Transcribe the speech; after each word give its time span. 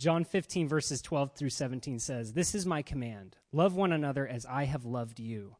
John 0.00 0.24
15, 0.24 0.66
verses 0.66 1.02
12 1.02 1.32
through 1.34 1.50
17 1.50 1.98
says, 1.98 2.32
This 2.32 2.54
is 2.54 2.64
my 2.64 2.80
command 2.80 3.36
love 3.52 3.74
one 3.74 3.92
another 3.92 4.26
as 4.26 4.46
I 4.46 4.64
have 4.64 4.86
loved 4.86 5.20
you. 5.20 5.56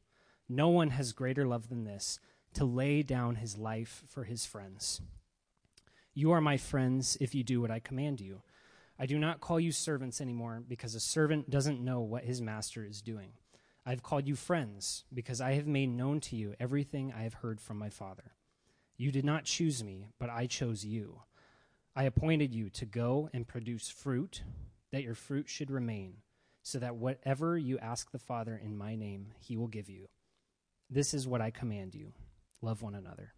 No 0.48 0.70
one 0.70 0.88
has 0.88 1.12
greater 1.12 1.46
love 1.46 1.68
than 1.68 1.84
this, 1.84 2.18
to 2.54 2.64
lay 2.64 3.02
down 3.02 3.34
his 3.34 3.58
life 3.58 4.02
for 4.08 4.24
his 4.24 4.46
friends. 4.46 5.02
You 6.14 6.32
are 6.32 6.40
my 6.40 6.56
friends 6.56 7.18
if 7.20 7.34
you 7.34 7.44
do 7.44 7.60
what 7.60 7.70
I 7.70 7.80
command 7.80 8.18
you. 8.18 8.40
I 8.98 9.04
do 9.04 9.18
not 9.18 9.42
call 9.42 9.60
you 9.60 9.72
servants 9.72 10.22
anymore 10.22 10.62
because 10.66 10.94
a 10.94 11.00
servant 11.00 11.50
doesn't 11.50 11.84
know 11.84 12.00
what 12.00 12.24
his 12.24 12.40
master 12.40 12.82
is 12.82 13.02
doing. 13.02 13.32
I 13.84 13.90
have 13.90 14.02
called 14.02 14.26
you 14.26 14.36
friends 14.36 15.04
because 15.12 15.42
I 15.42 15.52
have 15.52 15.66
made 15.66 15.90
known 15.90 16.18
to 16.20 16.36
you 16.36 16.54
everything 16.58 17.12
I 17.14 17.24
have 17.24 17.34
heard 17.34 17.60
from 17.60 17.76
my 17.76 17.90
Father. 17.90 18.32
You 18.96 19.12
did 19.12 19.26
not 19.26 19.44
choose 19.44 19.84
me, 19.84 20.06
but 20.18 20.30
I 20.30 20.46
chose 20.46 20.82
you. 20.82 21.20
I 21.94 22.04
appointed 22.04 22.54
you 22.54 22.70
to 22.70 22.86
go 22.86 23.28
and 23.32 23.46
produce 23.46 23.88
fruit, 23.88 24.42
that 24.92 25.02
your 25.02 25.14
fruit 25.14 25.48
should 25.48 25.70
remain, 25.70 26.14
so 26.62 26.78
that 26.78 26.96
whatever 26.96 27.58
you 27.58 27.78
ask 27.78 28.10
the 28.10 28.18
Father 28.18 28.60
in 28.62 28.76
my 28.76 28.94
name, 28.94 29.28
he 29.38 29.56
will 29.56 29.66
give 29.66 29.88
you. 29.90 30.08
This 30.88 31.14
is 31.14 31.26
what 31.26 31.40
I 31.40 31.50
command 31.50 31.94
you 31.94 32.12
love 32.62 32.82
one 32.82 32.94
another. 32.94 33.32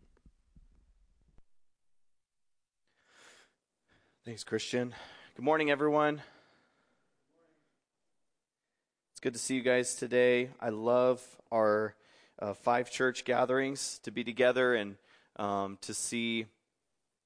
Thanks, 4.24 4.44
Christian. 4.44 4.94
Good 5.34 5.44
morning, 5.44 5.70
everyone. 5.70 6.22
It's 9.12 9.20
good 9.20 9.32
to 9.32 9.38
see 9.38 9.54
you 9.54 9.62
guys 9.62 9.94
today. 9.94 10.50
I 10.60 10.68
love 10.68 11.22
our 11.50 11.94
uh, 12.38 12.54
five 12.54 12.90
church 12.90 13.24
gatherings 13.24 13.98
to 14.04 14.10
be 14.10 14.24
together 14.24 14.74
and 14.74 14.96
um, 15.36 15.78
to 15.82 15.94
see 15.94 16.46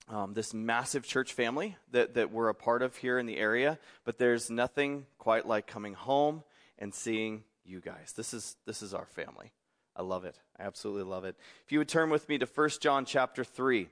um, 0.08 0.34
this 0.34 0.54
massive 0.54 1.04
church 1.04 1.32
family 1.32 1.76
that, 1.92 2.14
that 2.14 2.32
we're 2.32 2.48
a 2.48 2.54
part 2.54 2.82
of 2.82 2.96
here 2.96 3.18
in 3.18 3.26
the 3.26 3.38
area. 3.38 3.78
But 4.04 4.18
there's 4.18 4.50
nothing 4.50 5.06
quite 5.18 5.46
like 5.46 5.66
coming 5.66 5.94
home 5.94 6.44
and 6.78 6.94
seeing 6.94 7.44
you 7.64 7.80
guys. 7.80 8.12
This 8.16 8.32
is, 8.32 8.56
this 8.66 8.82
is 8.82 8.94
our 8.94 9.06
family. 9.06 9.52
I 9.96 10.02
love 10.02 10.24
it. 10.24 10.38
I 10.58 10.64
absolutely 10.64 11.04
love 11.04 11.24
it. 11.24 11.36
If 11.64 11.72
you 11.72 11.78
would 11.78 11.88
turn 11.88 12.10
with 12.10 12.28
me 12.28 12.38
to 12.38 12.46
1 12.46 12.70
John 12.80 13.04
chapter 13.04 13.44
3. 13.44 13.88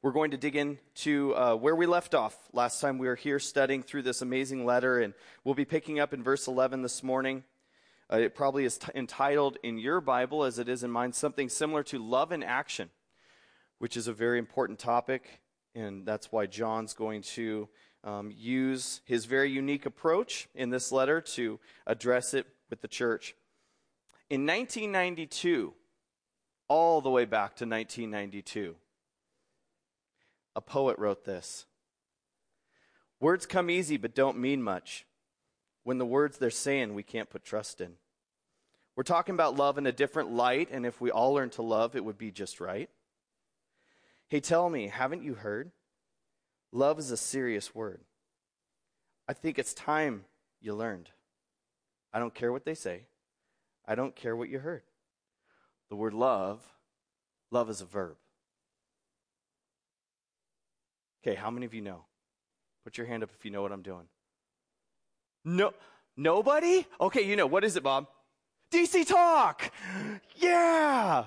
We're 0.00 0.12
going 0.12 0.30
to 0.30 0.36
dig 0.36 0.54
into 0.54 1.34
uh, 1.34 1.56
where 1.56 1.74
we 1.74 1.86
left 1.86 2.14
off 2.14 2.36
last 2.52 2.80
time 2.80 2.98
we 2.98 3.08
were 3.08 3.16
here 3.16 3.40
studying 3.40 3.82
through 3.82 4.02
this 4.02 4.22
amazing 4.22 4.64
letter, 4.64 5.00
and 5.00 5.12
we'll 5.42 5.56
be 5.56 5.64
picking 5.64 5.98
up 5.98 6.14
in 6.14 6.22
verse 6.22 6.46
11 6.46 6.82
this 6.82 7.02
morning. 7.02 7.42
Uh, 8.10 8.18
it 8.18 8.34
probably 8.34 8.64
is 8.64 8.78
t- 8.78 8.92
entitled 8.94 9.58
in 9.64 9.76
your 9.76 10.00
Bible, 10.00 10.44
as 10.44 10.60
it 10.60 10.68
is 10.68 10.84
in 10.84 10.90
mine, 10.92 11.12
something 11.12 11.48
similar 11.48 11.82
to 11.82 11.98
Love 11.98 12.30
in 12.30 12.44
Action, 12.44 12.90
which 13.78 13.96
is 13.96 14.08
a 14.08 14.12
very 14.12 14.38
important 14.38 14.78
topic, 14.78 15.40
and 15.74 16.04
that's 16.04 16.32
why 16.32 16.46
John's 16.46 16.94
going 16.94 17.22
to 17.22 17.68
um, 18.04 18.32
use 18.36 19.00
his 19.04 19.24
very 19.24 19.50
unique 19.50 19.86
approach 19.86 20.48
in 20.54 20.70
this 20.70 20.92
letter 20.92 21.20
to 21.20 21.58
address 21.86 22.34
it 22.34 22.46
with 22.70 22.80
the 22.80 22.88
church. 22.88 23.34
In 24.30 24.46
1992, 24.46 25.72
all 26.68 27.00
the 27.00 27.10
way 27.10 27.24
back 27.24 27.56
to 27.56 27.64
1992, 27.64 28.76
a 30.54 30.60
poet 30.60 30.98
wrote 30.98 31.24
this 31.24 31.66
Words 33.20 33.46
come 33.46 33.70
easy 33.70 33.96
but 33.96 34.14
don't 34.14 34.38
mean 34.38 34.62
much 34.62 35.06
when 35.82 35.98
the 35.98 36.06
words 36.06 36.38
they're 36.38 36.50
saying 36.50 36.94
we 36.94 37.02
can't 37.02 37.30
put 37.30 37.44
trust 37.44 37.80
in. 37.80 37.94
We're 38.94 39.04
talking 39.04 39.34
about 39.34 39.56
love 39.56 39.78
in 39.78 39.86
a 39.86 39.92
different 39.92 40.32
light, 40.32 40.68
and 40.70 40.84
if 40.84 41.00
we 41.00 41.10
all 41.10 41.32
learn 41.32 41.50
to 41.50 41.62
love, 41.62 41.96
it 41.96 42.04
would 42.04 42.18
be 42.18 42.30
just 42.30 42.60
right. 42.60 42.90
Hey, 44.28 44.40
tell 44.40 44.68
me, 44.68 44.88
haven't 44.88 45.22
you 45.22 45.34
heard? 45.34 45.70
Love 46.70 46.98
is 46.98 47.10
a 47.10 47.16
serious 47.16 47.74
word. 47.74 48.02
I 49.26 49.32
think 49.32 49.58
it's 49.58 49.72
time 49.72 50.24
you 50.60 50.74
learned. 50.74 51.10
I 52.12 52.18
don't 52.18 52.34
care 52.34 52.52
what 52.52 52.64
they 52.64 52.74
say. 52.74 53.06
I 53.86 53.94
don't 53.94 54.14
care 54.14 54.36
what 54.36 54.50
you 54.50 54.58
heard. 54.58 54.82
The 55.88 55.96
word 55.96 56.12
love, 56.12 56.60
love 57.50 57.70
is 57.70 57.80
a 57.80 57.86
verb. 57.86 58.16
Okay, 61.22 61.34
how 61.34 61.50
many 61.50 61.64
of 61.64 61.72
you 61.72 61.80
know? 61.80 62.04
Put 62.84 62.98
your 62.98 63.06
hand 63.06 63.22
up 63.22 63.30
if 63.36 63.44
you 63.44 63.50
know 63.50 63.62
what 63.62 63.72
I'm 63.72 63.82
doing. 63.82 64.08
No, 65.44 65.72
nobody? 66.16 66.86
Okay, 67.00 67.22
you 67.22 67.36
know. 67.36 67.46
What 67.46 67.64
is 67.64 67.76
it, 67.76 67.82
Bob? 67.82 68.06
DC 68.72 69.06
Talk! 69.06 69.70
Yeah! 70.36 71.24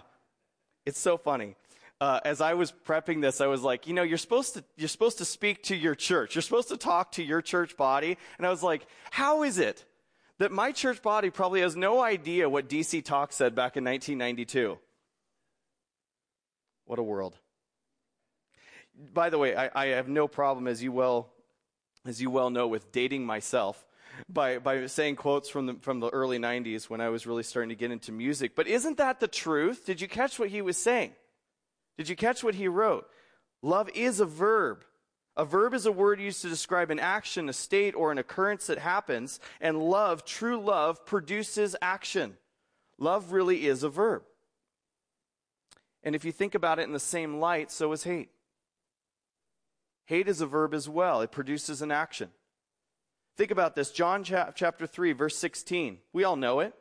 It's 0.85 0.99
so 0.99 1.17
funny. 1.17 1.55
Uh, 2.01 2.19
as 2.25 2.41
I 2.41 2.55
was 2.55 2.73
prepping 2.85 3.21
this, 3.21 3.39
I 3.39 3.47
was 3.47 3.61
like, 3.61 3.87
you 3.87 3.93
know, 3.93 4.03
you're 4.03 4.17
supposed 4.17 4.55
to 4.55 4.63
you're 4.75 4.89
supposed 4.89 5.19
to 5.19 5.25
speak 5.25 5.63
to 5.63 5.75
your 5.75 5.95
church. 5.95 6.35
You're 6.35 6.41
supposed 6.41 6.67
to 6.69 6.77
talk 6.77 7.13
to 7.13 7.23
your 7.23 7.41
church 7.41 7.77
body. 7.77 8.17
And 8.37 8.45
I 8.45 8.49
was 8.49 8.63
like, 8.63 8.85
how 9.11 9.43
is 9.43 9.57
it 9.57 9.85
that 10.39 10.51
my 10.51 10.73
church 10.73 11.01
body 11.01 11.29
probably 11.29 11.61
has 11.61 11.77
no 11.77 12.01
idea 12.01 12.49
what 12.49 12.67
DC 12.67 13.05
Talk 13.05 13.31
said 13.31 13.55
back 13.55 13.77
in 13.77 13.85
1992? 13.85 14.77
What 16.85 16.99
a 16.99 17.03
world 17.03 17.37
by 19.13 19.29
the 19.29 19.37
way, 19.37 19.55
I, 19.55 19.69
I 19.73 19.85
have 19.87 20.07
no 20.07 20.27
problem, 20.27 20.67
as 20.67 20.83
you 20.83 20.91
well 20.91 21.29
as 22.03 22.19
you 22.19 22.31
well 22.31 22.49
know, 22.49 22.67
with 22.67 22.91
dating 22.91 23.23
myself 23.27 23.85
by, 24.27 24.57
by 24.57 24.87
saying 24.87 25.17
quotes 25.17 25.49
from 25.49 25.67
the, 25.67 25.73
from 25.75 25.99
the 25.99 26.09
early 26.09 26.39
90s 26.39 26.89
when 26.89 26.99
I 26.99 27.09
was 27.09 27.27
really 27.27 27.43
starting 27.43 27.69
to 27.69 27.75
get 27.75 27.91
into 27.91 28.11
music. 28.11 28.55
But 28.55 28.65
isn't 28.65 28.97
that 28.97 29.19
the 29.19 29.27
truth? 29.27 29.85
Did 29.85 30.01
you 30.01 30.07
catch 30.07 30.39
what 30.39 30.49
he 30.49 30.63
was 30.63 30.77
saying? 30.77 31.11
Did 32.01 32.09
you 32.09 32.15
catch 32.15 32.43
what 32.43 32.55
he 32.55 32.67
wrote? 32.67 33.07
Love 33.61 33.87
is 33.93 34.19
a 34.19 34.25
verb. 34.25 34.83
A 35.37 35.45
verb 35.45 35.75
is 35.75 35.85
a 35.85 35.91
word 35.91 36.19
used 36.19 36.41
to 36.41 36.49
describe 36.49 36.89
an 36.89 36.97
action, 36.97 37.47
a 37.47 37.53
state, 37.53 37.93
or 37.93 38.11
an 38.11 38.17
occurrence 38.17 38.65
that 38.65 38.79
happens, 38.79 39.39
and 39.59 39.77
love, 39.77 40.25
true 40.25 40.59
love, 40.59 41.05
produces 41.05 41.75
action. 41.79 42.37
Love 42.97 43.31
really 43.33 43.67
is 43.67 43.83
a 43.83 43.89
verb. 43.89 44.23
And 46.01 46.15
if 46.15 46.25
you 46.25 46.31
think 46.31 46.55
about 46.55 46.79
it 46.79 46.87
in 46.87 46.91
the 46.91 46.99
same 46.99 47.39
light, 47.39 47.69
so 47.69 47.91
is 47.91 48.01
hate. 48.03 48.31
Hate 50.05 50.27
is 50.27 50.41
a 50.41 50.47
verb 50.47 50.73
as 50.73 50.89
well, 50.89 51.21
it 51.21 51.31
produces 51.31 51.83
an 51.83 51.91
action. 51.91 52.31
Think 53.37 53.51
about 53.51 53.75
this 53.75 53.91
John 53.91 54.23
chapter 54.23 54.87
3, 54.87 55.11
verse 55.11 55.37
16. 55.37 55.99
We 56.13 56.23
all 56.23 56.35
know 56.35 56.61
it. 56.61 56.73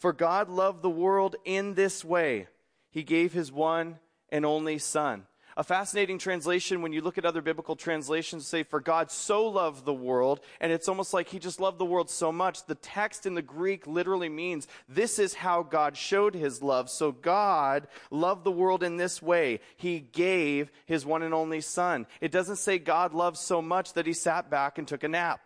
For 0.00 0.12
God 0.12 0.48
loved 0.48 0.82
the 0.82 0.90
world 0.90 1.36
in 1.44 1.74
this 1.74 2.04
way, 2.04 2.48
He 2.90 3.04
gave 3.04 3.32
His 3.32 3.52
one 3.52 4.00
and 4.30 4.44
only 4.44 4.78
Son 4.78 5.26
a 5.56 5.64
fascinating 5.64 6.18
translation 6.18 6.82
when 6.82 6.92
you 6.92 7.00
look 7.00 7.16
at 7.16 7.24
other 7.24 7.40
biblical 7.40 7.76
translations 7.76 8.46
say, 8.46 8.62
For 8.62 8.80
God 8.80 9.10
so 9.10 9.46
loved 9.46 9.84
the 9.84 9.94
world, 9.94 10.40
and 10.60 10.72
it's 10.72 10.88
almost 10.88 11.14
like 11.14 11.28
he 11.28 11.38
just 11.38 11.60
loved 11.60 11.78
the 11.78 11.84
world 11.84 12.10
so 12.10 12.32
much. 12.32 12.66
The 12.66 12.74
text 12.74 13.24
in 13.24 13.34
the 13.34 13.42
Greek 13.42 13.86
literally 13.86 14.28
means 14.28 14.66
this 14.88 15.18
is 15.18 15.34
how 15.34 15.62
God 15.62 15.96
showed 15.96 16.34
his 16.34 16.62
love. 16.62 16.90
So 16.90 17.12
God 17.12 17.86
loved 18.10 18.44
the 18.44 18.50
world 18.50 18.82
in 18.82 18.96
this 18.96 19.22
way. 19.22 19.60
He 19.76 20.00
gave 20.00 20.72
his 20.86 21.06
one 21.06 21.22
and 21.22 21.34
only 21.34 21.60
Son. 21.60 22.06
It 22.20 22.32
doesn't 22.32 22.56
say 22.56 22.78
God 22.78 23.14
loved 23.14 23.36
so 23.36 23.62
much 23.62 23.92
that 23.92 24.06
he 24.06 24.12
sat 24.12 24.50
back 24.50 24.78
and 24.78 24.88
took 24.88 25.04
a 25.04 25.08
nap. 25.08 25.40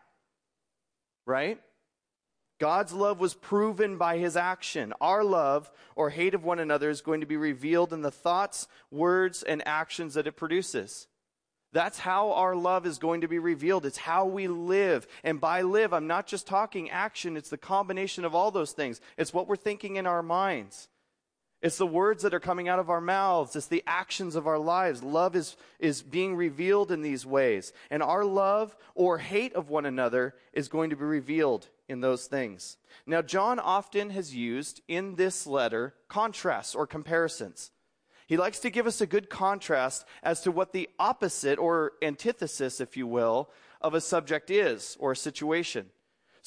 Right? 1.27 1.61
God's 2.59 2.93
love 2.93 3.21
was 3.21 3.35
proven 3.35 3.99
by 3.99 4.19
his 4.19 4.37
action. 4.37 4.93
Our 5.01 5.23
love 5.23 5.71
or 5.95 6.11
hate 6.11 6.35
of 6.35 6.45
one 6.45 6.59
another 6.59 6.91
is 6.91 7.01
going 7.01 7.21
to 7.21 7.27
be 7.27 7.37
revealed 7.37 7.93
in 7.93 8.03
the 8.03 8.11
thoughts, 8.11 8.67
words, 8.91 9.43
and 9.43 9.67
actions 9.67 10.15
that 10.15 10.27
it 10.27 10.37
produces. 10.37 11.07
That's 11.73 11.99
how 11.99 12.33
our 12.33 12.57
love 12.57 12.87
is 12.87 12.99
going 12.99 13.21
to 13.21 13.29
be 13.29 13.39
revealed. 13.39 13.85
It's 13.85 13.99
how 13.99 14.25
we 14.25 14.49
live. 14.49 15.07
And 15.23 15.41
by 15.41 15.63
live, 15.63 15.93
I'm 15.93 16.07
not 16.07 16.27
just 16.27 16.47
talking 16.47 16.91
action, 16.91 17.37
it's 17.37 17.51
the 17.51 17.59
combination 17.59 18.25
of 18.25 18.35
all 18.35 18.51
those 18.51 18.73
things. 18.73 19.01
It's 19.17 19.35
what 19.35 19.47
we're 19.47 19.57
thinking 19.57 19.97
in 19.97 20.07
our 20.07 20.23
minds. 20.23 20.89
It's 21.61 21.79
the 21.79 21.87
words 21.87 22.23
that 22.23 22.35
are 22.35 22.41
coming 22.41 22.69
out 22.69 22.79
of 22.79 22.89
our 22.89 23.01
mouths. 23.01 23.57
It's 23.57 23.67
the 23.67 23.83
actions 23.87 24.37
of 24.37 24.47
our 24.47 24.59
lives. 24.59 25.03
Love 25.03 25.35
is, 25.35 25.57
is 25.81 26.03
being 26.03 26.37
revealed 26.37 26.93
in 26.93 27.03
these 27.03 27.27
ways. 27.27 27.73
And 27.91 28.01
our 28.01 28.25
love 28.25 28.77
or 28.95 29.19
hate 29.19 29.55
of 29.55 29.69
one 29.69 29.85
another 29.85 30.37
is 30.53 30.69
going 30.69 30.91
to 30.91 30.97
be 30.97 31.05
revealed 31.05 31.69
in 31.89 32.01
those 32.01 32.27
things. 32.27 32.77
Now, 33.07 33.23
John 33.23 33.59
often 33.59 34.11
has 34.11 34.35
used 34.35 34.83
in 34.87 35.17
this 35.17 35.49
letter 35.49 35.95
contrasts 36.07 36.77
or 36.77 36.87
comparisons. 36.87 37.73
He 38.29 38.37
likes 38.37 38.61
to 38.61 38.71
give 38.71 38.87
us 38.87 39.01
a 39.01 39.07
good 39.07 39.29
contrast 39.29 40.05
as 40.23 40.43
to 40.43 40.53
what 40.53 40.73
the 40.73 40.89
opposite 40.99 41.59
or 41.59 41.93
antithesis, 42.03 42.81
if 42.81 42.97
you 42.97 43.07
will, 43.07 43.51
of 43.81 43.95
a 43.95 44.01
subject 44.01 44.51
is 44.51 44.97
or 45.01 45.13
a 45.13 45.17
situation. 45.17 45.87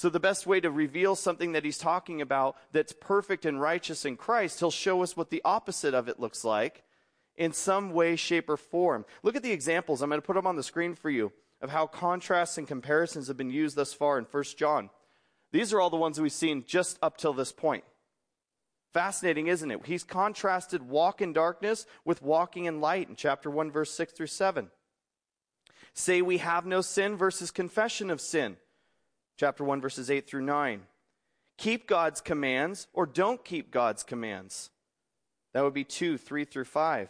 So, 0.02 0.10
the 0.10 0.20
best 0.20 0.48
way 0.48 0.60
to 0.60 0.72
reveal 0.72 1.16
something 1.16 1.52
that 1.52 1.64
he's 1.64 1.78
talking 1.78 2.22
about 2.22 2.56
that's 2.72 2.92
perfect 2.92 3.46
and 3.46 3.62
righteous 3.62 4.04
in 4.04 4.18
Christ, 4.18 4.58
he'll 4.58 4.72
show 4.72 5.04
us 5.04 5.16
what 5.16 5.30
the 5.30 5.44
opposite 5.46 5.94
of 5.94 6.10
it 6.10 6.20
looks 6.20 6.44
like 6.44 6.82
in 7.36 7.54
some 7.54 7.94
way, 7.94 8.16
shape, 8.16 8.50
or 8.50 8.58
form. 8.58 9.06
Look 9.22 9.36
at 9.36 9.44
the 9.44 9.52
examples. 9.52 10.02
I'm 10.02 10.10
going 10.10 10.20
to 10.20 10.26
put 10.26 10.34
them 10.34 10.48
on 10.48 10.56
the 10.56 10.64
screen 10.64 10.96
for 10.96 11.12
you 11.12 11.32
of 11.62 11.70
how 11.70 11.86
contrasts 11.86 12.58
and 12.58 12.68
comparisons 12.68 13.28
have 13.28 13.38
been 13.38 13.52
used 13.52 13.76
thus 13.76 13.94
far 13.94 14.18
in 14.18 14.26
1 14.26 14.44
John. 14.58 14.90
These 15.52 15.72
are 15.72 15.80
all 15.80 15.92
the 15.92 15.98
ones 15.98 16.20
we've 16.20 16.32
seen 16.32 16.64
just 16.66 16.98
up 17.04 17.18
till 17.18 17.34
this 17.34 17.52
point. 17.52 17.84
Fascinating, 18.94 19.46
isn't 19.46 19.70
it? 19.70 19.86
He's 19.86 20.04
contrasted 20.04 20.82
walk 20.82 21.22
in 21.22 21.32
darkness 21.32 21.86
with 22.06 22.24
walking 22.24 22.66
in 22.66 22.82
light 22.82 23.08
in 23.08 23.16
chapter 23.16 23.52
1, 23.52 23.70
verse 23.70 23.92
6 23.92 24.14
through 24.14 24.26
7. 24.26 24.72
Say 25.94 26.24
we 26.24 26.40
have 26.40 26.66
no 26.66 26.82
sin 26.82 27.18
versus 27.18 27.52
confession 27.52 28.10
of 28.10 28.20
sin. 28.20 28.58
Chapter 29.42 29.64
1, 29.64 29.82
verses 29.82 30.12
8 30.12 30.28
through 30.28 30.44
9. 30.44 30.84
Keep 31.58 31.88
God's 31.88 32.22
commands 32.22 32.86
or 32.94 33.08
don't 33.08 33.44
keep 33.44 33.72
God's 33.72 34.04
commands. 34.04 34.70
That 35.56 35.64
would 35.64 35.74
be 35.74 35.84
2, 35.84 36.20
3 36.20 36.46
through 36.46 36.66
5. 36.66 37.10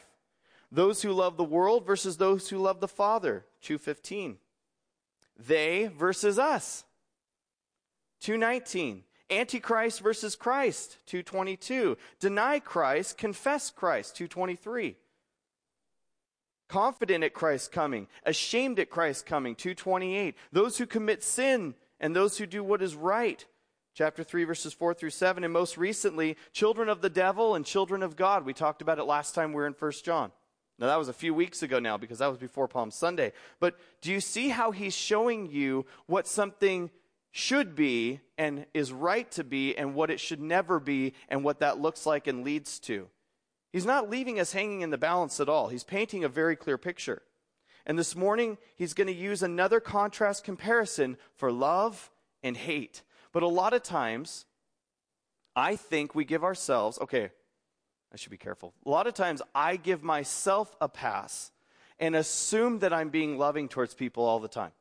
Those 0.72 1.02
who 1.02 1.12
love 1.12 1.36
the 1.36 1.44
world 1.44 1.86
versus 1.86 2.16
those 2.16 2.48
who 2.48 2.58
love 2.58 2.80
the 2.80 2.88
Father. 2.88 3.44
215. 3.64 4.38
They 5.46 5.92
versus 5.94 6.40
us. 6.40 6.86
219. 8.22 9.04
Antichrist 9.30 10.00
versus 10.00 10.38
Christ. 10.38 11.00
222. 11.08 11.98
Deny 12.22 12.60
Christ, 12.60 13.18
confess 13.18 13.70
Christ. 13.70 14.16
223 14.16 14.96
confident 16.70 17.22
at 17.22 17.34
Christ's 17.34 17.68
coming, 17.68 18.08
ashamed 18.26 18.80
at 18.80 18.90
Christ's 18.90 19.24
coming. 19.24 19.56
228. 19.56 20.38
Those 20.54 20.78
who 20.78 20.86
commit 20.86 21.22
sin 21.22 21.76
and 22.02 22.14
those 22.14 22.38
who 22.38 22.46
do 22.46 22.62
what 22.62 22.82
is 22.82 22.96
right. 22.96 23.46
Chapter 23.94 24.24
3, 24.24 24.44
verses 24.46 24.74
4 24.74 24.94
through 24.94 25.12
7. 25.12 25.44
And 25.44 25.54
most 25.54 25.78
recently, 25.78 26.36
children 26.52 26.90
of 26.90 27.02
the 27.02 27.10
devil 27.10 27.56
and 27.56 27.66
children 27.66 28.04
of 28.04 28.18
God. 28.18 28.46
We 28.46 28.54
talked 28.54 28.82
about 28.82 29.00
it 29.00 29.04
last 29.04 29.36
time 29.36 29.52
we 29.52 29.58
were 29.58 29.68
in 29.68 29.76
1 29.78 29.92
John. 30.04 30.32
Now, 30.80 30.88
that 30.88 30.98
was 30.98 31.10
a 31.10 31.14
few 31.14 31.34
weeks 31.34 31.62
ago 31.62 31.78
now 31.80 31.98
because 31.98 32.20
that 32.20 32.28
was 32.28 32.40
before 32.40 32.68
Palm 32.68 32.90
Sunday. 32.90 33.34
But 33.60 33.78
do 34.02 34.12
you 34.12 34.20
see 34.20 34.50
how 34.50 34.72
he's 34.72 34.96
showing 34.96 35.52
you 35.52 35.86
what 36.08 36.28
something 36.28 36.90
should 37.30 37.76
be 37.76 38.20
and 38.38 38.66
is 38.74 38.92
right 38.92 39.30
to 39.32 39.44
be 39.44 39.78
and 39.78 39.94
what 39.94 40.10
it 40.10 40.20
should 40.20 40.42
never 40.42 40.80
be 40.80 41.14
and 41.30 41.44
what 41.44 41.60
that 41.60 41.80
looks 41.80 42.06
like 42.06 42.26
and 42.26 42.44
leads 42.44 42.80
to? 42.80 43.08
He's 43.72 43.86
not 43.86 44.10
leaving 44.10 44.40
us 44.40 44.54
hanging 44.54 44.82
in 44.82 44.90
the 44.90 44.98
balance 44.98 45.40
at 45.40 45.48
all. 45.48 45.68
He's 45.68 45.84
painting 45.84 46.24
a 46.24 46.30
very 46.30 46.56
clear 46.56 46.78
picture. 46.78 47.22
And 47.86 47.98
this 47.98 48.16
morning, 48.16 48.58
he's 48.76 48.94
going 48.94 49.08
to 49.08 49.14
use 49.14 49.44
another 49.44 49.80
contrast 49.80 50.44
comparison 50.44 51.18
for 51.36 51.52
love 51.52 52.10
and 52.44 52.56
hate. 52.56 53.02
But 53.32 53.44
a 53.44 53.48
lot 53.48 53.74
of 53.74 53.84
times, 53.84 54.46
I 55.56 55.76
think 55.76 56.14
we 56.14 56.26
give 56.26 56.44
ourselves, 56.44 57.00
okay, 57.00 57.32
I 58.14 58.18
should 58.18 58.32
be 58.32 58.38
careful. 58.38 58.74
A 58.86 58.90
lot 58.90 59.08
of 59.08 59.14
times, 59.14 59.42
I 59.56 59.78
give 59.78 60.04
myself 60.04 60.76
a 60.80 60.88
pass 60.88 61.52
and 62.00 62.16
assume 62.16 62.80
that 62.80 62.94
I'm 62.94 63.10
being 63.10 63.38
loving 63.38 63.68
towards 63.68 63.94
people 63.94 64.24
all 64.24 64.40
the 64.40 64.48
time. 64.48 64.72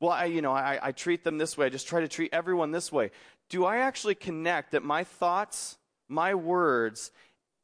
Well, 0.00 0.12
I, 0.12 0.26
you 0.26 0.42
know, 0.42 0.52
I, 0.52 0.78
I 0.82 0.92
treat 0.92 1.24
them 1.24 1.38
this 1.38 1.56
way. 1.56 1.66
I 1.66 1.68
just 1.70 1.88
try 1.88 2.00
to 2.00 2.08
treat 2.08 2.32
everyone 2.32 2.70
this 2.70 2.92
way. 2.92 3.10
Do 3.48 3.64
I 3.64 3.78
actually 3.78 4.14
connect 4.14 4.72
that 4.72 4.82
my 4.82 5.04
thoughts 5.04 5.78
my 6.08 6.34
words 6.34 7.10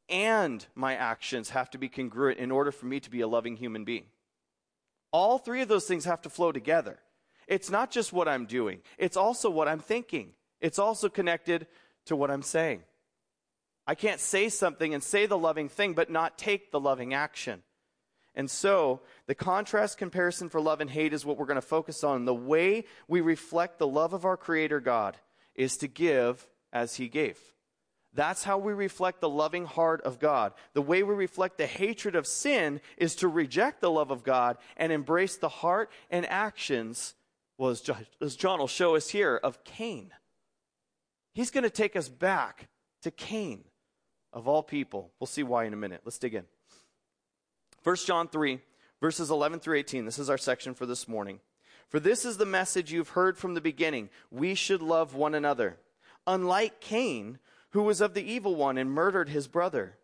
and 0.09 0.65
my 0.75 0.95
actions 0.95 1.51
have 1.51 1.69
to 1.71 1.77
be 1.77 1.89
congruent 1.89 2.39
in 2.39 2.51
order 2.51 2.71
for 2.71 2.85
me 2.85 2.99
to 2.99 3.09
be 3.09 3.21
a 3.21 3.27
loving 3.27 3.55
human 3.55 3.83
being. 3.83 4.05
All 5.11 5.37
three 5.37 5.61
of 5.61 5.67
those 5.67 5.85
things 5.85 6.05
have 6.05 6.21
to 6.23 6.29
flow 6.29 6.51
together. 6.51 6.99
It's 7.47 7.69
not 7.69 7.91
just 7.91 8.13
what 8.13 8.27
I'm 8.27 8.45
doing, 8.45 8.81
it's 8.97 9.17
also 9.17 9.49
what 9.49 9.67
I'm 9.67 9.79
thinking. 9.79 10.33
It's 10.61 10.79
also 10.79 11.09
connected 11.09 11.67
to 12.05 12.15
what 12.15 12.31
I'm 12.31 12.41
saying. 12.41 12.83
I 13.85 13.95
can't 13.95 14.21
say 14.21 14.47
something 14.47 14.93
and 14.93 15.03
say 15.03 15.25
the 15.25 15.37
loving 15.37 15.67
thing, 15.67 15.93
but 15.93 16.09
not 16.09 16.37
take 16.37 16.71
the 16.71 16.79
loving 16.79 17.13
action. 17.13 17.63
And 18.33 18.49
so, 18.49 19.01
the 19.27 19.35
contrast 19.35 19.97
comparison 19.97 20.49
for 20.49 20.61
love 20.61 20.81
and 20.81 20.89
hate 20.89 21.13
is 21.13 21.25
what 21.25 21.37
we're 21.37 21.45
going 21.45 21.55
to 21.55 21.61
focus 21.61 22.03
on. 22.03 22.25
The 22.25 22.33
way 22.33 22.85
we 23.07 23.21
reflect 23.21 23.77
the 23.77 23.87
love 23.87 24.13
of 24.13 24.25
our 24.25 24.37
Creator 24.37 24.79
God 24.79 25.17
is 25.53 25.77
to 25.77 25.87
give 25.87 26.47
as 26.71 26.95
He 26.95 27.09
gave. 27.09 27.37
That's 28.13 28.43
how 28.43 28.59
we 28.59 28.73
reflect 28.73 29.21
the 29.21 29.29
loving 29.29 29.65
heart 29.65 30.01
of 30.01 30.19
God. 30.19 30.53
The 30.73 30.81
way 30.81 31.01
we 31.01 31.15
reflect 31.15 31.57
the 31.57 31.65
hatred 31.65 32.15
of 32.15 32.27
sin 32.27 32.79
is 32.97 33.15
to 33.15 33.27
reject 33.27 33.81
the 33.81 33.89
love 33.89 34.11
of 34.11 34.23
God 34.23 34.57
and 34.77 34.91
embrace 34.91 35.37
the 35.37 35.49
heart 35.49 35.89
and 36.11 36.25
actions, 36.27 37.15
well, 37.57 37.71
as 37.71 38.35
John 38.35 38.59
will 38.59 38.67
show 38.67 38.95
us 38.95 39.09
here, 39.09 39.39
of 39.43 39.63
Cain. 39.63 40.11
He's 41.33 41.49
going 41.49 41.63
to 41.63 41.71
take 41.71 41.95
us 41.95 42.07
back 42.07 42.67
to 43.01 43.09
Cain, 43.09 43.63
of 44.31 44.47
all 44.47 44.61
people. 44.61 45.11
We'll 45.19 45.27
see 45.27 45.43
why 45.43 45.63
in 45.65 45.73
a 45.73 45.77
minute. 45.77 46.01
Let's 46.05 46.19
dig 46.19 46.35
in. 46.35 46.45
1 47.83 47.95
John 48.05 48.27
3, 48.27 48.59
verses 49.01 49.31
11 49.31 49.59
through 49.59 49.77
18. 49.77 50.05
This 50.05 50.19
is 50.19 50.29
our 50.29 50.37
section 50.37 50.75
for 50.75 50.85
this 50.85 51.07
morning. 51.07 51.39
For 51.89 51.99
this 51.99 52.25
is 52.25 52.37
the 52.37 52.45
message 52.45 52.91
you've 52.91 53.09
heard 53.09 53.37
from 53.37 53.55
the 53.55 53.61
beginning 53.61 54.09
we 54.29 54.53
should 54.53 54.81
love 54.81 55.15
one 55.15 55.33
another. 55.33 55.77
Unlike 56.27 56.79
Cain, 56.79 57.39
who 57.73 57.83
was 57.83 58.01
of 58.01 58.13
the 58.13 58.23
evil 58.23 58.55
one 58.55 58.77
and 58.77 58.91
murdered 58.91 59.29
his 59.29 59.47
brother. 59.47 59.97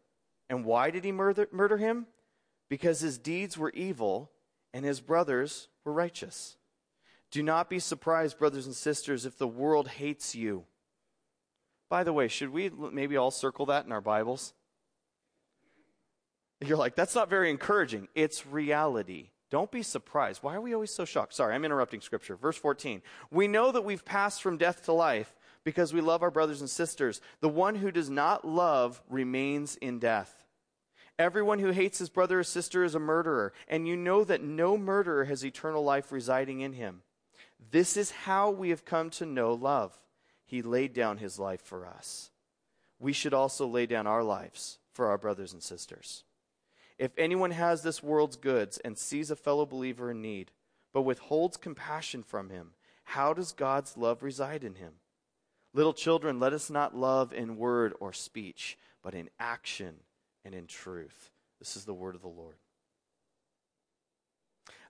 And 0.50 0.66
why 0.66 0.90
did 0.90 1.04
he 1.04 1.12
murder, 1.12 1.48
murder 1.52 1.78
him? 1.78 2.08
Because 2.68 3.00
his 3.00 3.18
deeds 3.18 3.58
were 3.58 3.72
evil 3.72 4.32
and 4.74 4.84
his 4.84 5.00
brothers 5.00 5.70
were 5.86 5.94
righteous. 5.94 6.58
Do 7.32 7.44
not 7.44 7.70
be 7.70 7.78
surprised, 7.78 8.40
brothers 8.40 8.66
and 8.66 8.76
sisters, 8.76 9.26
if 9.26 9.38
the 9.38 9.48
world 9.48 9.88
hates 9.88 10.34
you. 10.34 10.66
By 11.90 12.04
the 12.04 12.14
way, 12.14 12.28
should 12.28 12.50
we 12.50 12.70
maybe 12.70 13.18
all 13.18 13.32
circle 13.32 13.68
that 13.68 13.86
in 13.86 13.92
our 13.92 14.02
Bibles? 14.02 14.54
You're 16.60 16.78
like, 16.78 16.96
that's 16.96 17.16
not 17.16 17.30
very 17.30 17.52
encouraging. 17.52 18.08
It's 18.16 18.48
reality. 18.48 19.30
Don't 19.52 19.72
be 19.72 19.84
surprised. 19.84 20.42
Why 20.42 20.56
are 20.56 20.62
we 20.62 20.74
always 20.74 20.92
so 20.92 21.06
shocked? 21.06 21.36
Sorry, 21.36 21.54
I'm 21.54 21.66
interrupting 21.66 22.02
scripture. 22.02 22.36
Verse 22.36 22.58
14. 22.58 23.02
We 23.32 23.48
know 23.48 23.72
that 23.72 23.86
we've 23.86 24.06
passed 24.06 24.42
from 24.42 24.58
death 24.58 24.86
to 24.86 24.94
life 24.94 25.36
because 25.64 25.94
we 25.94 26.02
love 26.02 26.24
our 26.24 26.32
brothers 26.32 26.62
and 26.62 26.70
sisters. 26.70 27.22
The 27.42 27.50
one 27.50 27.76
who 27.76 27.92
does 27.92 28.10
not 28.10 28.46
love 28.46 29.02
remains 29.10 29.76
in 29.78 30.00
death. 30.00 30.46
Everyone 31.18 31.60
who 31.60 31.72
hates 31.72 32.00
his 32.00 32.10
brother 32.10 32.40
or 32.40 32.44
sister 32.44 32.84
is 32.84 32.96
a 32.96 33.00
murderer, 33.00 33.52
and 33.68 33.88
you 33.88 33.98
know 33.98 34.24
that 34.24 34.42
no 34.42 34.78
murderer 34.78 35.26
has 35.26 35.44
eternal 35.44 35.84
life 35.84 36.12
residing 36.12 36.62
in 36.62 36.74
him. 36.74 37.02
This 37.72 37.98
is 37.98 38.12
how 38.12 38.50
we 38.50 38.70
have 38.70 38.86
come 38.86 39.10
to 39.12 39.26
know 39.26 39.54
love. 39.54 39.98
He 40.46 40.62
laid 40.62 40.94
down 40.94 41.18
his 41.18 41.38
life 41.38 41.62
for 41.62 41.86
us. 41.86 42.32
We 43.00 43.12
should 43.12 43.34
also 43.34 43.68
lay 43.68 43.86
down 43.86 44.08
our 44.08 44.24
lives 44.24 44.80
for 44.94 45.08
our 45.08 45.18
brothers 45.18 45.52
and 45.54 45.62
sisters. 45.62 46.24
If 46.98 47.12
anyone 47.18 47.52
has 47.52 47.82
this 47.82 48.02
world's 48.02 48.36
goods 48.36 48.78
and 48.80 48.98
sees 48.98 49.30
a 49.30 49.36
fellow 49.36 49.66
believer 49.66 50.12
in 50.12 50.22
need, 50.22 50.52
but 50.94 51.04
withholds 51.04 51.58
compassion 51.58 52.24
from 52.24 52.50
him, 52.50 52.72
how 53.04 53.34
does 53.34 53.52
God's 53.52 53.98
love 53.98 54.24
reside 54.24 54.64
in 54.64 54.76
him? 54.76 54.94
Little 55.74 55.94
children, 55.94 56.40
let 56.40 56.54
us 56.54 56.70
not 56.70 56.96
love 56.96 57.32
in 57.32 57.58
word 57.58 57.94
or 58.00 58.12
speech, 58.12 58.78
but 59.04 59.14
in 59.14 59.30
action 59.40 59.96
and 60.44 60.56
in 60.56 60.66
truth. 60.66 61.32
This 61.60 61.76
is 61.76 61.86
the 61.86 61.94
word 61.94 62.16
of 62.16 62.22
the 62.22 62.28
Lord. 62.28 62.56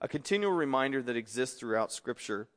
A 0.02 0.08
continual 0.08 0.54
reminder 0.54 1.02
that 1.02 1.18
exists 1.18 1.60
throughout 1.60 1.92
Scripture 1.92 2.48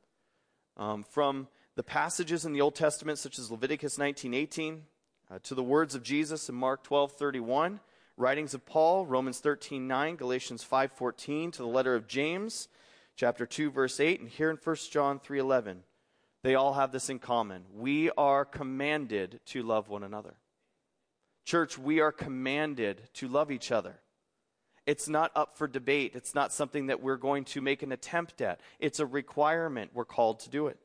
um, 0.77 1.03
from 1.03 1.49
the 1.75 1.83
passages 1.83 2.45
in 2.45 2.53
the 2.53 2.61
Old 2.61 2.75
Testament, 2.75 3.19
such 3.19 3.37
as 3.37 3.51
Leviticus 3.51 3.97
19:18, 3.97 4.83
uh, 5.29 5.39
to 5.43 5.55
the 5.55 5.63
words 5.63 5.93
of 5.93 6.03
Jesus 6.03 6.47
in 6.47 6.55
Mark 6.55 6.83
12:31, 6.83 7.81
writings 8.15 8.53
of 8.53 8.65
Paul, 8.65 9.05
Romans 9.05 9.41
13:9, 9.41 10.15
Galatians 10.15 10.63
5:14, 10.63 11.51
to 11.51 11.61
the 11.61 11.67
letter 11.67 11.95
of 11.95 12.07
James, 12.07 12.69
chapter 13.17 13.45
2, 13.45 13.69
verse 13.69 13.99
8, 13.99 14.21
and 14.21 14.29
here 14.29 14.49
in 14.49 14.57
1 14.57 14.91
John 14.91 15.19
3:11 15.19 15.83
they 16.43 16.55
all 16.55 16.73
have 16.73 16.91
this 16.91 17.09
in 17.09 17.19
common. 17.19 17.63
We 17.73 18.11
are 18.11 18.45
commanded 18.45 19.39
to 19.47 19.63
love 19.63 19.89
one 19.89 20.03
another. 20.03 20.35
Church, 21.45 21.77
we 21.77 21.99
are 21.99 22.11
commanded 22.11 23.01
to 23.15 23.27
love 23.27 23.51
each 23.51 23.71
other. 23.71 23.99
It's 24.85 25.07
not 25.07 25.31
up 25.35 25.57
for 25.57 25.67
debate. 25.67 26.11
It's 26.15 26.35
not 26.35 26.51
something 26.51 26.87
that 26.87 27.01
we're 27.01 27.17
going 27.17 27.45
to 27.45 27.61
make 27.61 27.83
an 27.83 27.93
attempt 27.93 28.41
at. 28.41 28.59
It's 28.79 28.99
a 28.99 29.05
requirement. 29.05 29.91
We're 29.93 30.05
called 30.05 30.41
to 30.41 30.49
do 30.49 30.67
it. 30.67 30.77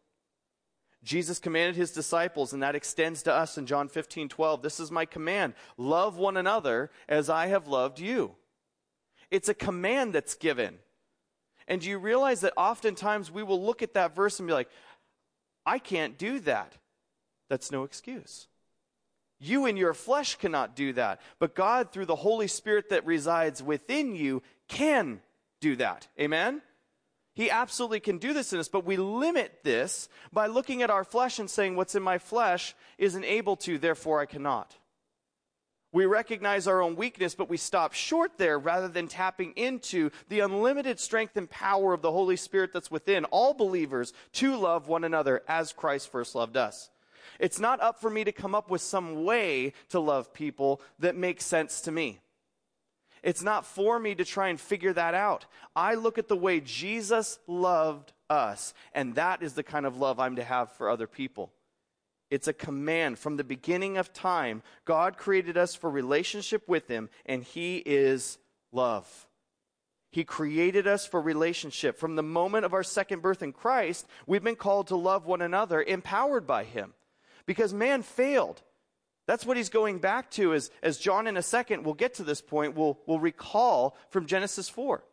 Jesus 1.04 1.38
commanded 1.38 1.76
his 1.76 1.92
disciples, 1.92 2.52
and 2.52 2.62
that 2.62 2.74
extends 2.74 3.22
to 3.24 3.32
us 3.32 3.58
in 3.58 3.66
John 3.66 3.88
15 3.88 4.28
12. 4.28 4.62
This 4.62 4.80
is 4.80 4.90
my 4.90 5.04
command 5.04 5.54
love 5.76 6.16
one 6.16 6.36
another 6.36 6.90
as 7.08 7.30
I 7.30 7.46
have 7.46 7.66
loved 7.66 7.98
you. 8.00 8.34
It's 9.30 9.48
a 9.48 9.54
command 9.54 10.12
that's 10.12 10.34
given. 10.34 10.78
And 11.68 11.82
do 11.82 11.88
you 11.88 11.98
realize 11.98 12.40
that 12.40 12.54
oftentimes 12.56 13.30
we 13.30 13.42
will 13.42 13.62
look 13.62 13.82
at 13.82 13.94
that 13.94 14.16
verse 14.16 14.40
and 14.40 14.46
be 14.46 14.54
like, 14.54 14.70
I 15.68 15.78
can't 15.78 16.16
do 16.16 16.40
that. 16.40 16.72
That's 17.50 17.70
no 17.70 17.84
excuse. 17.84 18.46
You 19.38 19.66
in 19.66 19.76
your 19.76 19.92
flesh 19.92 20.36
cannot 20.36 20.74
do 20.74 20.94
that, 20.94 21.20
but 21.38 21.54
God, 21.54 21.92
through 21.92 22.06
the 22.06 22.16
Holy 22.16 22.48
Spirit 22.48 22.88
that 22.88 23.04
resides 23.04 23.62
within 23.62 24.16
you, 24.16 24.42
can 24.66 25.20
do 25.60 25.76
that. 25.76 26.08
Amen? 26.18 26.62
He 27.34 27.50
absolutely 27.50 28.00
can 28.00 28.16
do 28.16 28.32
this 28.32 28.54
in 28.54 28.58
us, 28.58 28.68
but 28.68 28.86
we 28.86 28.96
limit 28.96 29.60
this 29.62 30.08
by 30.32 30.46
looking 30.46 30.80
at 30.80 30.90
our 30.90 31.04
flesh 31.04 31.38
and 31.38 31.50
saying, 31.50 31.76
What's 31.76 31.94
in 31.94 32.02
my 32.02 32.16
flesh 32.16 32.74
isn't 32.96 33.24
able 33.24 33.56
to, 33.56 33.76
therefore 33.76 34.20
I 34.20 34.26
cannot. 34.26 34.74
We 35.98 36.06
recognize 36.06 36.68
our 36.68 36.80
own 36.80 36.94
weakness, 36.94 37.34
but 37.34 37.50
we 37.50 37.56
stop 37.56 37.92
short 37.92 38.38
there 38.38 38.56
rather 38.56 38.86
than 38.86 39.08
tapping 39.08 39.52
into 39.56 40.10
the 40.28 40.38
unlimited 40.38 41.00
strength 41.00 41.36
and 41.36 41.50
power 41.50 41.92
of 41.92 42.02
the 42.02 42.12
Holy 42.12 42.36
Spirit 42.36 42.72
that's 42.72 42.88
within 42.88 43.24
all 43.24 43.52
believers 43.52 44.12
to 44.34 44.54
love 44.54 44.86
one 44.86 45.02
another 45.02 45.42
as 45.48 45.72
Christ 45.72 46.12
first 46.12 46.36
loved 46.36 46.56
us. 46.56 46.90
It's 47.40 47.58
not 47.58 47.80
up 47.80 48.00
for 48.00 48.10
me 48.10 48.22
to 48.22 48.30
come 48.30 48.54
up 48.54 48.70
with 48.70 48.80
some 48.80 49.24
way 49.24 49.72
to 49.88 49.98
love 49.98 50.32
people 50.32 50.80
that 51.00 51.16
makes 51.16 51.44
sense 51.44 51.80
to 51.80 51.90
me. 51.90 52.20
It's 53.24 53.42
not 53.42 53.66
for 53.66 53.98
me 53.98 54.14
to 54.14 54.24
try 54.24 54.50
and 54.50 54.60
figure 54.60 54.92
that 54.92 55.14
out. 55.14 55.46
I 55.74 55.96
look 55.96 56.16
at 56.16 56.28
the 56.28 56.36
way 56.36 56.60
Jesus 56.60 57.40
loved 57.48 58.12
us, 58.30 58.72
and 58.94 59.16
that 59.16 59.42
is 59.42 59.54
the 59.54 59.64
kind 59.64 59.84
of 59.84 59.96
love 59.96 60.20
I'm 60.20 60.36
to 60.36 60.44
have 60.44 60.70
for 60.70 60.90
other 60.90 61.08
people. 61.08 61.50
It's 62.30 62.48
a 62.48 62.52
command. 62.52 63.18
From 63.18 63.36
the 63.36 63.44
beginning 63.44 63.96
of 63.96 64.12
time, 64.12 64.62
God 64.84 65.16
created 65.16 65.56
us 65.56 65.74
for 65.74 65.90
relationship 65.90 66.68
with 66.68 66.88
Him, 66.88 67.08
and 67.24 67.42
He 67.42 67.78
is 67.78 68.38
love. 68.72 69.26
He 70.10 70.24
created 70.24 70.86
us 70.86 71.06
for 71.06 71.20
relationship. 71.20 71.98
From 71.98 72.16
the 72.16 72.22
moment 72.22 72.64
of 72.64 72.74
our 72.74 72.82
second 72.82 73.22
birth 73.22 73.42
in 73.42 73.52
Christ, 73.52 74.06
we've 74.26 74.44
been 74.44 74.56
called 74.56 74.88
to 74.88 74.96
love 74.96 75.26
one 75.26 75.42
another, 75.42 75.82
empowered 75.82 76.46
by 76.46 76.64
Him. 76.64 76.94
Because 77.46 77.72
man 77.72 78.02
failed. 78.02 78.62
That's 79.26 79.44
what 79.44 79.58
he's 79.58 79.68
going 79.68 79.98
back 79.98 80.30
to 80.32 80.54
as, 80.54 80.70
as 80.82 80.96
John 80.96 81.26
in 81.26 81.36
a 81.36 81.42
second, 81.42 81.84
we'll 81.84 81.92
get 81.92 82.14
to 82.14 82.24
this 82.24 82.40
point, 82.40 82.74
will 82.74 82.98
we'll 83.06 83.20
recall 83.20 83.94
from 84.08 84.24
Genesis 84.24 84.70
4. 84.70 85.04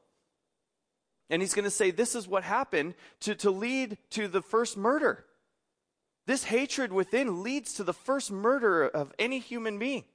And 1.29 1.41
he's 1.41 1.53
going 1.53 1.65
to 1.65 1.71
say 1.71 1.91
this 1.91 2.15
is 2.15 2.25
what 2.25 2.43
happened 2.43 2.95
to, 3.21 3.35
to 3.35 3.51
lead 3.51 3.97
to 4.11 4.29
the 4.29 4.41
first 4.41 4.77
murder. 4.77 5.25
This 6.25 6.45
hatred 6.45 6.91
within 6.91 7.43
leads 7.43 7.73
to 7.73 7.83
the 7.83 7.93
first 7.93 8.31
murder 8.31 8.85
of 8.85 9.13
any 9.19 9.39
human 9.39 9.77
being. 9.77 10.05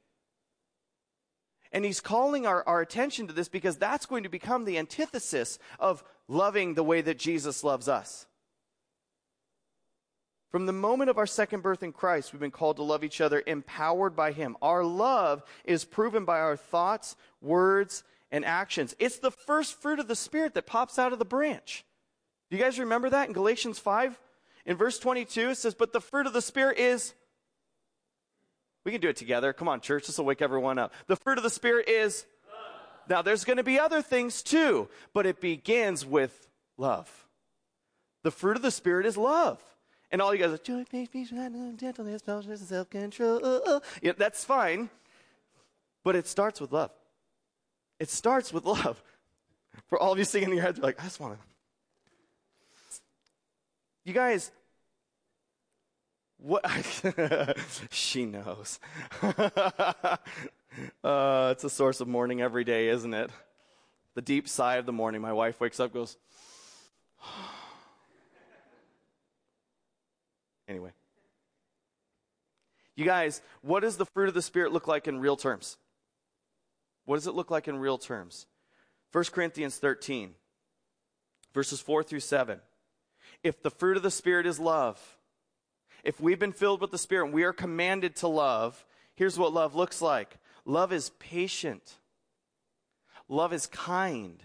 And 1.72 1.84
he's 1.84 2.00
calling 2.00 2.46
our, 2.46 2.66
our 2.66 2.80
attention 2.80 3.28
to 3.28 3.32
this 3.32 3.48
because 3.48 3.76
that's 3.76 4.06
going 4.06 4.24
to 4.24 4.28
become 4.28 4.64
the 4.64 4.78
antithesis 4.78 5.58
of 5.78 6.02
loving 6.26 6.74
the 6.74 6.82
way 6.82 7.00
that 7.00 7.18
Jesus 7.18 7.62
loves 7.62 7.88
us. 7.88 8.26
From 10.50 10.66
the 10.66 10.72
moment 10.72 11.10
of 11.10 11.18
our 11.18 11.28
second 11.28 11.62
birth 11.62 11.84
in 11.84 11.92
Christ, 11.92 12.32
we've 12.32 12.40
been 12.40 12.50
called 12.50 12.76
to 12.76 12.82
love 12.82 13.04
each 13.04 13.20
other, 13.20 13.40
empowered 13.46 14.16
by 14.16 14.32
Him. 14.32 14.56
Our 14.60 14.82
love 14.82 15.44
is 15.64 15.84
proven 15.84 16.24
by 16.24 16.40
our 16.40 16.56
thoughts, 16.56 17.14
words, 17.40 18.02
and 18.32 18.44
actions. 18.44 18.96
It's 18.98 19.18
the 19.18 19.30
first 19.30 19.80
fruit 19.80 20.00
of 20.00 20.08
the 20.08 20.16
Spirit 20.16 20.54
that 20.54 20.66
pops 20.66 20.98
out 20.98 21.12
of 21.12 21.20
the 21.20 21.24
branch. 21.24 21.84
Do 22.50 22.56
you 22.56 22.62
guys 22.62 22.80
remember 22.80 23.10
that 23.10 23.28
in 23.28 23.32
Galatians 23.32 23.78
5? 23.78 24.18
In 24.70 24.76
verse 24.76 25.00
22, 25.00 25.50
it 25.50 25.56
says, 25.56 25.74
But 25.74 25.92
the 25.92 26.00
fruit 26.00 26.28
of 26.28 26.32
the 26.32 26.40
Spirit 26.40 26.78
is. 26.78 27.12
We 28.84 28.92
can 28.92 29.00
do 29.00 29.08
it 29.08 29.16
together. 29.16 29.52
Come 29.52 29.66
on, 29.66 29.80
church. 29.80 30.06
This 30.06 30.16
will 30.16 30.24
wake 30.24 30.40
everyone 30.40 30.78
up. 30.78 30.94
The 31.08 31.16
fruit 31.16 31.38
of 31.38 31.42
the 31.42 31.50
Spirit 31.50 31.88
is. 31.88 32.24
Now, 33.08 33.20
there's 33.20 33.44
going 33.44 33.56
to 33.56 33.64
be 33.64 33.80
other 33.80 34.00
things 34.00 34.44
too, 34.44 34.88
but 35.12 35.26
it 35.26 35.40
begins 35.40 36.06
with 36.06 36.48
love. 36.78 37.10
The 38.22 38.30
fruit 38.30 38.54
of 38.54 38.62
the 38.62 38.70
Spirit 38.70 39.06
is 39.06 39.16
love. 39.16 39.60
And 40.12 40.22
all 40.22 40.32
you 40.32 40.40
guys 40.40 40.52
are, 40.52 40.58
joy, 40.58 40.84
peace, 40.88 41.08
peace, 41.08 41.30
gentleness, 41.30 42.22
patience, 42.22 42.60
self 42.60 42.88
control. 42.88 43.82
Yeah, 44.00 44.12
that's 44.16 44.44
fine, 44.44 44.88
but 46.04 46.14
it 46.14 46.28
starts 46.28 46.60
with 46.60 46.70
love. 46.70 46.92
It 47.98 48.08
starts 48.08 48.52
with 48.52 48.64
love. 48.64 49.02
For 49.88 49.98
all 49.98 50.12
of 50.12 50.18
you 50.18 50.24
singing 50.24 50.50
in 50.50 50.54
your 50.54 50.64
heads, 50.64 50.78
you're 50.78 50.86
like, 50.86 51.00
I 51.00 51.04
just 51.04 51.18
want 51.18 51.34
to. 51.34 51.40
You 54.04 54.14
guys, 54.14 54.50
what? 56.42 57.56
she 57.90 58.24
knows. 58.24 58.78
uh, 59.22 60.16
it's 61.52 61.64
a 61.64 61.70
source 61.70 62.00
of 62.00 62.08
mourning 62.08 62.40
every 62.40 62.64
day, 62.64 62.88
isn't 62.88 63.12
it? 63.12 63.30
The 64.14 64.22
deep 64.22 64.48
sigh 64.48 64.76
of 64.76 64.86
the 64.86 64.92
morning. 64.92 65.20
My 65.20 65.32
wife 65.32 65.60
wakes 65.60 65.78
up, 65.80 65.92
goes, 65.92 66.16
anyway. 70.68 70.90
You 72.96 73.04
guys, 73.04 73.40
what 73.62 73.80
does 73.80 73.96
the 73.96 74.06
fruit 74.06 74.28
of 74.28 74.34
the 74.34 74.42
Spirit 74.42 74.72
look 74.72 74.86
like 74.86 75.08
in 75.08 75.20
real 75.20 75.36
terms? 75.36 75.76
What 77.04 77.16
does 77.16 77.26
it 77.26 77.34
look 77.34 77.50
like 77.50 77.66
in 77.66 77.78
real 77.78 77.98
terms? 77.98 78.46
1 79.12 79.24
Corinthians 79.32 79.76
13, 79.76 80.34
verses 81.52 81.80
4 81.80 82.02
through 82.02 82.20
7. 82.20 82.60
If 83.42 83.62
the 83.62 83.70
fruit 83.70 83.96
of 83.96 84.02
the 84.02 84.10
Spirit 84.10 84.46
is 84.46 84.60
love, 84.60 85.18
if 86.04 86.20
we've 86.20 86.38
been 86.38 86.52
filled 86.52 86.80
with 86.80 86.90
the 86.90 86.98
Spirit 86.98 87.26
and 87.26 87.34
we 87.34 87.44
are 87.44 87.52
commanded 87.52 88.16
to 88.16 88.28
love, 88.28 88.84
here's 89.14 89.38
what 89.38 89.52
love 89.52 89.74
looks 89.74 90.00
like 90.02 90.38
love 90.64 90.92
is 90.92 91.10
patient, 91.18 91.96
love 93.28 93.52
is 93.52 93.66
kind. 93.66 94.42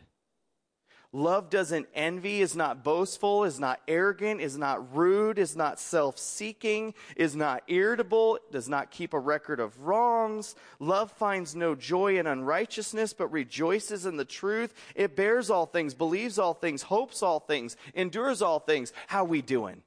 Love 1.16 1.50
doesn't 1.50 1.88
envy, 1.94 2.42
is 2.42 2.58
not 2.58 2.84
boastful, 2.84 3.46
is 3.46 3.58
not 3.58 3.80
arrogant, 3.88 4.42
is 4.42 4.58
not 4.58 4.94
rude, 4.94 5.40
is 5.40 5.56
not 5.56 5.80
self 5.80 6.18
seeking, 6.18 6.94
is 7.16 7.38
not 7.38 7.64
irritable, 7.70 8.38
does 8.52 8.68
not 8.68 8.92
keep 8.92 9.14
a 9.14 9.20
record 9.20 9.62
of 9.62 9.80
wrongs. 9.80 10.56
Love 10.78 11.10
finds 11.14 11.56
no 11.56 11.74
joy 11.74 12.20
in 12.20 12.28
unrighteousness, 12.28 13.14
but 13.14 13.32
rejoices 13.32 14.06
in 14.06 14.18
the 14.18 14.26
truth. 14.26 14.74
It 14.94 15.16
bears 15.16 15.50
all 15.50 15.68
things, 15.68 15.94
believes 15.94 16.38
all 16.38 16.54
things, 16.54 16.82
hopes 16.82 17.24
all 17.24 17.40
things, 17.40 17.78
endures 17.94 18.42
all 18.42 18.60
things. 18.60 18.92
How 19.08 19.24
we 19.24 19.42
doing? 19.42 19.84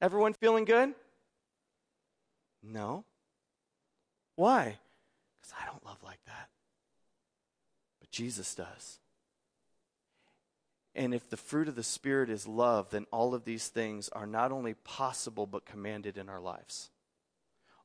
Everyone 0.00 0.34
feeling 0.34 0.64
good? 0.64 0.94
No. 2.62 3.04
Why? 4.34 4.78
Because 5.40 5.54
I 5.60 5.66
don't 5.66 5.84
love 5.84 6.02
like 6.04 6.20
that. 6.26 6.48
But 8.00 8.10
Jesus 8.10 8.54
does. 8.54 8.98
And 10.94 11.14
if 11.14 11.28
the 11.28 11.36
fruit 11.36 11.68
of 11.68 11.76
the 11.76 11.82
Spirit 11.82 12.30
is 12.30 12.46
love, 12.46 12.90
then 12.90 13.06
all 13.12 13.34
of 13.34 13.44
these 13.44 13.68
things 13.68 14.08
are 14.10 14.26
not 14.26 14.50
only 14.50 14.74
possible, 14.74 15.46
but 15.46 15.66
commanded 15.66 16.16
in 16.16 16.28
our 16.28 16.40
lives. 16.40 16.90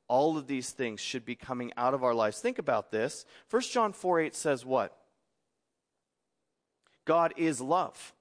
All 0.07 0.37
of 0.37 0.47
these 0.47 0.71
things 0.71 0.99
should 0.99 1.25
be 1.25 1.35
coming 1.35 1.71
out 1.77 1.93
of 1.93 2.03
our 2.03 2.13
lives. 2.13 2.39
Think 2.39 2.57
about 2.57 2.91
this. 2.91 3.25
1 3.49 3.61
John 3.63 3.93
4 3.93 4.21
8 4.21 4.35
says 4.35 4.65
what? 4.65 4.97
God 7.05 7.33
is 7.37 7.59
love. 7.59 8.13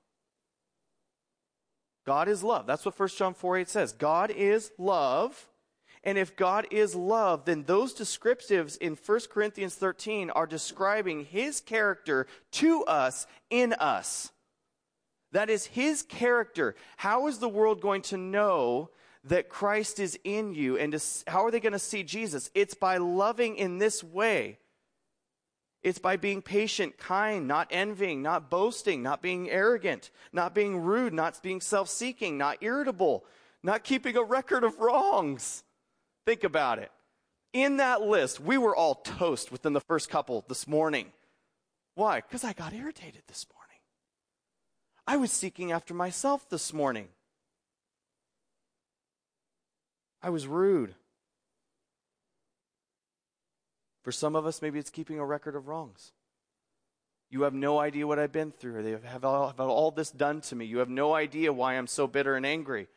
God 2.06 2.28
is 2.28 2.42
love. 2.42 2.66
That's 2.66 2.84
what 2.84 2.98
1 2.98 3.08
John 3.10 3.34
4 3.34 3.58
8 3.58 3.68
says. 3.68 3.92
God 3.92 4.30
is 4.30 4.72
love. 4.78 5.46
And 6.02 6.16
if 6.16 6.34
God 6.34 6.66
is 6.70 6.94
love, 6.94 7.44
then 7.44 7.64
those 7.64 7.92
descriptives 7.92 8.78
in 8.78 8.96
1 8.96 9.20
Corinthians 9.30 9.74
13 9.74 10.30
are 10.30 10.46
describing 10.46 11.26
his 11.26 11.60
character 11.60 12.26
to 12.52 12.84
us 12.84 13.26
in 13.50 13.74
us. 13.74 14.32
That 15.32 15.50
is 15.50 15.66
his 15.66 16.02
character. 16.02 16.74
How 16.96 17.26
is 17.26 17.38
the 17.38 17.48
world 17.48 17.82
going 17.82 18.02
to 18.02 18.16
know 18.16 18.90
that 19.24 19.50
Christ 19.50 20.00
is 20.00 20.18
in 20.24 20.54
you? 20.54 20.78
And 20.78 20.92
to, 20.92 21.00
how 21.26 21.44
are 21.44 21.50
they 21.50 21.60
going 21.60 21.74
to 21.74 21.78
see 21.78 22.02
Jesus? 22.02 22.50
It's 22.54 22.74
by 22.74 22.96
loving 22.96 23.56
in 23.56 23.76
this 23.76 24.02
way. 24.02 24.58
It's 25.82 25.98
by 25.98 26.16
being 26.16 26.42
patient, 26.42 26.98
kind, 26.98 27.48
not 27.48 27.68
envying, 27.70 28.20
not 28.20 28.50
boasting, 28.50 29.02
not 29.02 29.22
being 29.22 29.48
arrogant, 29.48 30.10
not 30.32 30.54
being 30.54 30.80
rude, 30.80 31.14
not 31.14 31.42
being 31.42 31.60
self 31.60 31.88
seeking, 31.88 32.36
not 32.36 32.58
irritable, 32.60 33.24
not 33.62 33.82
keeping 33.84 34.16
a 34.16 34.22
record 34.22 34.62
of 34.62 34.78
wrongs. 34.78 35.64
Think 36.26 36.44
about 36.44 36.78
it. 36.78 36.92
In 37.52 37.78
that 37.78 38.02
list, 38.02 38.40
we 38.40 38.58
were 38.58 38.76
all 38.76 38.96
toast 38.96 39.50
within 39.50 39.72
the 39.72 39.80
first 39.80 40.10
couple 40.10 40.44
this 40.48 40.68
morning. 40.68 41.12
Why? 41.94 42.20
Because 42.20 42.44
I 42.44 42.52
got 42.52 42.74
irritated 42.74 43.22
this 43.26 43.46
morning. 43.52 43.60
I 45.06 45.16
was 45.16 45.32
seeking 45.32 45.72
after 45.72 45.94
myself 45.94 46.48
this 46.48 46.72
morning. 46.72 47.08
I 50.22 50.30
was 50.30 50.46
rude. 50.46 50.94
For 54.02 54.12
some 54.12 54.34
of 54.34 54.46
us, 54.46 54.62
maybe 54.62 54.78
it's 54.78 54.90
keeping 54.90 55.18
a 55.18 55.26
record 55.26 55.54
of 55.54 55.68
wrongs. 55.68 56.12
You 57.30 57.42
have 57.42 57.54
no 57.54 57.78
idea 57.78 58.06
what 58.06 58.18
I've 58.18 58.32
been 58.32 58.50
through. 58.50 58.82
They 58.82 58.96
have 59.08 59.24
all, 59.24 59.48
have 59.48 59.60
all 59.60 59.90
this 59.90 60.10
done 60.10 60.40
to 60.42 60.56
me. 60.56 60.64
You 60.64 60.78
have 60.78 60.88
no 60.88 61.14
idea 61.14 61.52
why 61.52 61.74
I'm 61.74 61.86
so 61.86 62.06
bitter 62.06 62.34
and 62.34 62.44
angry. 62.44 62.88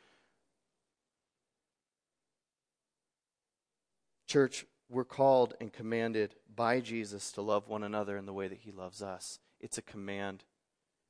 Church, 4.27 4.65
we're 4.89 5.03
called 5.03 5.53
and 5.62 5.72
commanded 5.72 6.36
by 6.55 6.79
Jesus 6.79 7.31
to 7.33 7.41
love 7.41 7.67
one 7.67 7.83
another 7.83 8.17
in 8.17 8.25
the 8.25 8.33
way 8.33 8.48
that 8.48 8.60
he 8.60 8.72
loves 8.72 9.01
us. 9.03 9.39
It's 9.60 9.77
a 9.77 9.83
command, 9.83 10.43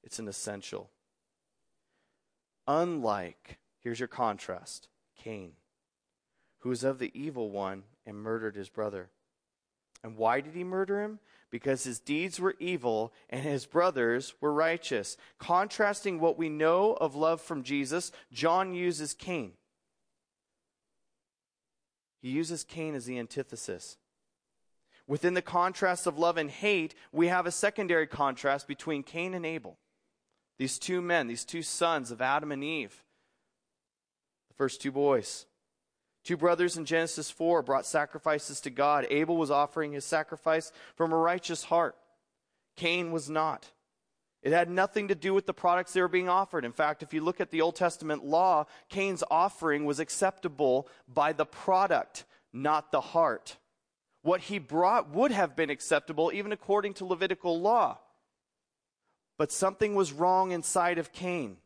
it's 0.03 0.19
an 0.19 0.27
essential. 0.27 0.89
Unlike, 2.67 3.59
here's 3.79 3.99
your 3.99 4.07
contrast 4.07 4.89
Cain, 5.17 5.53
who 6.59 6.69
was 6.69 6.83
of 6.83 6.99
the 6.99 7.11
evil 7.13 7.51
one 7.51 7.83
and 8.05 8.17
murdered 8.17 8.55
his 8.55 8.69
brother. 8.69 9.09
And 10.03 10.17
why 10.17 10.41
did 10.41 10.53
he 10.53 10.63
murder 10.63 11.01
him? 11.01 11.19
Because 11.49 11.83
his 11.83 11.99
deeds 11.99 12.39
were 12.39 12.55
evil 12.59 13.13
and 13.29 13.43
his 13.43 13.65
brothers 13.65 14.33
were 14.41 14.51
righteous. 14.51 15.17
Contrasting 15.39 16.19
what 16.19 16.37
we 16.37 16.49
know 16.49 16.93
of 16.93 17.15
love 17.15 17.41
from 17.41 17.63
Jesus, 17.63 18.11
John 18.31 18.73
uses 18.73 19.13
Cain. 19.13 19.53
He 22.21 22.29
uses 22.29 22.63
Cain 22.63 22.95
as 22.95 23.05
the 23.05 23.19
antithesis. 23.19 23.97
Within 25.07 25.33
the 25.33 25.41
contrast 25.41 26.07
of 26.07 26.17
love 26.17 26.37
and 26.37 26.49
hate, 26.49 26.95
we 27.11 27.27
have 27.27 27.45
a 27.45 27.51
secondary 27.51 28.07
contrast 28.07 28.67
between 28.67 29.03
Cain 29.03 29.33
and 29.33 29.45
Abel. 29.45 29.77
These 30.57 30.79
two 30.79 31.01
men, 31.01 31.27
these 31.27 31.45
two 31.45 31.61
sons 31.61 32.11
of 32.11 32.21
Adam 32.21 32.51
and 32.51 32.63
Eve, 32.63 33.03
the 34.47 34.53
first 34.55 34.81
two 34.81 34.91
boys. 34.91 35.45
Two 36.23 36.37
brothers 36.37 36.77
in 36.77 36.85
Genesis 36.85 37.29
4 37.29 37.61
brought 37.61 37.85
sacrifices 37.85 38.61
to 38.61 38.69
God. 38.69 39.05
Abel 39.09 39.35
was 39.35 39.51
offering 39.51 39.91
his 39.91 40.05
sacrifice 40.05 40.71
from 40.95 41.11
a 41.11 41.17
righteous 41.17 41.65
heart. 41.65 41.95
Cain 42.77 43.11
was 43.11 43.29
not. 43.29 43.69
It 44.41 44.51
had 44.51 44.69
nothing 44.69 45.07
to 45.07 45.15
do 45.15 45.33
with 45.33 45.45
the 45.45 45.53
products 45.53 45.93
they 45.93 46.01
were 46.01 46.07
being 46.07 46.29
offered. 46.29 46.65
In 46.65 46.73
fact, 46.73 47.01
if 47.01 47.13
you 47.13 47.21
look 47.21 47.39
at 47.39 47.51
the 47.51 47.61
Old 47.61 47.75
Testament 47.75 48.25
law, 48.25 48.65
Cain's 48.89 49.23
offering 49.31 49.85
was 49.85 49.99
acceptable 49.99 50.87
by 51.07 51.31
the 51.31 51.45
product, 51.45 52.25
not 52.51 52.91
the 52.91 53.01
heart. 53.01 53.57
What 54.21 54.41
he 54.41 54.59
brought 54.59 55.09
would 55.09 55.31
have 55.31 55.55
been 55.55 55.69
acceptable 55.69 56.31
even 56.33 56.51
according 56.51 56.93
to 56.95 57.05
Levitical 57.05 57.59
law. 57.59 57.99
But 59.37 59.51
something 59.51 59.95
was 59.95 60.13
wrong 60.13 60.51
inside 60.51 60.97
of 60.97 61.13
Cain. 61.13 61.57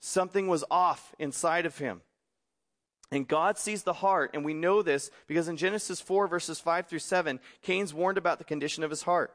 Something 0.00 0.48
was 0.48 0.64
off 0.70 1.14
inside 1.18 1.66
of 1.66 1.78
him. 1.78 2.02
And 3.10 3.28
God 3.28 3.58
sees 3.58 3.82
the 3.82 3.92
heart, 3.92 4.30
and 4.34 4.44
we 4.44 4.54
know 4.54 4.82
this 4.82 5.10
because 5.26 5.48
in 5.48 5.56
Genesis 5.56 6.00
4, 6.00 6.26
verses 6.26 6.58
5 6.58 6.86
through 6.86 6.98
7, 7.00 7.38
Cain's 7.62 7.94
warned 7.94 8.18
about 8.18 8.38
the 8.38 8.44
condition 8.44 8.82
of 8.82 8.90
his 8.90 9.02
heart. 9.02 9.32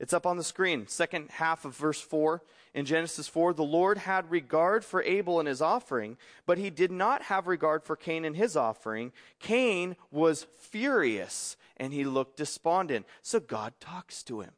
It's 0.00 0.12
up 0.12 0.26
on 0.26 0.36
the 0.36 0.44
screen, 0.44 0.86
second 0.86 1.30
half 1.30 1.64
of 1.64 1.76
verse 1.76 2.00
4. 2.00 2.42
In 2.72 2.84
Genesis 2.84 3.26
4, 3.26 3.54
the 3.54 3.64
Lord 3.64 3.98
had 3.98 4.30
regard 4.30 4.84
for 4.84 5.02
Abel 5.02 5.40
and 5.40 5.48
his 5.48 5.60
offering, 5.60 6.16
but 6.46 6.58
he 6.58 6.70
did 6.70 6.92
not 6.92 7.22
have 7.22 7.48
regard 7.48 7.82
for 7.82 7.96
Cain 7.96 8.24
and 8.24 8.36
his 8.36 8.56
offering. 8.56 9.12
Cain 9.40 9.96
was 10.12 10.46
furious, 10.58 11.56
and 11.76 11.92
he 11.92 12.04
looked 12.04 12.36
despondent. 12.36 13.06
So 13.22 13.40
God 13.40 13.74
talks 13.80 14.22
to 14.24 14.40
him. 14.40 14.52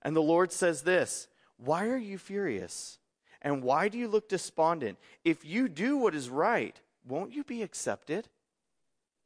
And 0.00 0.16
the 0.16 0.22
Lord 0.22 0.52
says 0.52 0.82
this 0.82 1.28
Why 1.58 1.88
are 1.88 1.98
you 1.98 2.16
furious? 2.16 2.98
And 3.42 3.62
why 3.62 3.88
do 3.88 3.98
you 3.98 4.08
look 4.08 4.28
despondent? 4.28 4.98
If 5.24 5.44
you 5.44 5.68
do 5.68 5.96
what 5.96 6.14
is 6.14 6.28
right, 6.28 6.80
won't 7.08 7.32
you 7.32 7.44
be 7.44 7.62
accepted? 7.62 8.28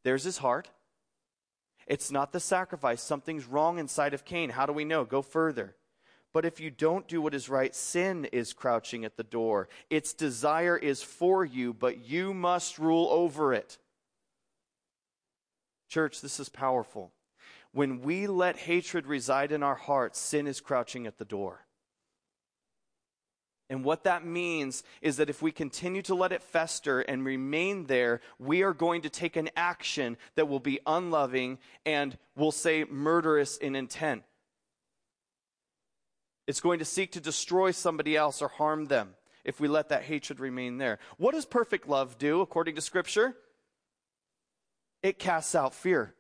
There's 0.05 0.25
his 0.25 0.39
heart. 0.39 0.71
It's 1.87 2.11
not 2.11 2.33
the 2.33 2.41
sacrifice. 2.41 3.03
Something's 3.03 3.47
wrong 3.47 3.79
inside 3.79 4.15
of 4.15 4.25
Cain. 4.25 4.51
How 4.51 4.67
do 4.67 4.73
we 4.73 4.85
know? 4.85 5.05
Go 5.05 5.23
further. 5.23 5.75
But 6.33 6.45
if 6.45 6.61
you 6.61 6.71
don't 6.71 7.09
do 7.09 7.21
what 7.21 7.35
is 7.35 7.49
right, 7.49 7.75
sin 7.75 8.25
is 8.27 8.53
crouching 8.53 9.05
at 9.05 9.17
the 9.17 9.23
door. 9.23 9.69
Its 9.91 10.15
desire 10.15 10.77
is 10.77 11.03
for 11.03 11.45
you, 11.45 11.75
but 11.75 12.09
you 12.09 12.33
must 12.33 12.79
rule 12.79 13.09
over 13.11 13.53
it. 13.53 13.79
Church, 15.89 16.23
this 16.23 16.41
is 16.41 16.49
powerful. 16.49 17.13
When 17.73 18.01
we 18.01 18.27
let 18.27 18.57
hatred 18.57 19.07
reside 19.07 19.53
in 19.53 19.63
our 19.63 19.75
hearts, 19.75 20.19
sin 20.19 20.47
is 20.47 20.61
crouching 20.61 21.07
at 21.07 21.19
the 21.19 21.25
door. 21.25 21.67
And 23.71 23.85
what 23.85 24.05
that 24.05 24.25
means 24.27 24.83
is 25.01 25.17
that 25.17 25.31
if 25.31 25.41
we 25.41 25.51
continue 25.51 26.03
to 26.03 26.15
let 26.15 26.33
it 26.33 26.43
fester 26.43 27.01
and 27.01 27.25
remain 27.25 27.87
there, 27.87 28.21
we 28.39 28.63
are 28.63 28.75
going 28.75 29.03
to 29.03 29.09
take 29.09 29.37
an 29.37 29.49
action 29.57 30.19
that 30.35 30.49
will 30.49 30.61
be 30.61 30.81
unloving 30.87 31.59
and 31.87 32.19
we'll 32.37 32.53
say 32.53 32.85
murderous 32.85 33.57
in 33.57 33.75
intent. 33.75 34.25
It's 36.47 36.61
going 36.61 36.81
to 36.81 36.85
seek 36.85 37.13
to 37.13 37.21
destroy 37.21 37.71
somebody 37.71 38.17
else 38.17 38.43
or 38.43 38.49
harm 38.49 38.87
them 38.87 39.15
if 39.45 39.61
we 39.61 39.69
let 39.69 39.89
that 39.89 40.03
hatred 40.03 40.41
remain 40.41 40.79
there. 40.79 40.99
What 41.17 41.35
does 41.35 41.47
perfect 41.47 41.89
love 41.89 42.19
do 42.19 42.41
according 42.41 42.75
to 42.75 42.81
Scripture? 42.81 43.35
It 45.03 45.19
casts 45.19 45.55
out 45.55 45.75
fear. 45.75 46.15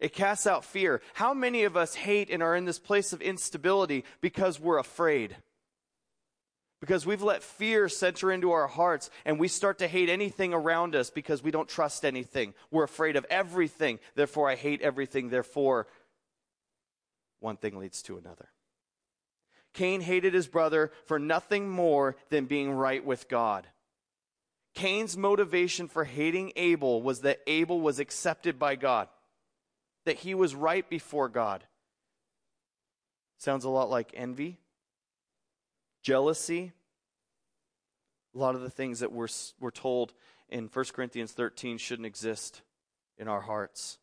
It 0.00 0.12
casts 0.12 0.46
out 0.46 0.64
fear. 0.64 1.00
How 1.14 1.34
many 1.34 1.64
of 1.64 1.76
us 1.76 1.94
hate 1.94 2.30
and 2.30 2.42
are 2.42 2.54
in 2.54 2.64
this 2.64 2.78
place 2.78 3.12
of 3.12 3.22
instability 3.22 4.04
because 4.20 4.60
we're 4.60 4.78
afraid? 4.78 5.36
Because 6.80 7.04
we've 7.04 7.22
let 7.22 7.42
fear 7.42 7.88
center 7.88 8.30
into 8.30 8.52
our 8.52 8.68
hearts 8.68 9.10
and 9.24 9.40
we 9.40 9.48
start 9.48 9.78
to 9.80 9.88
hate 9.88 10.08
anything 10.08 10.54
around 10.54 10.94
us 10.94 11.10
because 11.10 11.42
we 11.42 11.50
don't 11.50 11.68
trust 11.68 12.04
anything. 12.04 12.54
We're 12.70 12.84
afraid 12.84 13.16
of 13.16 13.26
everything. 13.28 13.98
Therefore, 14.14 14.48
I 14.48 14.54
hate 14.54 14.80
everything. 14.80 15.28
Therefore, 15.28 15.88
one 17.40 17.56
thing 17.56 17.78
leads 17.78 18.02
to 18.02 18.16
another. 18.16 18.50
Cain 19.74 20.00
hated 20.00 20.34
his 20.34 20.46
brother 20.46 20.92
for 21.04 21.18
nothing 21.18 21.68
more 21.68 22.16
than 22.30 22.46
being 22.46 22.70
right 22.70 23.04
with 23.04 23.28
God. 23.28 23.66
Cain's 24.74 25.16
motivation 25.16 25.88
for 25.88 26.04
hating 26.04 26.52
Abel 26.54 27.02
was 27.02 27.20
that 27.20 27.40
Abel 27.48 27.80
was 27.80 27.98
accepted 27.98 28.58
by 28.58 28.76
God, 28.76 29.08
that 30.04 30.18
he 30.18 30.34
was 30.34 30.54
right 30.54 30.88
before 30.88 31.28
God. 31.28 31.64
Sounds 33.38 33.64
a 33.64 33.68
lot 33.68 33.90
like 33.90 34.12
envy 34.14 34.58
jealousy, 36.02 36.72
a 38.34 38.38
lot 38.38 38.54
of 38.54 38.60
the 38.60 38.70
things 38.70 39.00
that 39.00 39.12
we're, 39.12 39.28
we're 39.60 39.70
told 39.70 40.12
in 40.48 40.68
1 40.72 40.84
Corinthians 40.92 41.32
13 41.32 41.78
shouldn't 41.78 42.06
exist 42.06 42.62
in 43.16 43.28
our 43.28 43.40
hearts. 43.40 43.98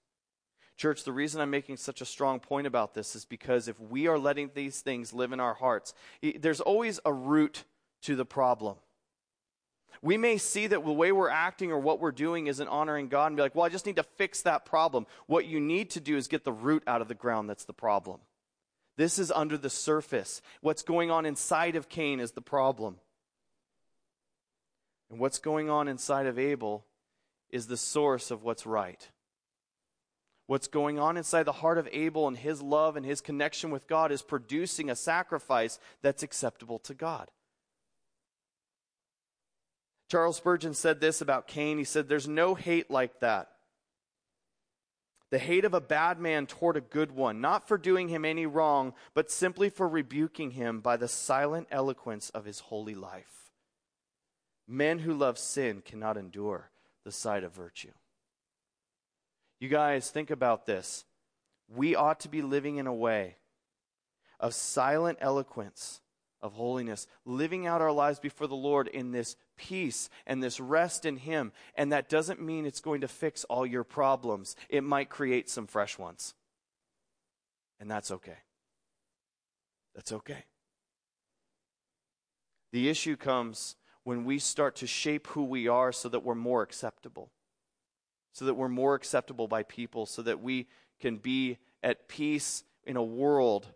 Church, 0.78 1.06
the 1.06 1.14
reason 1.14 1.40
I'm 1.40 1.50
making 1.50 1.78
such 1.78 2.02
a 2.02 2.06
strong 2.06 2.40
point 2.40 2.68
about 2.68 2.94
this 2.94 3.16
is 3.16 3.24
because 3.24 3.68
if 3.68 3.80
we 3.80 4.08
are 4.08 4.20
letting 4.20 4.52
these 4.54 4.82
things 4.82 5.14
live 5.14 5.32
in 5.32 5.40
our 5.40 5.54
hearts, 5.54 5.94
there's 6.40 6.60
always 6.60 7.00
a 7.06 7.14
root 7.14 7.64
to 8.02 8.16
the 8.16 8.26
problem. 8.26 8.76
We 10.02 10.18
may 10.18 10.38
see 10.38 10.68
that 10.68 10.84
the 10.84 10.92
way 10.92 11.14
we're 11.14 11.30
acting 11.30 11.72
or 11.72 11.80
what 11.80 12.02
we're 12.02 12.12
doing 12.12 12.48
isn't 12.48 12.68
honoring 12.68 13.08
God 13.08 13.28
and 13.28 13.38
be 13.38 13.42
like, 13.42 13.56
well, 13.56 13.64
I 13.64 13.70
just 13.70 13.86
need 13.86 13.96
to 13.96 14.04
fix 14.04 14.42
that 14.42 14.66
problem. 14.66 15.08
What 15.28 15.46
you 15.46 15.62
need 15.62 15.92
to 15.92 16.02
do 16.02 16.18
is 16.18 16.28
get 16.28 16.44
the 16.44 16.52
root 16.52 16.84
out 16.86 17.02
of 17.02 17.08
the 17.08 17.16
ground 17.16 17.50
that's 17.50 17.66
the 17.66 17.74
problem. 17.74 18.20
This 18.98 19.20
is 19.20 19.32
under 19.32 19.58
the 19.58 19.70
surface. 19.70 20.42
What's 20.62 20.84
going 20.84 21.12
on 21.12 21.26
inside 21.26 21.76
of 21.76 21.90
Cain 21.90 22.20
is 22.20 22.32
the 22.32 22.42
problem. 22.42 22.98
And 25.10 25.20
what's 25.20 25.40
going 25.40 25.70
on 25.70 25.88
inside 25.88 26.26
of 26.26 26.40
Abel 26.40 26.86
is 27.50 27.68
the 27.68 27.78
source 27.78 28.32
of 28.32 28.44
what's 28.44 28.66
right. 28.66 29.10
What's 30.48 30.68
going 30.68 31.00
on 31.00 31.18
inside 31.18 31.44
the 31.44 31.52
heart 31.52 31.78
of 31.78 31.90
Abel 31.92 32.28
and 32.28 32.38
his 32.38 32.62
love 32.62 32.96
and 32.96 33.06
his 33.06 33.20
connection 33.20 33.72
with 33.72 33.88
God 33.88 34.12
is 34.12 34.22
producing 34.22 34.90
a 34.90 34.96
sacrifice 34.96 35.80
that's 36.02 36.24
acceptable 36.24 36.80
to 36.80 36.94
God. 36.94 37.32
Charles 40.10 40.38
Spurgeon 40.38 40.76
said 40.76 41.02
this 41.02 41.20
about 41.20 41.48
Cain. 41.48 41.80
He 41.80 41.84
said, 41.84 42.08
There's 42.08 42.28
no 42.28 42.54
hate 42.54 42.92
like 42.92 43.20
that 43.22 43.50
the 45.36 45.40
hate 45.40 45.66
of 45.66 45.74
a 45.74 45.82
bad 45.82 46.18
man 46.18 46.48
toward 46.48 46.78
a 46.78 46.82
good 46.82 47.12
one, 47.12 47.42
not 47.42 47.68
for 47.68 47.78
doing 47.78 48.08
him 48.08 48.24
any 48.24 48.46
wrong, 48.46 48.94
but 49.14 49.30
simply 49.30 49.70
for 49.70 49.86
rebuking 49.86 50.52
him 50.52 50.80
by 50.80 50.96
the 50.96 51.10
silent 51.10 51.68
eloquence 51.70 52.30
of 52.30 52.46
his 52.46 52.62
holy 52.62 52.96
life. 52.96 53.52
Men 54.66 55.00
who 55.00 55.14
love 55.14 55.38
sin 55.38 55.82
cannot 55.84 56.16
endure 56.16 56.70
the 57.04 57.12
sight 57.12 57.44
of 57.44 57.52
virtue. 57.52 57.92
You 59.60 59.68
guys, 59.68 60.10
think 60.10 60.32
about 60.32 60.66
this. 60.66 61.04
We 61.68 61.96
ought 61.96 62.22
to 62.22 62.30
be 62.30 62.42
living 62.42 62.78
in 62.78 62.88
a 62.88 62.94
way 62.94 63.36
of 64.40 64.54
silent 64.54 65.18
eloquence 65.20 66.00
of 66.42 66.54
holiness, 66.54 67.08
living 67.26 67.68
out 67.68 67.82
our 67.82 67.92
lives 67.92 68.20
before 68.20 68.48
the 68.48 68.56
Lord 68.56 68.88
in 68.88 69.12
this 69.12 69.36
peace 69.58 70.10
and 70.26 70.42
this 70.42 70.60
rest 70.60 71.06
in 71.06 71.18
Him. 71.18 71.52
And 71.76 71.92
that 71.92 72.10
doesn't 72.10 72.42
mean 72.42 72.66
it's 72.66 72.82
going 72.82 73.02
to 73.02 73.08
fix 73.08 73.44
all 73.46 73.66
your 73.66 73.84
problems, 73.84 74.56
it 74.70 74.84
might 74.84 75.10
create 75.10 75.50
some 75.50 75.68
fresh 75.68 75.98
ones. 75.98 76.34
And 77.80 77.90
that's 77.90 78.12
okay. 78.12 78.38
That's 79.94 80.12
okay. 80.12 80.46
The 82.72 82.90
issue 82.90 83.16
comes 83.16 83.76
when 84.04 84.26
we 84.26 84.40
start 84.40 84.76
to 84.78 84.88
shape 84.88 85.28
who 85.28 85.44
we 85.44 85.68
are 85.68 85.92
so 85.92 86.10
that 86.10 86.24
we're 86.24 86.36
more 86.36 86.62
acceptable, 86.62 87.32
so 88.34 88.46
that 88.46 88.54
we're 88.54 88.70
more 88.70 88.96
acceptable 88.96 89.48
by 89.48 89.64
people, 89.64 90.06
so 90.06 90.22
that 90.22 90.42
we 90.42 90.68
can 91.00 91.18
be 91.18 91.58
at 91.82 92.08
peace 92.08 92.64
in 92.86 92.98
a 92.98 93.04
world 93.04 93.68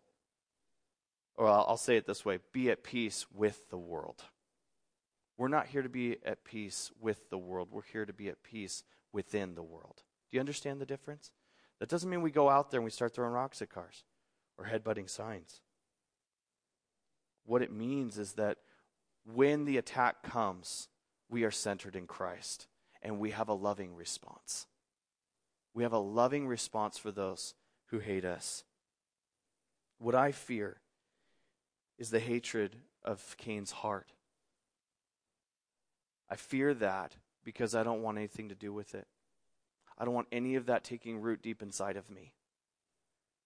or 1.40 1.48
I'll, 1.48 1.78
say 1.78 1.96
it 1.96 2.06
this 2.06 2.26
way 2.26 2.40
be 2.52 2.70
at 2.70 2.84
peace 2.84 3.26
with 3.34 3.70
the 3.70 3.78
world. 3.78 4.24
We're 5.40 5.48
not 5.48 5.68
here 5.68 5.82
to 5.82 5.90
be 5.90 6.18
at 6.26 6.44
peace 6.44 6.92
with 7.00 7.30
the 7.30 7.38
world. 7.38 7.70
We're 7.72 7.84
here 7.84 8.06
to 8.06 8.12
be 8.12 8.28
at 8.28 8.44
peace 8.44 8.84
within 9.14 9.56
the 9.56 9.64
world. 9.64 10.04
Do 10.30 10.36
you 10.36 10.42
understand 10.42 10.82
the 10.82 10.86
difference? 10.86 11.32
That 11.80 11.88
doesn't 11.88 12.10
mean 12.10 12.22
we 12.22 12.30
go 12.30 12.50
out 12.50 12.72
there 12.72 12.80
and 12.80 12.84
we 12.84 12.92
start 12.92 13.16
throwing 13.16 13.32
rocks 13.32 13.62
at 13.62 13.70
cars 13.70 14.04
or 14.58 14.66
headbutting 14.66 15.10
signs. 15.10 15.62
What 17.46 17.62
it 17.62 17.72
means 17.72 18.18
is 18.18 18.34
that 18.34 18.58
when 19.24 19.64
the 19.64 19.78
attack 19.78 20.24
comes, 20.24 20.90
we 21.30 21.46
are 21.46 21.52
centered 21.52 21.96
in 21.96 22.06
Christ 22.06 22.68
and 23.02 23.18
we 23.18 23.32
have 23.32 23.48
a 23.48 23.54
loving 23.54 23.96
response. 23.96 24.68
We 25.74 25.84
have 25.84 25.94
a 25.94 26.00
loving 26.00 26.48
response 26.48 26.98
for 26.98 27.12
those 27.12 27.54
who 27.86 28.00
hate 28.00 28.26
us. 28.26 28.66
What 30.00 30.16
I 30.16 30.34
fear 30.34 30.82
is 31.98 32.10
the 32.10 32.20
hatred 32.20 32.76
of 33.06 33.38
Cain's 33.38 33.72
heart. 33.72 34.12
I 36.30 36.36
fear 36.36 36.74
that 36.76 37.16
because 37.44 37.76
I 37.76 37.84
don't 37.84 38.04
want 38.04 38.18
anything 38.18 38.50
to 38.50 38.56
do 38.56 38.72
with 38.72 38.94
it. 38.96 39.08
I 39.98 40.06
don't 40.06 40.14
want 40.14 40.28
any 40.32 40.56
of 40.56 40.68
that 40.68 40.84
taking 40.84 41.20
root 41.20 41.42
deep 41.42 41.62
inside 41.62 41.98
of 41.98 42.10
me. 42.10 42.34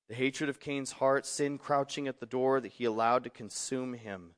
The 0.09 0.15
hatred 0.15 0.49
of 0.49 0.59
Cain's 0.59 0.93
heart, 0.93 1.25
sin 1.25 1.57
crouching 1.57 2.07
at 2.07 2.19
the 2.19 2.25
door 2.25 2.59
that 2.59 2.73
he 2.73 2.85
allowed 2.85 3.23
to 3.23 3.29
consume 3.29 3.93
him 3.93 4.31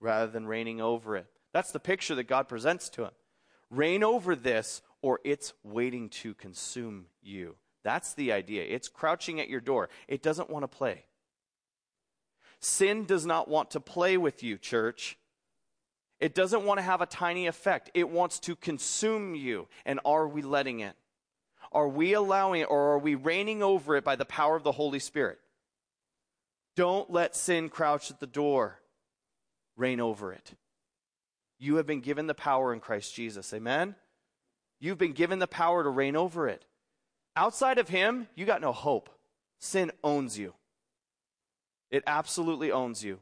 rather 0.00 0.30
than 0.30 0.46
reigning 0.46 0.80
over 0.80 1.16
it. 1.16 1.26
That's 1.52 1.72
the 1.72 1.80
picture 1.80 2.14
that 2.14 2.24
God 2.24 2.48
presents 2.48 2.88
to 2.90 3.04
him. 3.04 3.10
Reign 3.70 4.02
over 4.02 4.34
this, 4.34 4.82
or 5.02 5.20
it's 5.24 5.52
waiting 5.62 6.08
to 6.08 6.34
consume 6.34 7.06
you. 7.22 7.56
That's 7.84 8.14
the 8.14 8.32
idea. 8.32 8.64
It's 8.64 8.88
crouching 8.88 9.40
at 9.40 9.48
your 9.48 9.60
door, 9.60 9.88
it 10.08 10.22
doesn't 10.22 10.50
want 10.50 10.64
to 10.64 10.68
play. 10.68 11.04
Sin 12.58 13.04
does 13.04 13.24
not 13.24 13.48
want 13.48 13.70
to 13.70 13.80
play 13.80 14.16
with 14.16 14.42
you, 14.42 14.58
church. 14.58 15.16
It 16.20 16.34
doesn't 16.34 16.64
want 16.64 16.78
to 16.78 16.82
have 16.82 17.00
a 17.00 17.06
tiny 17.06 17.46
effect. 17.46 17.90
It 17.94 18.08
wants 18.08 18.38
to 18.40 18.54
consume 18.54 19.34
you. 19.34 19.68
And 19.86 20.00
are 20.04 20.28
we 20.28 20.42
letting 20.42 20.80
it? 20.80 20.94
Are 21.72 21.88
we 21.88 22.12
allowing 22.12 22.60
it 22.60 22.70
or 22.70 22.92
are 22.92 22.98
we 22.98 23.14
reigning 23.14 23.62
over 23.62 23.96
it 23.96 24.04
by 24.04 24.16
the 24.16 24.24
power 24.24 24.54
of 24.54 24.62
the 24.62 24.72
Holy 24.72 24.98
Spirit? 24.98 25.38
Don't 26.76 27.10
let 27.10 27.34
sin 27.34 27.68
crouch 27.68 28.10
at 28.10 28.20
the 28.20 28.26
door. 28.26 28.80
Reign 29.76 30.00
over 30.00 30.32
it. 30.32 30.52
You 31.58 31.76
have 31.76 31.86
been 31.86 32.00
given 32.00 32.26
the 32.26 32.34
power 32.34 32.72
in 32.72 32.80
Christ 32.80 33.14
Jesus. 33.14 33.52
Amen? 33.54 33.94
You've 34.78 34.98
been 34.98 35.12
given 35.12 35.38
the 35.38 35.46
power 35.46 35.82
to 35.82 35.90
reign 35.90 36.16
over 36.16 36.48
it. 36.48 36.64
Outside 37.36 37.78
of 37.78 37.88
Him, 37.88 38.28
you 38.34 38.46
got 38.46 38.60
no 38.60 38.72
hope. 38.72 39.10
Sin 39.58 39.92
owns 40.02 40.38
you. 40.38 40.54
It 41.90 42.02
absolutely 42.06 42.72
owns 42.72 43.04
you. 43.04 43.20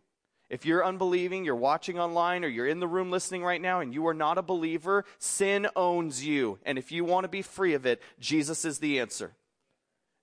If 0.51 0.65
you're 0.65 0.85
unbelieving, 0.85 1.45
you're 1.45 1.55
watching 1.55 1.99
online, 1.99 2.45
or 2.45 2.49
you're 2.49 2.67
in 2.67 2.81
the 2.81 2.89
room 2.89 3.11
listening 3.11 3.45
right 3.45 3.61
now, 3.61 3.81
and 3.81 3.93
you 3.93 4.07
are 4.07 4.15
not 4.15 4.39
a 4.39 4.43
believer, 4.43 5.05
sin 5.19 5.67
owns 5.77 6.25
you. 6.25 6.59
And 6.65 6.79
if 6.79 6.91
you 6.91 7.05
want 7.05 7.25
to 7.25 7.29
be 7.29 7.43
free 7.43 7.75
of 7.75 7.85
it, 7.85 8.01
Jesus 8.19 8.65
is 8.65 8.79
the 8.79 8.99
answer. 8.99 9.33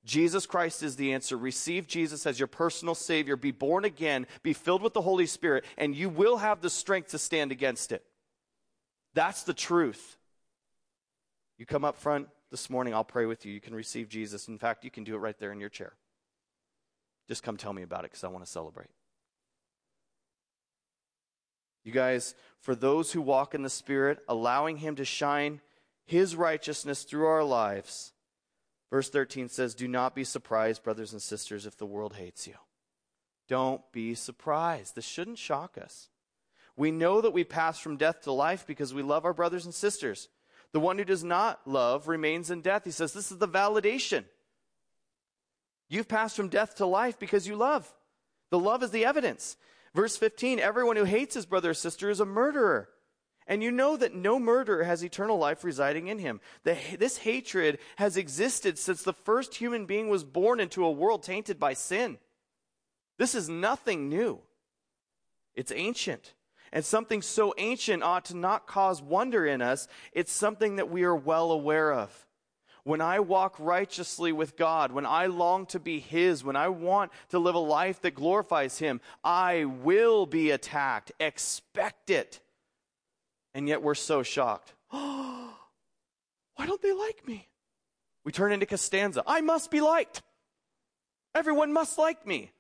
Jesus 0.04 0.46
Christ 0.46 0.84
is 0.84 0.96
the 0.96 1.14
answer. 1.14 1.38
Receive 1.38 1.88
Jesus 1.88 2.26
as 2.26 2.40
your 2.40 2.48
personal 2.48 2.96
Savior. 2.96 3.36
Be 3.36 3.52
born 3.52 3.86
again. 3.86 4.26
Be 4.44 4.54
filled 4.54 4.82
with 4.82 4.94
the 4.94 5.02
Holy 5.02 5.26
Spirit, 5.26 5.64
and 5.78 5.96
you 5.96 6.10
will 6.10 6.38
have 6.38 6.62
the 6.62 6.70
strength 6.70 7.12
to 7.12 7.20
stand 7.20 7.52
against 7.52 7.92
it. 7.92 8.04
That's 9.14 9.44
the 9.44 9.54
truth. 9.54 10.18
You 11.58 11.66
come 11.66 11.86
up 11.86 11.98
front 11.98 12.30
this 12.52 12.70
morning, 12.70 12.94
I'll 12.94 13.04
pray 13.04 13.26
with 13.26 13.46
you. 13.46 13.54
You 13.54 13.62
can 13.62 13.76
receive 13.76 14.10
Jesus. 14.10 14.48
In 14.48 14.58
fact, 14.58 14.84
you 14.84 14.92
can 14.92 15.04
do 15.04 15.16
it 15.16 15.20
right 15.20 15.38
there 15.40 15.52
in 15.52 15.60
your 15.60 15.70
chair. 15.70 15.94
Just 17.28 17.44
come 17.44 17.58
tell 17.58 17.74
me 17.74 17.82
about 17.82 18.02
it 18.02 18.12
because 18.12 18.24
I 18.24 18.28
want 18.28 18.46
to 18.46 18.52
celebrate. 18.52 18.88
You 21.86 21.92
guys, 21.92 22.36
for 22.60 22.76
those 22.76 23.14
who 23.14 23.22
walk 23.22 23.54
in 23.54 23.62
the 23.62 23.70
Spirit, 23.70 24.20
allowing 24.28 24.78
Him 24.78 24.96
to 24.96 25.06
shine 25.06 25.62
His 26.04 26.36
righteousness 26.36 27.04
through 27.04 27.28
our 27.28 27.44
lives, 27.44 28.12
verse 28.90 29.10
13 29.10 29.48
says, 29.48 29.76
Do 29.76 29.88
not 29.88 30.16
be 30.16 30.24
surprised, 30.24 30.84
brothers 30.84 31.14
and 31.14 31.22
sisters, 31.22 31.66
if 31.66 31.78
the 31.78 31.86
world 31.86 32.16
hates 32.16 32.48
you. 32.48 32.56
Don't 33.48 33.82
be 33.92 34.16
surprised. 34.16 34.96
This 34.96 35.06
shouldn't 35.06 35.38
shock 35.38 35.78
us. 35.78 36.10
We 36.76 36.92
know 36.92 37.22
that 37.22 37.32
we 37.32 37.44
pass 37.44 37.80
from 37.80 37.98
death 37.98 38.22
to 38.24 38.32
life 38.32 38.66
because 38.66 38.94
we 38.94 39.04
love 39.04 39.24
our 39.24 39.34
brothers 39.34 39.66
and 39.66 39.74
sisters. 39.74 40.28
The 40.74 40.80
one 40.80 40.98
who 40.98 41.06
does 41.06 41.24
not 41.24 41.62
love 41.66 42.08
remains 42.08 42.50
in 42.50 42.62
death. 42.62 42.84
He 42.84 42.92
says, 42.92 43.14
This 43.14 43.32
is 43.32 43.38
the 43.38 43.48
validation. 43.48 44.26
You've 45.88 46.08
passed 46.08 46.36
from 46.36 46.50
death 46.50 46.76
to 46.78 46.88
life 46.88 47.20
because 47.20 47.48
you 47.48 47.56
love. 47.56 47.94
The 48.50 48.60
love 48.60 48.82
is 48.82 48.90
the 48.90 49.06
evidence. 49.06 49.56
Verse 49.96 50.18
15 50.18 50.60
Everyone 50.60 50.98
who 50.98 51.06
hates 51.06 51.34
his 51.34 51.46
brother 51.46 51.72
or 51.72 51.74
sister 51.74 52.10
is 52.10 52.20
a 52.20 52.26
murderer. 52.26 52.90
And 53.48 53.64
you 53.64 53.72
know 53.72 53.96
that 53.96 54.16
no 54.16 54.40
murderer 54.40 54.84
has 54.84 55.04
eternal 55.04 55.38
life 55.38 55.64
residing 55.64 56.08
in 56.08 56.18
him. 56.18 56.42
The, 56.64 56.76
this 56.98 57.20
hatred 57.20 57.78
has 57.96 58.18
existed 58.18 58.78
since 58.80 59.04
the 59.04 59.14
first 59.14 59.56
human 59.56 59.86
being 59.86 60.10
was 60.10 60.24
born 60.24 60.60
into 60.60 60.84
a 60.84 60.92
world 60.92 61.22
tainted 61.22 61.60
by 61.60 61.74
sin. 61.74 62.18
This 63.18 63.36
is 63.36 63.48
nothing 63.48 64.10
new, 64.10 64.42
it's 65.56 65.72
ancient. 65.72 66.34
And 66.74 66.84
something 66.84 67.22
so 67.22 67.54
ancient 67.58 68.04
ought 68.04 68.26
to 68.26 68.36
not 68.36 68.68
cause 68.68 69.02
wonder 69.02 69.46
in 69.46 69.62
us. 69.62 69.88
It's 70.12 70.32
something 70.32 70.76
that 70.76 70.90
we 70.90 71.04
are 71.04 71.16
well 71.16 71.52
aware 71.52 71.94
of 71.94 72.25
when 72.86 73.02
I 73.02 73.20
walk 73.20 73.56
righteously 73.58 74.32
with 74.32 74.56
God, 74.56 74.92
when 74.92 75.08
I 75.08 75.26
long 75.26 75.66
to 75.68 75.80
be 75.80 76.00
His, 76.00 76.44
when 76.44 76.56
I 76.56 76.68
want 76.68 77.12
to 77.30 77.40
live 77.40 77.56
a 77.56 77.60
life 77.60 78.00
that 78.02 78.14
glorifies 78.14 78.78
Him, 78.78 79.02
I 79.24 79.66
will 79.66 80.28
be 80.28 80.52
attacked. 80.52 81.12
Expect 81.20 82.12
it. 82.12 82.40
And 83.56 83.68
yet 83.68 83.82
we're 83.82 83.96
so 83.96 84.22
shocked. 84.22 84.74
Oh, 84.94 85.52
why 86.56 86.68
don't 86.68 86.82
they 86.82 86.94
like 86.94 87.28
me? 87.28 87.48
We 88.24 88.32
turn 88.32 88.52
into 88.52 88.68
Costanza. 88.68 89.24
I 89.26 89.42
must 89.42 89.72
be 89.72 89.82
liked. 89.82 90.22
Everyone 91.34 91.74
must 91.74 91.98
like 91.98 92.26
me. 92.28 92.52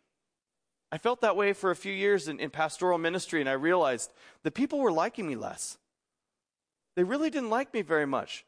I 0.92 0.98
felt 0.98 1.22
that 1.22 1.36
way 1.36 1.54
for 1.54 1.70
a 1.70 1.76
few 1.76 1.94
years 1.94 2.28
in, 2.28 2.40
in 2.40 2.50
pastoral 2.50 2.98
ministry, 2.98 3.42
and 3.42 3.50
I 3.50 3.54
realized 3.54 4.12
that 4.42 4.56
people 4.56 4.80
were 4.80 4.92
liking 4.92 5.28
me 5.28 5.36
less. 5.36 5.78
They 6.96 7.04
really 7.04 7.30
didn't 7.30 7.52
like 7.52 7.76
me 7.76 7.84
very 7.84 8.08
much. 8.08 8.44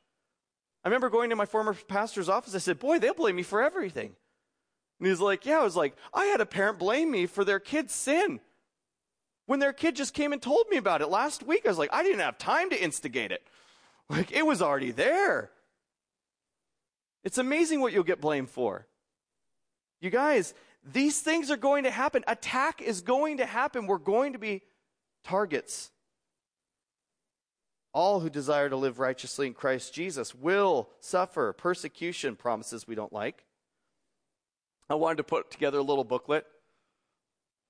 I 0.83 0.89
remember 0.89 1.09
going 1.09 1.29
to 1.29 1.35
my 1.35 1.45
former 1.45 1.73
pastor's 1.73 2.29
office. 2.29 2.55
I 2.55 2.59
said, 2.59 2.79
Boy, 2.79 2.99
they'll 2.99 3.13
blame 3.13 3.35
me 3.35 3.43
for 3.43 3.61
everything. 3.61 4.15
And 4.99 5.07
he's 5.07 5.19
like, 5.19 5.45
Yeah, 5.45 5.59
I 5.59 5.63
was 5.63 5.75
like, 5.75 5.95
I 6.13 6.25
had 6.25 6.41
a 6.41 6.45
parent 6.45 6.79
blame 6.79 7.11
me 7.11 7.25
for 7.25 7.43
their 7.43 7.59
kid's 7.59 7.93
sin. 7.93 8.39
When 9.45 9.59
their 9.59 9.73
kid 9.73 9.95
just 9.95 10.13
came 10.13 10.33
and 10.33 10.41
told 10.41 10.67
me 10.69 10.77
about 10.77 11.01
it 11.01 11.07
last 11.07 11.41
week, 11.41 11.65
I 11.65 11.69
was 11.69 11.77
like, 11.77 11.93
I 11.93 12.03
didn't 12.03 12.19
have 12.19 12.37
time 12.37 12.69
to 12.69 12.81
instigate 12.81 13.31
it. 13.31 13.43
Like, 14.09 14.31
it 14.31 14.45
was 14.45 14.61
already 14.61 14.91
there. 14.91 15.51
It's 17.25 17.37
amazing 17.37 17.81
what 17.81 17.91
you'll 17.91 18.03
get 18.03 18.21
blamed 18.21 18.49
for. 18.49 18.87
You 19.99 20.09
guys, 20.09 20.53
these 20.81 21.19
things 21.19 21.51
are 21.51 21.57
going 21.57 21.83
to 21.83 21.91
happen. 21.91 22.23
Attack 22.25 22.81
is 22.81 23.01
going 23.01 23.37
to 23.37 23.45
happen. 23.45 23.85
We're 23.85 23.97
going 23.97 24.31
to 24.31 24.39
be 24.39 24.61
targets. 25.25 25.91
All 27.97 28.19
who 28.19 28.29
desire 28.29 28.69
to 28.69 28.75
live 28.75 28.99
righteously 28.99 29.47
in 29.47 29.55
Christ 29.55 29.91
Jesus 29.91 30.35
will 30.35 30.91
suffer 30.99 31.51
persecution, 31.51 32.35
promises 32.35 32.87
we 32.87 32.93
don't 32.93 33.11
like. 33.11 33.43
I 34.87 34.93
wanted 34.93 35.15
to 35.15 35.23
put 35.23 35.49
together 35.49 35.79
a 35.79 35.81
little 35.81 36.03
booklet 36.03 36.45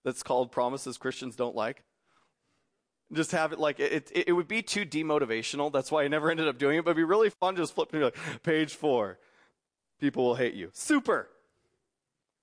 that's 0.04 0.24
called 0.24 0.52
Promises 0.52 0.98
Christians 0.98 1.38
Don't 1.38 1.56
Like. 1.56 1.82
Just 3.14 3.32
have 3.32 3.54
it 3.54 3.58
like 3.58 3.80
it, 3.80 4.12
it, 4.14 4.24
it 4.28 4.34
would 4.34 4.50
be 4.50 4.62
too 4.62 4.86
demotivational. 4.86 5.72
That's 5.72 5.94
why 5.94 6.04
I 6.04 6.10
never 6.10 6.30
ended 6.30 6.50
up 6.50 6.58
doing 6.58 6.78
it, 6.78 6.84
but 6.84 6.92
it'd 6.92 6.98
be 6.98 7.06
really 7.06 7.30
fun 7.30 7.56
just 7.56 7.74
flipping 7.74 8.02
like 8.02 8.18
page 8.44 8.76
four. 8.76 9.20
People 9.98 10.26
will 10.26 10.36
hate 10.36 10.56
you. 10.56 10.72
Super. 10.74 11.30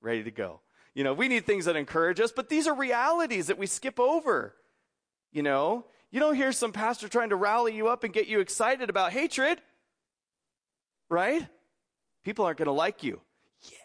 Ready 0.00 0.22
to 0.22 0.30
go. 0.30 0.60
You 0.94 1.04
know, 1.04 1.12
we 1.12 1.28
need 1.28 1.44
things 1.44 1.66
that 1.66 1.76
encourage 1.76 2.18
us, 2.18 2.32
but 2.32 2.48
these 2.48 2.66
are 2.66 2.74
realities 2.74 3.48
that 3.48 3.58
we 3.58 3.66
skip 3.66 4.00
over. 4.00 4.54
You 5.32 5.42
know, 5.42 5.84
you 6.14 6.20
don't 6.20 6.36
hear 6.36 6.52
some 6.52 6.70
pastor 6.70 7.08
trying 7.08 7.30
to 7.30 7.36
rally 7.36 7.74
you 7.74 7.88
up 7.88 8.04
and 8.04 8.14
get 8.14 8.28
you 8.28 8.38
excited 8.38 8.88
about 8.88 9.10
hatred, 9.10 9.60
right? 11.10 11.44
People 12.22 12.44
aren't 12.44 12.58
going 12.58 12.66
to 12.66 12.72
like 12.72 13.02
you. 13.02 13.20
Yeah. 13.62 13.78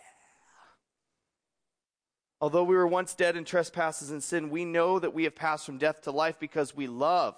Although 2.39 2.65
we 2.65 2.75
were 2.75 2.85
once 2.85 3.15
dead 3.15 3.35
in 3.35 3.45
trespasses 3.45 4.11
and 4.11 4.21
sin, 4.21 4.51
we 4.51 4.63
know 4.63 4.99
that 4.99 5.15
we 5.15 5.23
have 5.23 5.33
passed 5.33 5.65
from 5.65 5.79
death 5.79 6.03
to 6.03 6.11
life 6.11 6.37
because 6.39 6.75
we 6.75 6.85
love. 6.85 7.35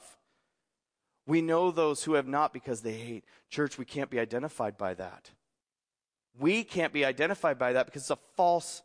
We 1.26 1.42
know 1.42 1.72
those 1.72 2.04
who 2.04 2.16
have 2.16 2.28
not 2.28 2.52
because 2.52 2.82
they 2.82 2.96
hate. 2.96 3.24
Church, 3.50 3.78
we 3.78 3.86
can't 3.86 4.10
be 4.10 4.20
identified 4.20 4.78
by 4.78 4.94
that. 4.96 5.30
We 6.38 6.66
can't 6.66 6.92
be 6.92 7.06
identified 7.06 7.58
by 7.58 7.72
that 7.72 7.86
because 7.86 8.02
it's 8.02 8.12
a 8.12 8.20
false 8.36 8.82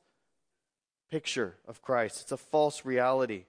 picture 1.10 1.56
of 1.66 1.82
Christ, 1.82 2.20
it's 2.20 2.32
a 2.32 2.36
false 2.36 2.84
reality. 2.84 3.46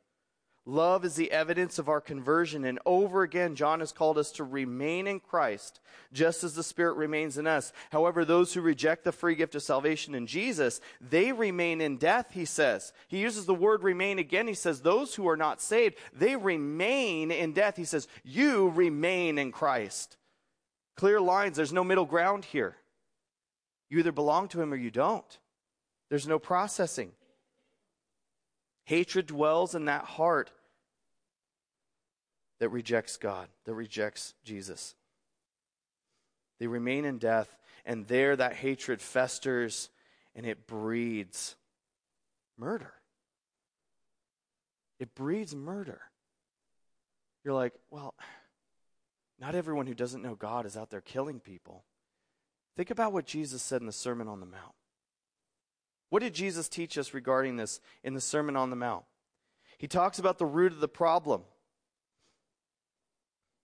Love 0.69 1.05
is 1.05 1.15
the 1.15 1.31
evidence 1.31 1.79
of 1.79 1.87
our 1.87 2.01
conversion. 2.01 2.65
And 2.65 2.77
over 2.85 3.21
again, 3.21 3.55
John 3.55 3.79
has 3.79 3.93
called 3.93 4.17
us 4.17 4.33
to 4.33 4.43
remain 4.43 5.07
in 5.07 5.21
Christ, 5.21 5.79
just 6.11 6.43
as 6.43 6.55
the 6.55 6.61
Spirit 6.61 6.97
remains 6.97 7.37
in 7.37 7.47
us. 7.47 7.71
However, 7.89 8.25
those 8.25 8.53
who 8.53 8.59
reject 8.59 9.05
the 9.05 9.13
free 9.13 9.35
gift 9.35 9.55
of 9.55 9.63
salvation 9.63 10.13
in 10.13 10.27
Jesus, 10.27 10.81
they 10.99 11.31
remain 11.31 11.79
in 11.79 11.95
death, 11.95 12.31
he 12.33 12.43
says. 12.43 12.91
He 13.07 13.19
uses 13.19 13.45
the 13.45 13.53
word 13.53 13.81
remain 13.81 14.19
again. 14.19 14.45
He 14.45 14.53
says, 14.53 14.81
those 14.81 15.15
who 15.15 15.29
are 15.29 15.37
not 15.37 15.61
saved, 15.61 15.95
they 16.11 16.35
remain 16.35 17.31
in 17.31 17.53
death. 17.53 17.77
He 17.77 17.85
says, 17.85 18.09
you 18.25 18.67
remain 18.67 19.37
in 19.37 19.53
Christ. 19.53 20.17
Clear 20.97 21.21
lines. 21.21 21.55
There's 21.55 21.71
no 21.71 21.85
middle 21.85 22.03
ground 22.05 22.43
here. 22.43 22.75
You 23.89 23.99
either 23.99 24.11
belong 24.11 24.49
to 24.49 24.61
him 24.61 24.73
or 24.73 24.77
you 24.77 24.91
don't. 24.91 25.39
There's 26.09 26.27
no 26.27 26.39
processing. 26.39 27.13
Hatred 28.83 29.27
dwells 29.27 29.73
in 29.73 29.85
that 29.85 30.03
heart 30.03 30.51
that 32.59 32.69
rejects 32.69 33.17
God, 33.17 33.47
that 33.65 33.73
rejects 33.73 34.33
Jesus. 34.43 34.95
They 36.59 36.67
remain 36.67 37.05
in 37.05 37.17
death, 37.19 37.55
and 37.85 38.07
there 38.07 38.35
that 38.35 38.55
hatred 38.55 39.01
festers 39.01 39.89
and 40.35 40.45
it 40.45 40.67
breeds 40.67 41.55
murder. 42.57 42.93
It 44.99 45.13
breeds 45.15 45.55
murder. 45.55 46.01
You're 47.43 47.53
like, 47.53 47.73
well, 47.89 48.13
not 49.39 49.55
everyone 49.55 49.87
who 49.87 49.93
doesn't 49.93 50.21
know 50.21 50.35
God 50.35 50.65
is 50.65 50.77
out 50.77 50.89
there 50.89 51.01
killing 51.01 51.39
people. 51.39 51.83
Think 52.75 52.91
about 52.91 53.13
what 53.13 53.25
Jesus 53.25 53.61
said 53.61 53.81
in 53.81 53.87
the 53.87 53.93
Sermon 53.93 54.27
on 54.27 54.39
the 54.39 54.45
Mount. 54.45 54.73
What 56.09 56.21
did 56.21 56.33
Jesus 56.33 56.69
teach 56.69 56.97
us 56.97 57.13
regarding 57.13 57.57
this 57.57 57.79
in 58.03 58.13
the 58.13 58.21
Sermon 58.21 58.55
on 58.55 58.69
the 58.69 58.75
Mount? 58.75 59.05
He 59.77 59.87
talks 59.87 60.19
about 60.19 60.37
the 60.37 60.45
root 60.45 60.71
of 60.71 60.79
the 60.79 60.87
problem. 60.87 61.41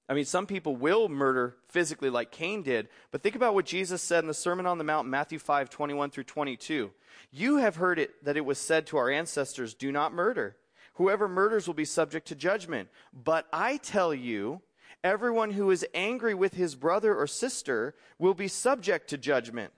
I 0.10 0.14
mean, 0.14 0.26
some 0.26 0.46
people 0.46 0.76
will 0.76 1.08
murder 1.08 1.56
physically 1.70 2.10
like 2.10 2.32
Cain 2.32 2.62
did, 2.62 2.90
but 3.12 3.24
think 3.24 3.36
about 3.36 3.54
what 3.54 3.66
Jesus 3.66 4.02
said 4.02 4.24
in 4.24 4.28
the 4.28 4.34
Sermon 4.34 4.66
on 4.66 4.78
the 4.78 4.84
Mount, 4.84 5.08
Matthew 5.08 5.40
5 5.40 5.70
21 5.70 6.10
through 6.10 6.26
22. 6.26 6.92
You 7.32 7.58
have 7.58 7.78
heard 7.78 8.00
it 8.00 8.24
that 8.24 8.38
it 8.38 8.46
was 8.46 8.58
said 8.58 8.86
to 8.88 8.98
our 8.98 9.10
ancestors, 9.10 9.74
Do 9.74 9.92
not 9.92 10.14
murder. 10.14 10.58
Whoever 10.96 11.28
murders 11.28 11.68
will 11.68 11.74
be 11.74 11.86
subject 11.86 12.28
to 12.28 12.36
judgment. 12.36 12.90
But 13.14 13.48
I 13.52 13.78
tell 13.78 14.14
you, 14.14 14.62
everyone 15.04 15.52
who 15.52 15.72
is 15.72 15.86
angry 15.94 16.34
with 16.34 16.54
his 16.54 16.76
brother 16.76 17.16
or 17.16 17.26
sister 17.26 17.96
will 18.20 18.34
be 18.34 18.48
subject 18.48 19.10
to 19.10 19.18
judgment. 19.18 19.72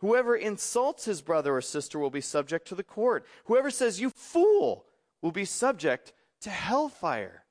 Whoever 0.00 0.36
insults 0.36 1.06
his 1.06 1.22
brother 1.22 1.56
or 1.56 1.62
sister 1.62 1.98
will 1.98 2.10
be 2.10 2.20
subject 2.20 2.68
to 2.68 2.74
the 2.74 2.82
court. 2.82 3.24
Whoever 3.44 3.70
says, 3.70 4.00
You 4.00 4.10
fool, 4.10 4.84
will 5.22 5.32
be 5.32 5.46
subject 5.46 6.12
to 6.42 6.50
hellfire. 6.50 7.43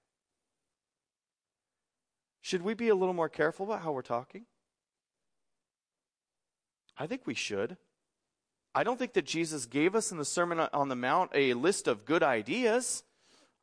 Should 2.43 2.62
we 2.62 2.73
be 2.73 2.89
a 2.89 2.95
little 2.95 3.13
more 3.13 3.29
careful 3.29 3.65
about 3.65 3.84
how 3.84 3.93
we're 3.93 4.01
talking? 4.01 4.43
I 6.97 7.08
think 7.08 7.25
we 7.25 7.34
should. 7.34 7.77
I 8.75 8.84
don't 8.84 8.99
think 8.99 9.13
that 9.13 9.25
Jesus 9.25 9.65
gave 9.65 9.95
us 9.95 10.12
in 10.12 10.17
the 10.17 10.25
Sermon 10.25 10.60
on 10.60 10.89
the 10.89 10.95
Mount 10.95 11.32
a 11.34 11.53
list 11.53 11.88
of 11.88 12.03
good 12.03 12.21
ideas. 12.21 13.03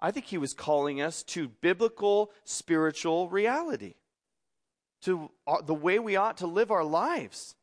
I 0.01 0.11
think 0.11 0.27
he 0.27 0.39
was 0.39 0.55
calling 0.55 1.03
us 1.03 1.23
to 1.25 1.49
biblical 1.49 2.31
spiritual 2.45 3.29
reality, 3.29 3.97
to 5.03 5.31
uh, 5.47 5.61
the 5.61 5.75
way 5.75 5.99
we 5.99 6.17
ought 6.17 6.39
to 6.39 6.47
live 6.47 6.71
our 6.71 6.85
lives. 6.85 7.55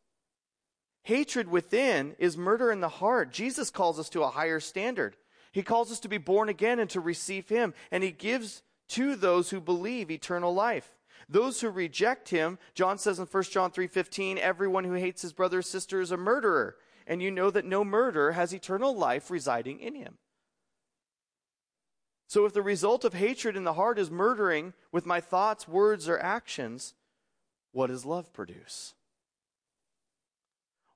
Hatred 1.01 1.49
within 1.49 2.15
is 2.19 2.37
murder 2.37 2.71
in 2.71 2.79
the 2.79 2.89
heart. 2.89 3.33
Jesus 3.33 3.71
calls 3.71 3.97
us 3.97 4.09
to 4.09 4.21
a 4.21 4.29
higher 4.29 4.59
standard. 4.59 5.17
He 5.51 5.63
calls 5.63 5.91
us 5.91 5.99
to 6.01 6.09
be 6.09 6.19
born 6.19 6.47
again 6.47 6.77
and 6.77 6.91
to 6.91 6.99
receive 6.99 7.49
him, 7.49 7.73
and 7.89 8.03
he 8.03 8.11
gives 8.11 8.61
to 8.89 9.15
those 9.15 9.49
who 9.49 9.59
believe 9.59 10.11
eternal 10.11 10.53
life. 10.53 10.96
Those 11.29 11.61
who 11.61 11.69
reject 11.69 12.29
him, 12.29 12.57
John 12.73 12.97
says 12.97 13.19
in 13.19 13.25
1 13.25 13.43
John 13.51 13.71
3:15, 13.71 14.37
everyone 14.37 14.85
who 14.85 14.93
hates 14.93 15.21
his 15.21 15.33
brother 15.33 15.59
or 15.59 15.61
sister 15.61 15.99
is 15.99 16.11
a 16.11 16.17
murderer, 16.17 16.77
and 17.05 17.21
you 17.21 17.31
know 17.31 17.49
that 17.49 17.65
no 17.65 17.83
murderer 17.83 18.31
has 18.31 18.53
eternal 18.53 18.95
life 18.95 19.29
residing 19.29 19.79
in 19.79 19.95
him. 19.95 20.17
So 22.27 22.45
if 22.45 22.53
the 22.53 22.61
result 22.61 23.05
of 23.05 23.13
hatred 23.13 23.55
in 23.55 23.63
the 23.63 23.73
heart 23.73 23.97
is 23.97 24.11
murdering 24.11 24.73
with 24.91 25.05
my 25.05 25.21
thoughts, 25.21 25.67
words, 25.67 26.09
or 26.09 26.19
actions, 26.19 26.93
what 27.71 27.87
does 27.87 28.05
love 28.05 28.33
produce? 28.33 28.93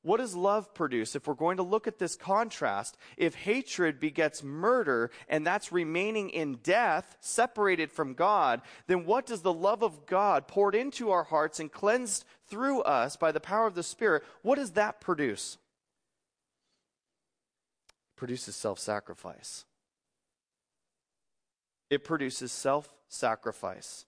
What 0.03 0.17
does 0.17 0.35
love 0.35 0.73
produce? 0.73 1.15
If 1.15 1.27
we're 1.27 1.35
going 1.35 1.57
to 1.57 1.63
look 1.63 1.87
at 1.87 1.99
this 1.99 2.15
contrast, 2.15 2.97
if 3.17 3.35
hatred 3.35 3.99
begets 3.99 4.41
murder 4.41 5.11
and 5.29 5.45
that's 5.45 5.71
remaining 5.71 6.31
in 6.31 6.55
death, 6.63 7.17
separated 7.19 7.91
from 7.91 8.15
God, 8.15 8.61
then 8.87 9.05
what 9.05 9.27
does 9.27 9.43
the 9.43 9.53
love 9.53 9.83
of 9.83 10.07
God 10.07 10.47
poured 10.47 10.73
into 10.73 11.11
our 11.11 11.23
hearts 11.23 11.59
and 11.59 11.71
cleansed 11.71 12.25
through 12.47 12.81
us 12.81 13.15
by 13.15 13.31
the 13.31 13.39
power 13.39 13.67
of 13.67 13.75
the 13.75 13.83
Spirit, 13.83 14.23
what 14.41 14.55
does 14.55 14.71
that 14.71 15.01
produce? 15.01 15.57
It 17.89 18.17
produces 18.17 18.55
self 18.55 18.79
sacrifice. 18.79 19.65
It 21.91 22.03
produces 22.03 22.51
self 22.51 22.91
sacrifice. 23.07 24.05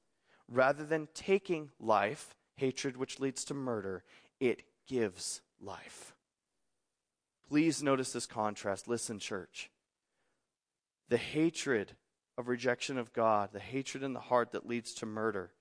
Rather 0.49 0.85
than 0.85 1.07
taking 1.13 1.69
life, 1.79 2.35
hatred 2.57 2.97
which 2.97 3.19
leads 3.19 3.45
to 3.45 3.53
murder, 3.53 4.03
it 4.39 4.63
gives 4.87 5.41
life. 5.63 6.13
Please 7.47 7.83
notice 7.83 8.13
this 8.13 8.25
contrast. 8.25 8.87
Listen, 8.87 9.19
church. 9.19 9.69
The 11.09 11.17
hatred 11.17 11.93
of 12.37 12.47
rejection 12.47 12.97
of 12.97 13.13
God, 13.13 13.49
the 13.53 13.59
hatred 13.59 14.03
in 14.03 14.13
the 14.13 14.19
heart 14.19 14.51
that 14.51 14.67
leads 14.67 14.93
to 14.95 15.05
murder, 15.05 15.51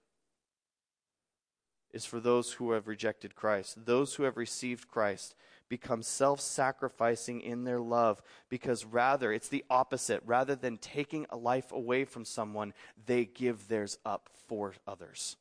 is 1.93 2.07
for 2.07 2.21
those 2.21 2.53
who 2.53 2.73
have 2.73 2.88
rejected 2.88 3.35
Christ. 3.35 3.85
Those 3.85 4.15
who 4.15 4.23
have 4.23 4.38
received 4.38 4.88
Christ 4.88 5.35
become 5.69 6.03
self 6.03 6.41
sacrificing 6.41 7.41
in 7.43 7.65
their 7.65 7.81
love 7.81 8.23
because 8.49 8.85
rather, 8.85 9.33
it's 9.33 9.49
the 9.49 9.65
opposite. 9.69 10.23
Rather 10.25 10.55
than 10.55 10.79
taking 10.79 11.27
a 11.29 11.37
life 11.37 11.71
away 11.71 12.05
from 12.05 12.25
someone, 12.25 12.73
they 13.07 13.27
give 13.27 13.69
theirs 13.69 13.99
up 14.05 14.31
for 14.49 14.73
others. 14.87 15.37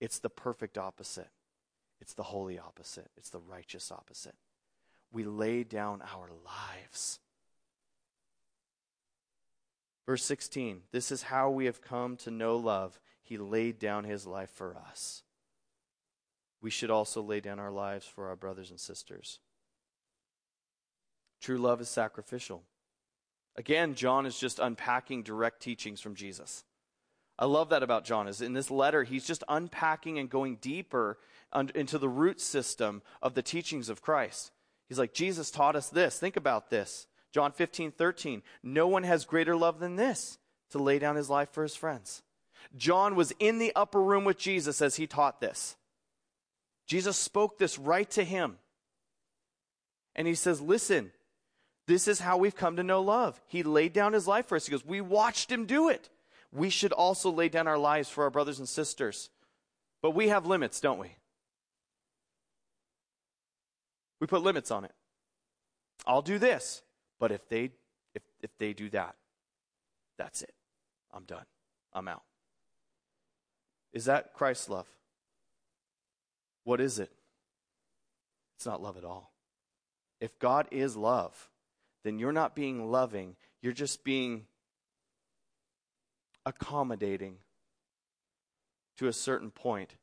It's 0.00 0.20
the 0.20 0.30
perfect 0.30 0.78
opposite. 0.78 1.28
It's 2.02 2.14
the 2.14 2.24
holy 2.24 2.58
opposite, 2.58 3.08
it's 3.16 3.30
the 3.30 3.38
righteous 3.38 3.92
opposite. 3.92 4.34
We 5.12 5.22
lay 5.22 5.62
down 5.62 6.02
our 6.02 6.30
lives. 6.44 7.20
Verse 10.04 10.24
16 10.24 10.80
This 10.90 11.12
is 11.12 11.22
how 11.22 11.48
we 11.48 11.66
have 11.66 11.80
come 11.80 12.16
to 12.18 12.30
know 12.32 12.56
love. 12.56 12.98
He 13.22 13.38
laid 13.38 13.78
down 13.78 14.02
his 14.02 14.26
life 14.26 14.50
for 14.50 14.76
us. 14.76 15.22
We 16.60 16.70
should 16.70 16.90
also 16.90 17.22
lay 17.22 17.38
down 17.38 17.60
our 17.60 17.70
lives 17.70 18.04
for 18.04 18.28
our 18.28 18.36
brothers 18.36 18.70
and 18.70 18.80
sisters. 18.80 19.38
True 21.40 21.58
love 21.58 21.80
is 21.80 21.88
sacrificial. 21.88 22.64
Again, 23.54 23.94
John 23.94 24.26
is 24.26 24.40
just 24.40 24.58
unpacking 24.58 25.22
direct 25.22 25.62
teachings 25.62 26.00
from 26.00 26.16
Jesus. 26.16 26.64
I 27.38 27.46
love 27.46 27.70
that 27.70 27.82
about 27.82 28.04
John 28.04 28.28
is 28.28 28.40
in 28.40 28.52
this 28.52 28.70
letter 28.70 29.04
he's 29.04 29.26
just 29.26 29.44
unpacking 29.48 30.18
and 30.18 30.30
going 30.30 30.56
deeper 30.56 31.18
into 31.74 31.98
the 31.98 32.08
root 32.08 32.40
system 32.40 33.02
of 33.20 33.34
the 33.34 33.42
teachings 33.42 33.88
of 33.88 34.02
Christ. 34.02 34.52
He's 34.88 34.98
like 34.98 35.14
Jesus 35.14 35.50
taught 35.50 35.76
us 35.76 35.88
this. 35.88 36.18
Think 36.18 36.36
about 36.36 36.70
this. 36.70 37.06
John 37.32 37.52
15, 37.52 37.92
13. 37.92 38.42
No 38.62 38.86
one 38.86 39.04
has 39.04 39.24
greater 39.24 39.56
love 39.56 39.80
than 39.80 39.96
this 39.96 40.38
to 40.70 40.78
lay 40.78 40.98
down 40.98 41.16
his 41.16 41.30
life 41.30 41.50
for 41.50 41.62
his 41.62 41.74
friends. 41.74 42.22
John 42.76 43.16
was 43.16 43.32
in 43.38 43.58
the 43.58 43.72
upper 43.74 44.02
room 44.02 44.24
with 44.24 44.38
Jesus 44.38 44.80
as 44.80 44.96
he 44.96 45.06
taught 45.06 45.40
this. 45.40 45.76
Jesus 46.86 47.16
spoke 47.16 47.58
this 47.58 47.78
right 47.78 48.10
to 48.10 48.24
him. 48.24 48.58
And 50.14 50.28
he 50.28 50.34
says, 50.34 50.60
Listen, 50.60 51.10
this 51.86 52.06
is 52.06 52.20
how 52.20 52.36
we've 52.36 52.54
come 52.54 52.76
to 52.76 52.82
know 52.82 53.00
love. 53.00 53.40
He 53.46 53.62
laid 53.62 53.92
down 53.92 54.12
his 54.12 54.28
life 54.28 54.46
for 54.46 54.56
us. 54.56 54.66
He 54.66 54.70
goes, 54.70 54.84
We 54.84 55.00
watched 55.00 55.50
him 55.50 55.66
do 55.66 55.88
it 55.88 56.10
we 56.52 56.70
should 56.70 56.92
also 56.92 57.30
lay 57.30 57.48
down 57.48 57.66
our 57.66 57.78
lives 57.78 58.08
for 58.08 58.24
our 58.24 58.30
brothers 58.30 58.58
and 58.58 58.68
sisters. 58.68 59.30
But 60.02 60.10
we 60.10 60.28
have 60.28 60.46
limits, 60.46 60.80
don't 60.80 60.98
we? 60.98 61.16
We 64.20 64.26
put 64.26 64.42
limits 64.42 64.70
on 64.70 64.84
it. 64.84 64.92
I'll 66.06 66.22
do 66.22 66.38
this, 66.38 66.82
but 67.18 67.32
if 67.32 67.48
they 67.48 67.70
if 68.14 68.22
if 68.40 68.50
they 68.58 68.72
do 68.72 68.90
that, 68.90 69.14
that's 70.18 70.42
it. 70.42 70.52
I'm 71.12 71.24
done. 71.24 71.44
I'm 71.92 72.08
out. 72.08 72.22
Is 73.92 74.06
that 74.06 74.34
Christ's 74.34 74.68
love? 74.68 74.86
What 76.64 76.80
is 76.80 76.98
it? 76.98 77.10
It's 78.56 78.66
not 78.66 78.82
love 78.82 78.96
at 78.96 79.04
all. 79.04 79.32
If 80.20 80.38
God 80.38 80.68
is 80.70 80.96
love, 80.96 81.50
then 82.04 82.18
you're 82.18 82.32
not 82.32 82.54
being 82.54 82.90
loving, 82.90 83.36
you're 83.60 83.72
just 83.72 84.04
being 84.04 84.46
accommodating 86.44 87.36
to 88.98 89.08
a 89.08 89.12
certain 89.12 89.50
point. 89.50 89.96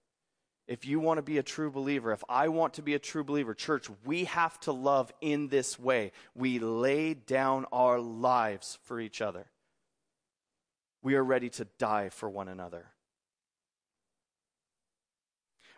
If 0.67 0.85
you 0.85 0.99
want 0.99 1.17
to 1.17 1.23
be 1.23 1.39
a 1.39 1.43
true 1.43 1.71
believer, 1.71 2.11
if 2.11 2.23
I 2.29 2.47
want 2.49 2.75
to 2.75 2.83
be 2.83 2.93
a 2.93 2.99
true 2.99 3.23
believer, 3.23 3.53
church, 3.55 3.87
we 4.05 4.25
have 4.25 4.59
to 4.61 4.71
love 4.71 5.11
in 5.19 5.47
this 5.47 5.79
way. 5.79 6.11
We 6.35 6.59
lay 6.59 7.15
down 7.15 7.65
our 7.71 7.99
lives 7.99 8.77
for 8.83 8.99
each 8.99 9.19
other. 9.19 9.47
We 11.01 11.15
are 11.15 11.23
ready 11.23 11.49
to 11.49 11.65
die 11.79 12.09
for 12.09 12.29
one 12.29 12.47
another. 12.47 12.85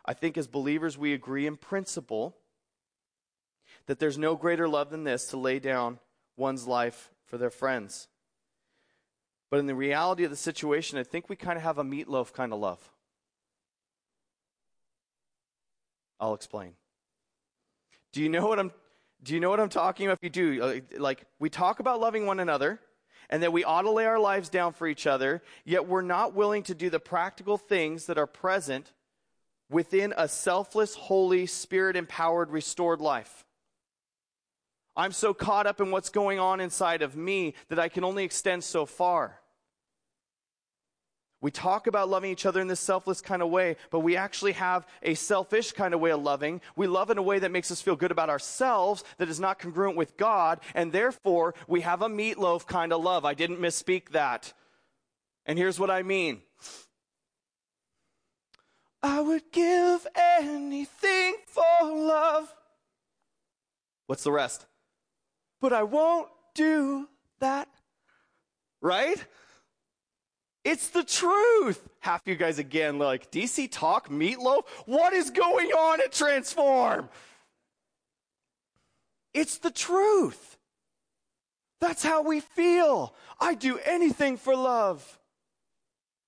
I 0.04 0.14
think 0.14 0.38
as 0.38 0.48
believers, 0.48 0.98
we 0.98 1.14
agree 1.14 1.48
in 1.48 1.58
principle 1.58 2.36
that 3.86 4.00
there's 4.00 4.18
no 4.18 4.36
greater 4.36 4.68
love 4.68 4.90
than 4.90 5.04
this 5.04 5.28
to 5.28 5.38
lay 5.38 5.60
down 5.60 6.00
one's 6.36 6.68
life 6.68 7.12
for 7.26 7.38
their 7.38 7.50
friends. 7.50 8.08
But 9.52 9.60
in 9.60 9.68
the 9.68 9.76
reality 9.76 10.24
of 10.24 10.32
the 10.32 10.38
situation, 10.38 10.98
I 10.98 11.04
think 11.04 11.30
we 11.30 11.36
kind 11.36 11.58
of 11.58 11.64
have 11.64 11.78
a 11.78 11.84
meatloaf 11.84 12.32
kind 12.32 12.54
of 12.54 12.60
love. 12.60 12.80
I'll 16.20 16.34
explain. 16.34 16.74
Do 18.14 18.22
you 18.22 18.30
know 18.30 18.48
what 18.48 18.60
I'm 18.60 18.72
do 19.24 19.36
you 19.36 19.40
know 19.40 19.52
what 19.52 19.60
I'm 19.60 19.70
talking 19.70 20.08
about? 20.08 20.18
If 20.20 20.24
you 20.24 20.30
do, 20.30 20.64
uh, 20.64 20.80
like 20.98 21.26
we 21.38 21.50
talk 21.50 21.80
about 21.80 22.00
loving 22.00 22.26
one 22.26 22.40
another 22.40 22.80
and 23.30 23.44
that 23.44 23.54
we 23.54 23.64
ought 23.64 23.84
to 23.84 23.92
lay 23.92 24.06
our 24.06 24.18
lives 24.18 24.50
down 24.50 24.74
for 24.74 24.88
each 24.88 25.06
other, 25.06 25.44
yet 25.64 25.88
we're 25.88 26.02
not 26.02 26.34
willing 26.34 26.64
to 26.64 26.74
do 26.74 26.90
the 26.90 27.00
practical 27.00 27.58
things 27.58 28.08
that 28.08 28.18
are 28.18 28.26
present 28.26 28.94
within 29.70 30.12
a 30.18 30.28
selfless, 30.28 30.96
holy, 30.96 31.46
spirit 31.46 31.96
empowered, 31.96 32.50
restored 32.50 33.00
life. 33.00 33.46
I'm 34.96 35.12
so 35.12 35.34
caught 35.34 35.68
up 35.68 35.80
in 35.80 35.92
what's 35.92 36.10
going 36.10 36.40
on 36.40 36.60
inside 36.60 37.02
of 37.02 37.16
me 37.16 37.54
that 37.70 37.80
I 37.80 37.90
can 37.90 38.04
only 38.04 38.24
extend 38.24 38.64
so 38.64 38.86
far. 38.86 39.41
We 41.42 41.50
talk 41.50 41.88
about 41.88 42.08
loving 42.08 42.32
each 42.32 42.46
other 42.46 42.62
in 42.62 42.68
this 42.68 42.80
selfless 42.80 43.20
kind 43.20 43.42
of 43.42 43.50
way, 43.50 43.76
but 43.90 44.02
we 44.02 44.16
actually 44.16 44.52
have 44.54 44.86
a 45.02 45.16
selfish 45.16 45.72
kind 45.72 45.96
of 45.96 46.00
way 46.00 46.12
of 46.12 46.22
loving. 46.22 46.62
We 46.76 46.86
love 46.86 47.10
in 47.10 47.18
a 47.18 47.24
way 47.24 47.40
that 47.40 47.52
makes 47.52 47.72
us 47.72 47.82
feel 47.82 47.96
good 47.96 48.12
about 48.12 48.30
ourselves, 48.30 49.04
that 49.18 49.28
is 49.28 49.40
not 49.40 49.58
congruent 49.58 49.98
with 49.98 50.18
God, 50.18 50.60
and 50.76 50.92
therefore 50.92 51.56
we 51.68 51.82
have 51.82 52.04
a 52.04 52.10
meatloaf 52.10 52.68
kind 52.68 52.94
of 52.94 53.04
love. 53.04 53.26
I 53.26 53.34
didn't 53.34 53.60
misspeak 53.60 54.10
that. 54.10 54.54
And 55.48 55.58
here's 55.58 55.80
what 55.80 55.90
I 55.90 56.04
mean 56.04 56.44
I 59.02 59.20
would 59.20 59.52
give 59.52 60.06
anything 60.16 61.36
for 61.48 61.64
love. 61.82 62.54
What's 64.06 64.24
the 64.24 64.32
rest? 64.32 64.68
But 65.60 65.74
I 65.74 65.84
won't 65.84 66.28
do 66.54 67.08
that. 67.40 67.68
right? 68.82 69.24
It's 70.64 70.90
the 70.90 71.04
truth. 71.04 71.88
Half 72.00 72.22
of 72.22 72.28
you 72.28 72.36
guys 72.36 72.60
again 72.60 73.00
like, 73.00 73.32
DC 73.32 73.70
Talk 73.72 74.10
Meatloaf? 74.10 74.64
What 74.86 75.14
is 75.14 75.30
going 75.32 75.72
on 75.72 76.02
at 76.02 76.12
Transform? 76.12 77.10
It's 79.34 79.58
the 79.58 79.72
truth. 79.72 80.58
That's 81.80 82.04
how 82.04 82.22
we 82.22 82.42
feel. 82.42 83.16
I 83.40 83.56
do 83.56 83.80
anything 83.80 84.38
for 84.38 84.56
love. 84.56 85.20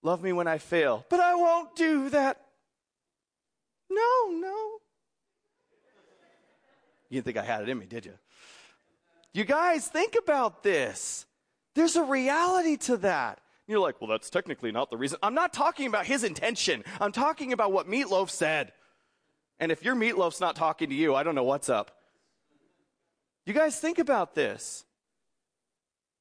Love 0.01 0.23
me 0.23 0.33
when 0.33 0.47
I 0.47 0.57
fail, 0.57 1.05
but 1.09 1.19
I 1.19 1.35
won't 1.35 1.75
do 1.75 2.09
that. 2.09 2.41
No, 3.89 4.31
no. 4.31 4.69
You 7.09 7.17
didn't 7.17 7.25
think 7.25 7.37
I 7.37 7.43
had 7.43 7.61
it 7.61 7.69
in 7.69 7.77
me, 7.77 7.85
did 7.85 8.05
you? 8.05 8.13
You 9.33 9.45
guys, 9.45 9.87
think 9.87 10.15
about 10.21 10.63
this. 10.63 11.27
There's 11.75 11.95
a 11.95 12.03
reality 12.03 12.77
to 12.77 12.97
that. 12.97 13.39
You're 13.67 13.79
like, 13.79 14.01
well, 14.01 14.09
that's 14.09 14.29
technically 14.29 14.71
not 14.71 14.89
the 14.89 14.97
reason. 14.97 15.17
I'm 15.23 15.33
not 15.33 15.53
talking 15.53 15.87
about 15.87 16.05
his 16.05 16.23
intention. 16.23 16.83
I'm 16.99 17.11
talking 17.11 17.53
about 17.53 17.71
what 17.71 17.87
Meatloaf 17.87 18.29
said. 18.29 18.73
And 19.59 19.71
if 19.71 19.83
your 19.83 19.95
Meatloaf's 19.95 20.41
not 20.41 20.55
talking 20.55 20.89
to 20.89 20.95
you, 20.95 21.15
I 21.15 21.23
don't 21.23 21.35
know 21.35 21.43
what's 21.43 21.69
up. 21.69 21.91
You 23.45 23.53
guys 23.53 23.79
think 23.79 23.99
about 23.99 24.35
this. 24.35 24.85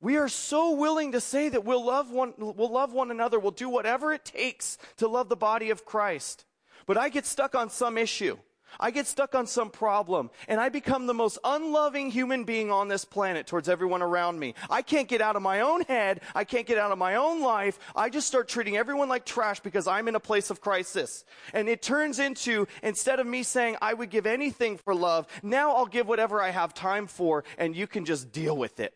We 0.00 0.16
are 0.16 0.28
so 0.28 0.72
willing 0.72 1.12
to 1.12 1.20
say 1.20 1.48
that 1.48 1.64
we'll 1.64 1.85
love 1.85 2.11
one, 2.11 2.35
we'll 2.37 2.72
love 2.72 2.92
one 2.92 3.12
another, 3.12 3.38
we'll 3.38 3.52
do 3.52 3.68
whatever 3.68 4.12
it 4.12 4.24
takes 4.24 4.76
to 4.96 5.07
love 5.07 5.28
the 5.28 5.37
body 5.37 5.70
of 5.70 5.85
Christ. 5.85 6.44
But 6.87 6.98
I 6.98 7.09
get 7.09 7.24
stuck 7.24 7.55
on 7.55 7.70
some 7.70 7.96
issue. 7.96 8.38
I 8.80 8.90
get 8.90 9.06
stuck 9.06 9.35
on 9.35 9.46
some 9.46 9.70
problem 9.70 10.30
and 10.48 10.61
I 10.61 10.68
become 10.68 11.06
the 11.06 11.14
most 11.14 11.38
unloving 11.44 12.11
human 12.11 12.44
being 12.44 12.70
on 12.70 12.88
this 12.88 13.04
planet 13.04 13.46
towards 13.46 13.68
everyone 13.68 14.02
around 14.02 14.38
me. 14.38 14.54
I 14.70 14.82
can't 14.82 15.08
get 15.08 15.20
out 15.20 15.37
of 15.37 15.42
my 15.42 15.61
own 15.61 15.82
head. 15.82 16.20
I 16.35 16.44
can't 16.44 16.66
get 16.66 16.78
out 16.78 16.92
of 16.92 16.98
my 16.98 17.16
own 17.16 17.42
life. 17.42 17.78
I 17.94 18.08
just 18.08 18.26
start 18.26 18.48
treating 18.48 18.76
everyone 18.76 19.08
like 19.08 19.24
trash 19.24 19.61
because 19.61 19.87
I'm 19.87 20.08
in 20.08 20.14
a 20.14 20.20
place 20.20 20.50
of 20.50 20.61
crisis. 20.61 21.24
And 21.52 21.68
it 21.68 21.82
turns 21.82 22.18
into, 22.18 22.66
instead 22.82 23.20
of 23.20 23.26
me 23.26 23.42
saying 23.42 23.76
I 23.82 23.94
would 23.94 24.11
give 24.11 24.26
anything 24.26 24.78
for 24.78 24.94
love, 24.94 25.26
now 25.42 25.72
I'll 25.72 25.87
give 25.87 26.08
whatever 26.08 26.40
I 26.40 26.50
have 26.50 26.74
time 26.74 27.06
for 27.06 27.44
and 27.58 27.76
you 27.76 27.87
can 27.87 28.04
just 28.04 28.32
deal 28.32 28.56
with 28.56 28.80
it. 28.80 28.94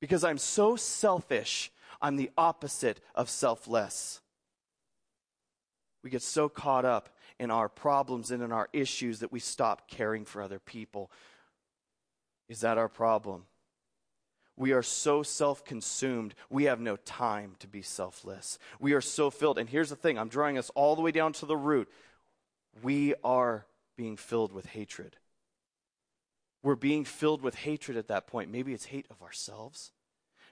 Because 0.00 0.24
I'm 0.24 0.38
so 0.38 0.76
selfish, 0.76 1.72
I'm 2.02 2.16
the 2.16 2.30
opposite 2.36 3.00
of 3.14 3.30
selfless. 3.30 4.20
We 6.02 6.10
get 6.10 6.20
so 6.20 6.50
caught 6.50 6.84
up 6.84 7.08
in 7.38 7.50
our 7.50 7.68
problems 7.68 8.30
and 8.30 8.42
in 8.42 8.52
our 8.52 8.68
issues 8.72 9.20
that 9.20 9.32
we 9.32 9.40
stop 9.40 9.88
caring 9.88 10.24
for 10.24 10.40
other 10.40 10.58
people. 10.58 11.10
Is 12.48 12.60
that 12.60 12.78
our 12.78 12.88
problem? 12.88 13.44
We 14.56 14.72
are 14.72 14.82
so 14.82 15.22
self 15.22 15.64
consumed, 15.64 16.34
we 16.48 16.64
have 16.64 16.80
no 16.80 16.96
time 16.96 17.56
to 17.58 17.66
be 17.66 17.82
selfless. 17.82 18.58
We 18.78 18.92
are 18.92 19.00
so 19.00 19.30
filled. 19.30 19.58
And 19.58 19.68
here's 19.68 19.90
the 19.90 19.96
thing 19.96 20.18
I'm 20.18 20.28
drawing 20.28 20.58
us 20.58 20.70
all 20.74 20.94
the 20.94 21.02
way 21.02 21.10
down 21.10 21.32
to 21.34 21.46
the 21.46 21.56
root. 21.56 21.90
We 22.82 23.14
are 23.24 23.66
being 23.96 24.16
filled 24.16 24.52
with 24.52 24.66
hatred. 24.66 25.16
We're 26.62 26.76
being 26.76 27.04
filled 27.04 27.42
with 27.42 27.56
hatred 27.56 27.96
at 27.96 28.08
that 28.08 28.26
point. 28.26 28.50
Maybe 28.50 28.72
it's 28.72 28.86
hate 28.86 29.06
of 29.10 29.22
ourselves. 29.22 29.92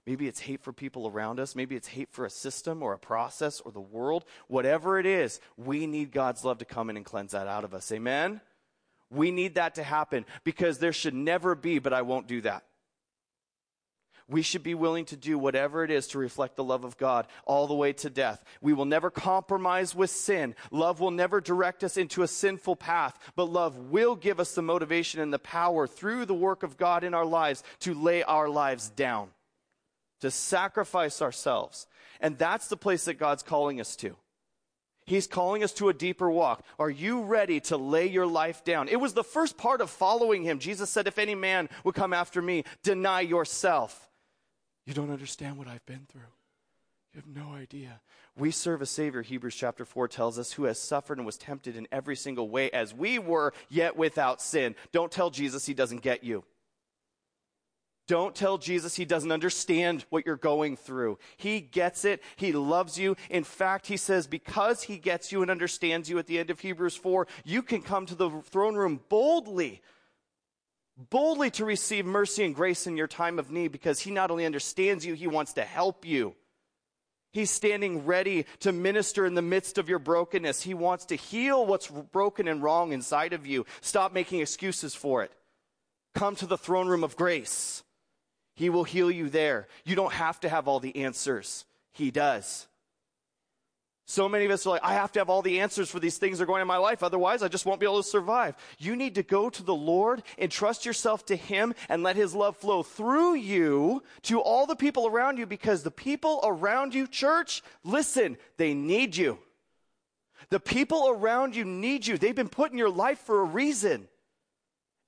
Maybe 0.06 0.26
it's 0.26 0.40
hate 0.40 0.62
for 0.62 0.72
people 0.72 1.06
around 1.06 1.38
us. 1.38 1.54
Maybe 1.54 1.76
it's 1.76 1.86
hate 1.86 2.10
for 2.10 2.24
a 2.24 2.30
system 2.30 2.82
or 2.82 2.92
a 2.92 2.98
process 2.98 3.60
or 3.60 3.70
the 3.70 3.80
world. 3.80 4.24
Whatever 4.48 4.98
it 4.98 5.06
is, 5.06 5.40
we 5.56 5.86
need 5.86 6.10
God's 6.10 6.44
love 6.44 6.58
to 6.58 6.64
come 6.64 6.90
in 6.90 6.96
and 6.96 7.06
cleanse 7.06 7.32
that 7.32 7.46
out 7.46 7.64
of 7.64 7.72
us. 7.72 7.90
Amen? 7.92 8.40
We 9.10 9.30
need 9.30 9.54
that 9.54 9.76
to 9.76 9.82
happen 9.84 10.24
because 10.42 10.78
there 10.78 10.92
should 10.92 11.14
never 11.14 11.54
be, 11.54 11.78
but 11.78 11.92
I 11.92 12.02
won't 12.02 12.26
do 12.26 12.40
that. 12.40 12.64
We 14.28 14.42
should 14.42 14.62
be 14.62 14.74
willing 14.74 15.04
to 15.06 15.16
do 15.16 15.38
whatever 15.38 15.84
it 15.84 15.90
is 15.90 16.08
to 16.08 16.18
reflect 16.18 16.56
the 16.56 16.64
love 16.64 16.84
of 16.84 16.96
God 16.96 17.26
all 17.44 17.66
the 17.66 17.74
way 17.74 17.92
to 17.94 18.10
death. 18.10 18.42
We 18.60 18.72
will 18.72 18.86
never 18.86 19.10
compromise 19.10 19.94
with 19.94 20.10
sin. 20.10 20.54
Love 20.70 21.00
will 21.00 21.10
never 21.10 21.40
direct 21.40 21.84
us 21.84 21.96
into 21.96 22.22
a 22.22 22.28
sinful 22.28 22.76
path, 22.76 23.18
but 23.36 23.50
love 23.50 23.76
will 23.76 24.16
give 24.16 24.40
us 24.40 24.54
the 24.54 24.62
motivation 24.62 25.20
and 25.20 25.32
the 25.32 25.38
power 25.38 25.86
through 25.86 26.24
the 26.24 26.34
work 26.34 26.62
of 26.62 26.76
God 26.76 27.04
in 27.04 27.14
our 27.14 27.26
lives 27.26 27.62
to 27.80 27.94
lay 27.94 28.22
our 28.22 28.48
lives 28.48 28.88
down 28.88 29.28
to 30.22 30.30
sacrifice 30.30 31.20
ourselves. 31.20 31.86
And 32.20 32.38
that's 32.38 32.68
the 32.68 32.76
place 32.76 33.04
that 33.04 33.18
God's 33.18 33.42
calling 33.42 33.80
us 33.80 33.94
to. 33.96 34.16
He's 35.04 35.26
calling 35.26 35.64
us 35.64 35.72
to 35.74 35.88
a 35.88 35.94
deeper 35.94 36.30
walk. 36.30 36.64
Are 36.78 36.90
you 36.90 37.22
ready 37.22 37.58
to 37.62 37.76
lay 37.76 38.06
your 38.06 38.26
life 38.26 38.64
down? 38.64 38.88
It 38.88 39.00
was 39.00 39.14
the 39.14 39.24
first 39.24 39.56
part 39.58 39.80
of 39.80 39.90
following 39.90 40.44
him. 40.44 40.60
Jesus 40.60 40.90
said, 40.90 41.08
If 41.08 41.18
any 41.18 41.34
man 41.34 41.68
would 41.82 41.96
come 41.96 42.12
after 42.12 42.40
me, 42.40 42.64
deny 42.84 43.20
yourself. 43.20 44.08
You 44.86 44.94
don't 44.94 45.10
understand 45.10 45.58
what 45.58 45.66
I've 45.66 45.84
been 45.86 46.06
through. 46.08 46.22
You 47.12 47.20
have 47.20 47.44
no 47.44 47.52
idea. 47.52 48.00
We 48.38 48.52
serve 48.52 48.80
a 48.80 48.86
Savior, 48.86 49.22
Hebrews 49.22 49.56
chapter 49.56 49.84
4 49.84 50.08
tells 50.08 50.38
us, 50.38 50.52
who 50.52 50.64
has 50.64 50.78
suffered 50.78 51.18
and 51.18 51.26
was 51.26 51.36
tempted 51.36 51.76
in 51.76 51.86
every 51.92 52.16
single 52.16 52.48
way 52.48 52.70
as 52.70 52.94
we 52.94 53.18
were, 53.18 53.52
yet 53.68 53.96
without 53.96 54.40
sin. 54.40 54.74
Don't 54.92 55.12
tell 55.12 55.28
Jesus 55.28 55.66
he 55.66 55.74
doesn't 55.74 56.00
get 56.00 56.24
you. 56.24 56.44
Don't 58.08 58.34
tell 58.34 58.58
Jesus 58.58 58.96
he 58.96 59.04
doesn't 59.04 59.30
understand 59.30 60.04
what 60.10 60.26
you're 60.26 60.36
going 60.36 60.76
through. 60.76 61.18
He 61.36 61.60
gets 61.60 62.04
it. 62.04 62.22
He 62.36 62.52
loves 62.52 62.98
you. 62.98 63.16
In 63.30 63.44
fact, 63.44 63.86
he 63.86 63.96
says, 63.96 64.26
because 64.26 64.82
he 64.82 64.98
gets 64.98 65.30
you 65.30 65.42
and 65.42 65.50
understands 65.50 66.10
you 66.10 66.18
at 66.18 66.26
the 66.26 66.38
end 66.38 66.50
of 66.50 66.60
Hebrews 66.60 66.96
4, 66.96 67.28
you 67.44 67.62
can 67.62 67.80
come 67.80 68.06
to 68.06 68.14
the 68.14 68.30
throne 68.50 68.74
room 68.74 69.00
boldly, 69.08 69.82
boldly 71.10 71.50
to 71.52 71.64
receive 71.64 72.04
mercy 72.04 72.44
and 72.44 72.56
grace 72.56 72.88
in 72.88 72.96
your 72.96 73.06
time 73.06 73.38
of 73.38 73.52
need 73.52 73.70
because 73.70 74.00
he 74.00 74.10
not 74.10 74.30
only 74.30 74.46
understands 74.46 75.06
you, 75.06 75.14
he 75.14 75.28
wants 75.28 75.52
to 75.54 75.62
help 75.62 76.04
you. 76.04 76.34
He's 77.32 77.50
standing 77.50 78.04
ready 78.04 78.44
to 78.60 78.72
minister 78.72 79.24
in 79.24 79.34
the 79.34 79.42
midst 79.42 79.78
of 79.78 79.88
your 79.88 80.00
brokenness. 80.00 80.62
He 80.62 80.74
wants 80.74 81.06
to 81.06 81.14
heal 81.14 81.64
what's 81.64 81.86
broken 81.88 82.46
and 82.46 82.62
wrong 82.62 82.92
inside 82.92 83.32
of 83.32 83.46
you. 83.46 83.64
Stop 83.80 84.12
making 84.12 84.40
excuses 84.40 84.94
for 84.94 85.22
it. 85.22 85.32
Come 86.14 86.36
to 86.36 86.46
the 86.46 86.58
throne 86.58 86.88
room 86.88 87.04
of 87.04 87.16
grace. 87.16 87.82
He 88.54 88.70
will 88.70 88.84
heal 88.84 89.10
you 89.10 89.28
there. 89.28 89.68
You 89.84 89.96
don't 89.96 90.12
have 90.12 90.40
to 90.40 90.48
have 90.48 90.68
all 90.68 90.80
the 90.80 90.96
answers. 91.04 91.64
He 91.92 92.10
does. 92.10 92.66
So 94.04 94.28
many 94.28 94.44
of 94.44 94.50
us 94.50 94.66
are 94.66 94.70
like, 94.70 94.84
I 94.84 94.94
have 94.94 95.12
to 95.12 95.20
have 95.20 95.30
all 95.30 95.42
the 95.42 95.60
answers 95.60 95.88
for 95.88 96.00
these 96.00 96.18
things 96.18 96.36
that 96.36 96.44
are 96.44 96.46
going 96.46 96.58
on 96.58 96.62
in 96.62 96.68
my 96.68 96.76
life. 96.76 97.02
Otherwise, 97.02 97.42
I 97.42 97.48
just 97.48 97.64
won't 97.64 97.80
be 97.80 97.86
able 97.86 98.02
to 98.02 98.08
survive. 98.08 98.56
You 98.78 98.96
need 98.96 99.14
to 99.14 99.22
go 99.22 99.48
to 99.48 99.62
the 99.62 99.74
Lord 99.74 100.22
and 100.38 100.50
trust 100.50 100.84
yourself 100.84 101.24
to 101.26 101.36
Him 101.36 101.72
and 101.88 102.02
let 102.02 102.16
His 102.16 102.34
love 102.34 102.56
flow 102.56 102.82
through 102.82 103.36
you 103.36 104.02
to 104.22 104.40
all 104.40 104.66
the 104.66 104.76
people 104.76 105.06
around 105.06 105.38
you 105.38 105.46
because 105.46 105.82
the 105.82 105.90
people 105.90 106.40
around 106.42 106.94
you, 106.94 107.06
church, 107.06 107.62
listen, 107.84 108.36
they 108.58 108.74
need 108.74 109.16
you. 109.16 109.38
The 110.50 110.60
people 110.60 111.08
around 111.08 111.56
you 111.56 111.64
need 111.64 112.06
you. 112.06 112.18
They've 112.18 112.34
been 112.34 112.48
put 112.48 112.72
in 112.72 112.78
your 112.78 112.90
life 112.90 113.20
for 113.20 113.40
a 113.40 113.44
reason. 113.44 114.08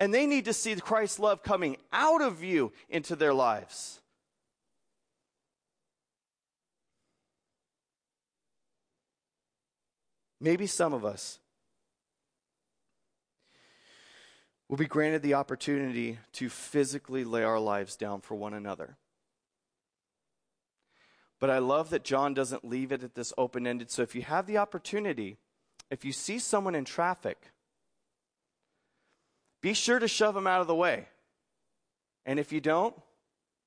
And 0.05 0.13
they 0.13 0.27
need 0.27 0.45
to 0.45 0.53
see 0.53 0.75
Christ's 0.75 1.19
love 1.19 1.43
coming 1.43 1.79
out 1.91 2.21
of 2.21 2.45
you 2.45 2.75
into 2.91 3.17
their 3.17 3.33
lives. 3.33 4.03
Maybe 10.39 10.67
some 10.67 10.93
of 10.93 11.07
us 11.07 11.39
will 14.69 14.77
be 14.77 14.85
granted 14.85 15.23
the 15.23 15.33
opportunity 15.33 16.19
to 16.35 16.51
physically 16.51 17.25
lay 17.25 17.43
our 17.43 17.59
lives 17.59 17.97
down 17.97 18.21
for 18.21 18.35
one 18.35 18.53
another. 18.53 18.99
But 21.41 21.49
I 21.49 21.61
love 21.61 21.89
that 21.89 22.05
John 22.05 22.35
doesn't 22.35 22.63
leave 22.63 22.93
it 22.93 23.03
at 23.03 23.15
this 23.15 23.33
open 23.39 23.67
ended. 23.67 23.91
So 23.91 24.03
if 24.03 24.15
you 24.15 24.21
have 24.21 24.47
the 24.47 24.59
opportunity, 24.59 25.39
if 25.91 26.05
you 26.05 26.13
see 26.13 26.39
someone 26.39 26.75
in 26.75 26.85
traffic, 26.85 27.54
be 29.65 29.73
sure 29.73 29.99
to 29.99 30.07
shove 30.07 30.35
them 30.35 30.47
out 30.47 30.61
of 30.61 30.67
the 30.67 30.75
way. 30.75 31.09
And 32.27 32.39
if 32.39 32.53
you 32.53 32.61
don't, 32.61 32.95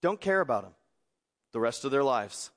don't 0.03 0.21
care 0.21 0.41
about 0.41 0.61
them 0.61 0.73
the 1.53 1.59
rest 1.59 1.85
of 1.85 1.91
their 1.91 2.03
lives. 2.03 2.51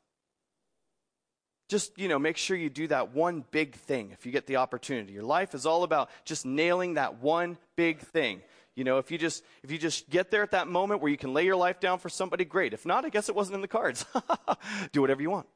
Just, 1.71 1.99
you 1.99 2.07
know, 2.07 2.19
make 2.19 2.37
sure 2.37 2.55
you 2.55 2.69
do 2.69 2.87
that 2.89 3.15
one 3.15 3.43
big 3.51 3.77
thing 3.77 4.11
if 4.13 4.27
you 4.27 4.33
get 4.33 4.47
the 4.47 4.57
opportunity. 4.57 5.15
Your 5.15 5.23
life 5.23 5.55
is 5.55 5.65
all 5.65 5.85
about 5.85 6.11
just 6.27 6.45
nailing 6.45 6.95
that 6.95 7.23
one 7.23 7.57
big 7.77 8.01
thing. 8.01 8.43
You 8.77 8.85
know, 8.85 8.99
if 8.99 9.11
you 9.11 9.17
just 9.17 9.43
if 9.63 9.71
you 9.71 9.79
just 9.79 10.11
get 10.11 10.31
there 10.31 10.43
at 10.43 10.51
that 10.51 10.69
moment 10.69 11.01
where 11.01 11.11
you 11.11 11.17
can 11.17 11.33
lay 11.33 11.47
your 11.47 11.57
life 11.57 11.81
down 11.81 11.99
for 11.99 12.11
somebody, 12.11 12.45
great. 12.45 12.75
If 12.75 12.85
not, 12.85 13.07
I 13.07 13.09
guess 13.09 13.31
it 13.31 13.35
wasn't 13.35 13.55
in 13.55 13.63
the 13.63 13.69
cards. 13.69 14.05
do 14.93 15.01
whatever 15.01 15.23
you 15.23 15.31
want. 15.31 15.47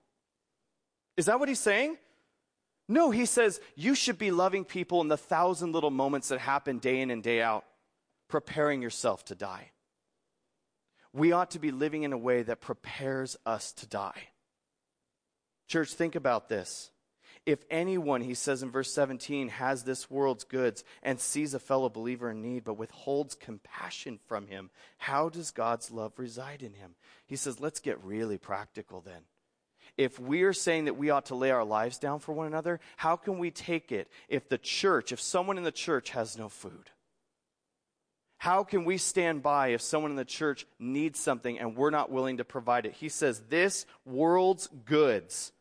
Is 1.18 1.26
that 1.26 1.39
what 1.39 1.51
he's 1.51 1.61
saying? 1.61 1.99
No, 2.89 3.11
he 3.11 3.26
says 3.26 3.61
you 3.76 3.95
should 3.95 4.16
be 4.16 4.30
loving 4.30 4.64
people 4.64 5.03
in 5.03 5.09
the 5.09 5.18
thousand 5.18 5.72
little 5.72 5.91
moments 5.91 6.28
that 6.28 6.39
happen 6.39 6.78
day 6.78 7.03
in 7.03 7.11
and 7.11 7.22
day 7.22 7.43
out 7.43 7.66
preparing 8.35 8.82
yourself 8.82 9.24
to 9.24 9.37
die. 9.37 9.70
We 11.12 11.30
ought 11.30 11.53
to 11.53 11.61
be 11.61 11.70
living 11.70 12.03
in 12.03 12.12
a 12.12 12.18
way 12.18 12.43
that 12.43 12.61
prepares 12.61 13.37
us 13.47 13.70
to 13.74 13.87
die. 13.87 14.30
Church, 15.68 15.95
think 15.95 16.16
about 16.16 16.49
this. 16.49 16.91
If 17.47 17.64
anyone, 17.70 18.22
he 18.22 18.35
says 18.35 18.64
in 18.64 18.72
verse 18.72 18.93
17, 18.93 19.51
has 19.51 19.85
this 19.85 20.11
world's 20.11 20.43
goods 20.43 20.82
and 21.05 21.20
sees 21.20 21.55
a 21.55 21.61
fellow 21.61 21.89
believer 21.89 22.32
in 22.32 22.43
need, 22.43 22.64
but 22.64 22.76
withholds 22.76 23.37
compassion 23.37 24.18
from 24.26 24.49
him, 24.49 24.70
how 24.99 25.28
does 25.28 25.53
God's 25.53 25.93
love 25.93 26.18
reside 26.18 26.64
in 26.64 26.74
him? 26.74 26.97
He 27.26 27.37
says, 27.37 27.61
let's 27.61 27.78
get 27.78 28.03
really 28.03 28.37
practical 28.37 29.01
then. 29.01 29.22
If 29.97 30.18
we're 30.18 30.53
saying 30.53 30.87
that 30.87 30.97
we 30.97 31.11
ought 31.11 31.26
to 31.26 31.37
lay 31.37 31.53
our 31.53 31.64
lives 31.64 31.99
down 31.99 32.18
for 32.18 32.32
one 32.32 32.49
another, 32.49 32.80
how 32.97 33.14
can 33.14 33.39
we 33.39 33.53
take 33.53 33.93
it 33.93 34.11
if 34.28 34.49
the 34.49 34.59
church, 34.59 35.12
if 35.12 35.20
someone 35.20 35.57
in 35.57 35.62
the 35.62 35.70
church 35.70 36.11
has 36.11 36.37
no 36.37 36.49
food? 36.49 36.91
How 38.45 38.63
can 38.63 38.85
we 38.85 38.99
stand 38.99 39.43
by 39.43 39.69
if 39.69 39.81
someone 39.81 40.11
in 40.11 40.17
the 40.19 40.25
church 40.25 40.67
needs 40.79 41.19
something 41.19 41.59
and 41.59 41.75
we're 41.75 41.89
not 41.89 42.11
willing 42.11 42.37
to 42.37 42.45
provide 42.45 42.85
it? 42.85 42.93
He 42.93 43.09
says, 43.09 43.41
This 43.49 43.87
world's 44.05 44.69
goods 44.85 45.53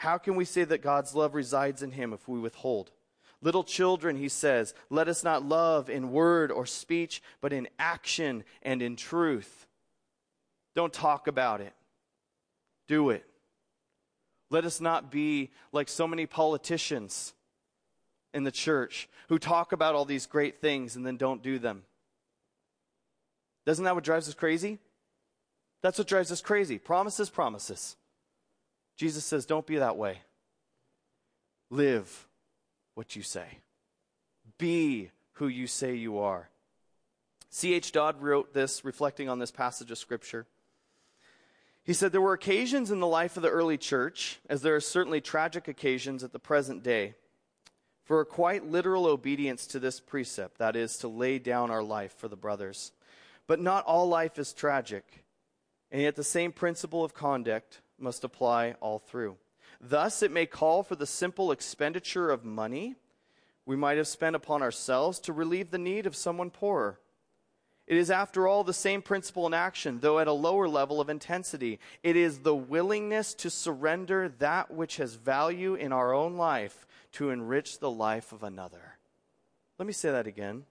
how 0.00 0.16
can 0.16 0.34
we 0.34 0.46
say 0.46 0.64
that 0.64 0.80
God's 0.80 1.14
love 1.14 1.34
resides 1.34 1.82
in 1.82 1.90
him 1.90 2.14
if 2.14 2.26
we 2.26 2.40
withhold? 2.40 2.90
Little 3.42 3.62
children, 3.62 4.16
he 4.16 4.30
says, 4.30 4.72
let 4.88 5.08
us 5.08 5.22
not 5.22 5.44
love 5.44 5.90
in 5.90 6.10
word 6.10 6.50
or 6.50 6.64
speech, 6.64 7.22
but 7.42 7.52
in 7.52 7.68
action 7.78 8.44
and 8.62 8.80
in 8.80 8.96
truth. 8.96 9.66
Don't 10.74 10.90
talk 10.90 11.26
about 11.26 11.60
it, 11.60 11.74
do 12.88 13.10
it. 13.10 13.26
Let 14.48 14.64
us 14.64 14.80
not 14.80 15.10
be 15.10 15.50
like 15.70 15.90
so 15.90 16.08
many 16.08 16.24
politicians 16.24 17.34
in 18.32 18.44
the 18.44 18.52
church 18.52 19.08
who 19.28 19.38
talk 19.38 19.72
about 19.72 19.94
all 19.94 20.04
these 20.04 20.26
great 20.26 20.60
things 20.60 20.96
and 20.96 21.06
then 21.06 21.16
don't 21.16 21.42
do 21.42 21.58
them. 21.58 21.82
Doesn't 23.66 23.84
that 23.84 23.94
what 23.94 24.04
drives 24.04 24.28
us 24.28 24.34
crazy? 24.34 24.78
That's 25.82 25.98
what 25.98 26.08
drives 26.08 26.30
us 26.32 26.40
crazy. 26.40 26.78
Promises, 26.78 27.30
promises. 27.30 27.96
Jesus 28.96 29.24
says, 29.24 29.46
Don't 29.46 29.66
be 29.66 29.76
that 29.76 29.96
way. 29.96 30.18
Live 31.70 32.26
what 32.94 33.16
you 33.16 33.22
say, 33.22 33.46
be 34.58 35.10
who 35.34 35.48
you 35.48 35.66
say 35.66 35.94
you 35.94 36.18
are. 36.18 36.48
C.H. 37.48 37.92
Dodd 37.92 38.20
wrote 38.20 38.52
this, 38.54 38.84
reflecting 38.84 39.28
on 39.28 39.38
this 39.38 39.50
passage 39.50 39.90
of 39.90 39.98
Scripture. 39.98 40.46
He 41.82 41.92
said, 41.92 42.12
There 42.12 42.20
were 42.20 42.34
occasions 42.34 42.90
in 42.90 43.00
the 43.00 43.06
life 43.06 43.36
of 43.36 43.42
the 43.42 43.48
early 43.48 43.78
church, 43.78 44.38
as 44.48 44.62
there 44.62 44.76
are 44.76 44.80
certainly 44.80 45.20
tragic 45.20 45.66
occasions 45.66 46.22
at 46.22 46.32
the 46.32 46.38
present 46.38 46.82
day, 46.82 47.14
for 48.10 48.20
a 48.20 48.26
quite 48.26 48.68
literal 48.68 49.06
obedience 49.06 49.68
to 49.68 49.78
this 49.78 50.00
precept, 50.00 50.58
that 50.58 50.74
is, 50.74 50.96
to 50.96 51.06
lay 51.06 51.38
down 51.38 51.70
our 51.70 51.80
life 51.80 52.12
for 52.18 52.26
the 52.26 52.34
brothers. 52.34 52.90
But 53.46 53.60
not 53.60 53.84
all 53.84 54.08
life 54.08 54.36
is 54.36 54.52
tragic, 54.52 55.22
and 55.92 56.02
yet 56.02 56.16
the 56.16 56.24
same 56.24 56.50
principle 56.50 57.04
of 57.04 57.14
conduct 57.14 57.80
must 58.00 58.24
apply 58.24 58.74
all 58.80 58.98
through. 58.98 59.36
Thus, 59.80 60.24
it 60.24 60.32
may 60.32 60.44
call 60.44 60.82
for 60.82 60.96
the 60.96 61.06
simple 61.06 61.52
expenditure 61.52 62.30
of 62.30 62.44
money 62.44 62.96
we 63.64 63.76
might 63.76 63.96
have 63.96 64.08
spent 64.08 64.34
upon 64.34 64.60
ourselves 64.60 65.20
to 65.20 65.32
relieve 65.32 65.70
the 65.70 65.78
need 65.78 66.04
of 66.04 66.16
someone 66.16 66.50
poorer. 66.50 66.98
It 67.86 67.96
is, 67.96 68.10
after 68.10 68.48
all, 68.48 68.64
the 68.64 68.72
same 68.72 69.02
principle 69.02 69.46
in 69.46 69.54
action, 69.54 70.00
though 70.00 70.18
at 70.18 70.26
a 70.26 70.32
lower 70.32 70.68
level 70.68 71.00
of 71.00 71.10
intensity. 71.10 71.78
It 72.02 72.16
is 72.16 72.40
the 72.40 72.56
willingness 72.56 73.34
to 73.34 73.50
surrender 73.50 74.28
that 74.40 74.72
which 74.72 74.96
has 74.96 75.14
value 75.14 75.76
in 75.76 75.92
our 75.92 76.12
own 76.12 76.34
life 76.36 76.88
to 77.12 77.30
enrich 77.30 77.78
the 77.78 77.90
life 77.90 78.32
of 78.32 78.42
another. 78.42 78.96
Let 79.78 79.86
me 79.86 79.92
say 79.92 80.10
that 80.10 80.26
again. 80.26 80.64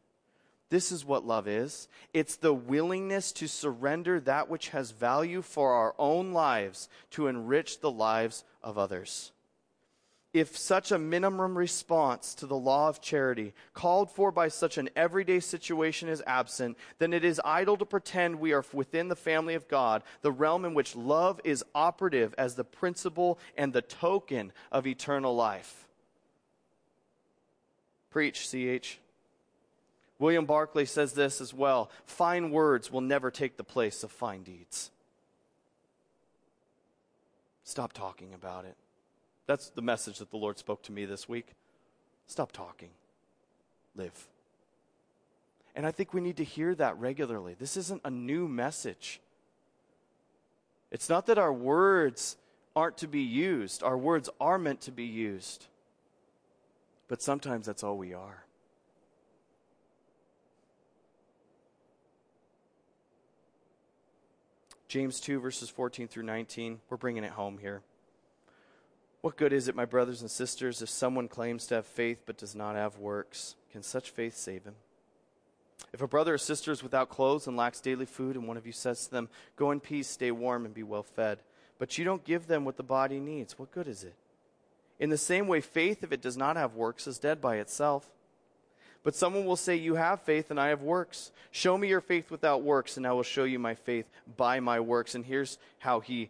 This 0.70 0.92
is 0.92 1.04
what 1.04 1.26
love 1.26 1.48
is 1.48 1.88
it's 2.14 2.36
the 2.36 2.54
willingness 2.54 3.32
to 3.34 3.48
surrender 3.48 4.20
that 4.22 4.50
which 4.50 4.70
has 4.70 4.92
value 4.92 5.42
for 5.42 5.74
our 5.74 5.96
own 5.98 6.32
lives 6.32 6.90
to 7.12 7.28
enrich 7.28 7.82
the 7.82 7.92
lives 7.92 8.44
of 8.64 8.78
others. 8.78 9.32
If 10.32 10.56
such 10.56 10.92
a 10.92 11.00
minimum 11.00 11.58
response 11.58 12.36
to 12.36 12.46
the 12.46 12.56
law 12.56 12.88
of 12.88 13.02
charity, 13.02 13.56
called 13.74 14.12
for 14.12 14.32
by 14.32 14.50
such 14.50 14.78
an 14.78 14.92
everyday 14.96 15.40
situation, 15.40 16.08
is 16.08 16.22
absent, 16.28 16.78
then 17.00 17.14
it 17.14 17.26
is 17.26 17.42
idle 17.44 17.78
to 17.78 17.86
pretend 17.86 18.36
we 18.40 18.54
are 18.54 18.64
within 18.72 19.08
the 19.08 19.16
family 19.16 19.56
of 19.56 19.68
God, 19.68 20.04
the 20.22 20.32
realm 20.32 20.66
in 20.66 20.76
which 20.76 20.96
love 20.96 21.42
is 21.44 21.66
operative 21.74 22.36
as 22.38 22.54
the 22.54 22.64
principle 22.64 23.40
and 23.58 23.74
the 23.74 23.82
token 23.82 24.52
of 24.72 24.86
eternal 24.86 25.36
life. 25.36 25.89
Preach, 28.10 28.50
CH. 28.50 29.00
William 30.18 30.46
Barclay 30.46 30.86
says 30.86 31.14
this 31.14 31.40
as 31.40 31.54
well 31.54 31.90
fine 32.06 32.52
words 32.52 32.92
will 32.92 33.02
never 33.02 33.32
take 33.32 33.58
the 33.58 33.64
place 33.64 34.04
of 34.04 34.12
fine 34.12 34.44
deeds. 34.44 34.92
Stop 37.64 37.94
talking 37.94 38.34
about 38.34 38.66
it. 38.66 38.76
That's 39.46 39.70
the 39.70 39.82
message 39.82 40.20
that 40.20 40.32
the 40.32 40.38
Lord 40.38 40.58
spoke 40.58 40.84
to 40.84 40.92
me 40.92 41.06
this 41.06 41.30
week. 41.30 41.48
Stop 42.28 42.52
talking, 42.52 42.90
live. 43.96 44.28
And 45.76 45.86
I 45.86 45.92
think 45.92 46.14
we 46.14 46.22
need 46.22 46.38
to 46.38 46.44
hear 46.44 46.76
that 46.76 46.98
regularly. 47.00 47.56
This 47.58 47.78
isn't 47.78 48.02
a 48.04 48.12
new 48.12 48.48
message. 48.48 49.22
It's 50.92 51.10
not 51.10 51.28
that 51.28 51.38
our 51.38 51.54
words 51.54 52.38
aren't 52.76 52.98
to 52.98 53.08
be 53.08 53.22
used, 53.22 53.84
our 53.84 53.98
words 53.98 54.30
are 54.40 54.58
meant 54.58 54.82
to 54.82 54.92
be 54.92 55.06
used. 55.06 55.66
But 57.10 57.22
sometimes 57.22 57.66
that's 57.66 57.84
all 57.84 57.98
we 57.98 58.14
are. 58.14 58.46
James 64.88 65.20
2, 65.20 65.40
verses 65.40 65.70
14 65.70 66.08
through 66.08 66.24
19. 66.24 66.80
We're 66.90 66.98
bringing 66.98 67.24
it 67.24 67.32
home 67.32 67.58
here. 67.58 67.82
What 69.22 69.38
good 69.38 69.52
is 69.52 69.68
it, 69.68 69.76
my 69.76 69.86
brothers 69.86 70.22
and 70.22 70.32
sisters, 70.32 70.82
if 70.82 70.90
someone 70.90 71.28
claims 71.28 71.68
to 71.68 71.76
have 71.76 71.86
faith 71.86 72.22
but 72.26 72.38
does 72.38 72.56
not 72.56 72.76
have 72.76 72.98
works? 72.98 73.56
Can 73.72 73.84
such 73.84 74.12
faith 74.12 74.38
save 74.38 74.64
him? 74.64 74.76
If 75.92 76.02
a 76.02 76.08
brother 76.08 76.36
or 76.36 76.38
sister 76.38 76.72
is 76.72 76.84
without 76.84 77.10
clothes 77.10 77.48
and 77.48 77.58
lacks 77.58 77.82
daily 77.82 78.06
food, 78.06 78.36
and 78.36 78.48
one 78.48 78.58
of 78.58 78.66
you 78.66 78.72
says 78.72 79.06
to 79.06 79.12
them, 79.12 79.30
Go 79.56 79.72
in 79.72 79.80
peace, 79.80 80.08
stay 80.08 80.32
warm, 80.32 80.66
and 80.66 80.74
be 80.74 80.84
well 80.84 81.04
fed, 81.04 81.40
but 81.80 81.98
you 81.98 82.06
don't 82.06 82.24
give 82.24 82.48
them 82.48 82.66
what 82.66 82.78
the 82.78 82.84
body 82.84 83.20
needs, 83.20 83.58
what 83.58 83.72
good 83.72 83.88
is 83.88 84.04
it? 84.04 84.16
In 85.00 85.10
the 85.10 85.18
same 85.18 85.48
way, 85.48 85.62
faith, 85.62 86.04
if 86.04 86.12
it 86.12 86.22
does 86.22 86.36
not 86.36 86.58
have 86.58 86.76
works, 86.76 87.08
is 87.08 87.20
dead 87.20 87.40
by 87.40 87.58
itself. 87.58 88.10
But 89.04 89.16
someone 89.16 89.46
will 89.46 89.56
say, 89.56 89.76
You 89.76 89.96
have 89.96 90.22
faith 90.22 90.52
and 90.52 90.60
I 90.60 90.68
have 90.68 90.82
works. 90.82 91.32
Show 91.52 91.78
me 91.78 91.88
your 91.88 92.02
faith 92.02 92.30
without 92.30 92.64
works, 92.64 92.98
and 92.98 93.08
I 93.08 93.14
will 93.14 93.24
show 93.24 93.46
you 93.46 93.58
my 93.58 93.76
faith 93.76 94.06
by 94.36 94.60
my 94.60 94.80
works. 94.80 95.16
And 95.16 95.26
here's 95.26 95.58
how 95.80 96.02
he 96.02 96.30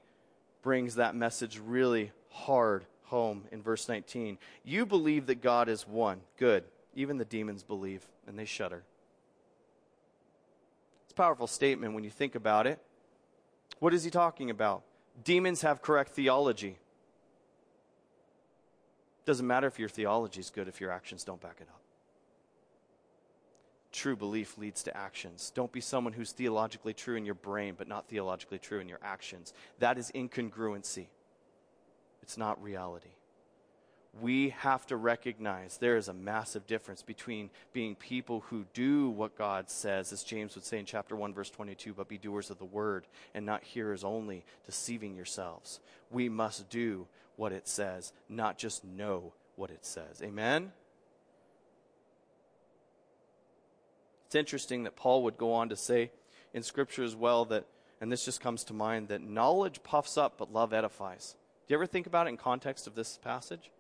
brings 0.62 0.96
that 0.96 1.16
message 1.16 1.60
really 1.60 2.12
hard 2.30 2.86
home 3.06 3.44
in 3.52 3.62
verse 3.62 3.90
19. 3.90 4.38
You 4.64 4.86
believe 4.86 5.26
that 5.26 5.42
God 5.42 5.68
is 5.68 5.88
one. 5.88 6.22
Good. 6.38 6.64
Even 6.96 7.18
the 7.18 7.26
demons 7.26 7.64
believe, 7.64 8.04
and 8.28 8.38
they 8.38 8.46
shudder. 8.46 8.84
It's 11.04 11.14
a 11.14 11.16
powerful 11.16 11.48
statement 11.48 11.94
when 11.94 12.04
you 12.04 12.10
think 12.10 12.36
about 12.36 12.68
it. 12.68 12.80
What 13.80 13.94
is 13.94 14.04
he 14.04 14.12
talking 14.12 14.50
about? 14.50 14.84
Demons 15.24 15.62
have 15.62 15.82
correct 15.82 16.12
theology. 16.12 16.78
Doesn't 19.26 19.46
matter 19.46 19.68
if 19.68 19.80
your 19.80 19.90
theology 19.90 20.40
is 20.40 20.50
good 20.50 20.68
if 20.68 20.82
your 20.82 20.92
actions 20.92 21.24
don't 21.24 21.42
back 21.42 21.58
it 21.60 21.68
up. 21.70 21.82
True 23.92 24.16
belief 24.16 24.58
leads 24.58 24.84
to 24.84 24.96
actions. 24.96 25.52
Don't 25.56 25.72
be 25.72 25.82
someone 25.82 26.14
who's 26.14 26.32
theologically 26.32 26.94
true 26.94 27.16
in 27.16 27.26
your 27.26 27.36
brain, 27.36 27.74
but 27.78 27.88
not 27.88 28.08
theologically 28.08 28.60
true 28.60 28.80
in 28.80 28.88
your 28.88 29.00
actions. 29.02 29.54
That 29.80 29.98
is 29.98 30.12
incongruency, 30.14 31.08
it's 32.22 32.38
not 32.38 32.62
reality. 32.62 33.10
We 34.22 34.50
have 34.50 34.88
to 34.88 34.98
recognize 34.98 35.78
there 35.78 35.96
is 35.96 36.08
a 36.08 36.14
massive 36.14 36.66
difference 36.66 37.04
between 37.04 37.52
being 37.74 37.96
people 37.96 38.44
who 38.50 38.66
do 38.74 39.10
what 39.10 39.38
God 39.38 39.70
says, 39.70 40.12
as 40.12 40.24
James 40.24 40.56
would 40.56 40.66
say 40.66 40.80
in 40.80 40.86
chapter 40.86 41.16
1, 41.16 41.34
verse 41.34 41.52
22, 41.52 41.94
but 41.94 42.08
be 42.08 42.18
doers 42.18 42.50
of 42.50 42.58
the 42.58 42.66
word 42.66 43.06
and 43.36 43.46
not 43.46 43.64
hearers 43.64 44.04
only, 44.04 44.44
deceiving 44.66 45.16
yourselves. 45.16 45.80
We 46.10 46.28
must 46.28 46.70
do 46.70 47.08
what 47.40 47.54
it 47.54 47.70
says, 47.70 48.12
not 48.28 48.58
just 48.58 48.84
know 48.84 49.32
what 49.56 49.72
it 49.72 49.86
says. 49.86 50.22
Amen? 50.22 50.74
It's 54.26 54.36
interesting 54.36 54.84
that 54.84 54.98
Paul 54.98 55.24
would 55.24 55.38
go 55.38 55.54
on 55.54 55.70
to 55.70 55.78
say 55.78 56.12
in 56.54 56.64
Scripture 56.64 57.04
as 57.04 57.16
well 57.16 57.46
that, 57.46 57.64
and 58.02 58.12
this 58.12 58.26
just 58.26 58.42
comes 58.42 58.66
to 58.66 58.74
mind, 58.74 59.08
that 59.08 59.22
knowledge 59.22 59.82
puffs 59.84 60.18
up, 60.18 60.36
but 60.38 60.52
love 60.52 60.74
edifies. 60.74 61.36
Do 61.66 61.74
you 61.74 61.78
ever 61.78 61.88
think 61.88 62.08
about 62.08 62.28
it 62.28 62.32
in 62.32 62.38
context 62.38 62.88
of 62.88 62.96
this 62.96 63.18
passage? 63.18 63.72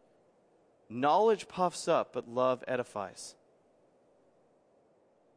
Knowledge 0.89 1.49
puffs 1.49 1.89
up, 1.89 2.13
but 2.13 2.29
love 2.29 2.63
edifies. 2.65 3.35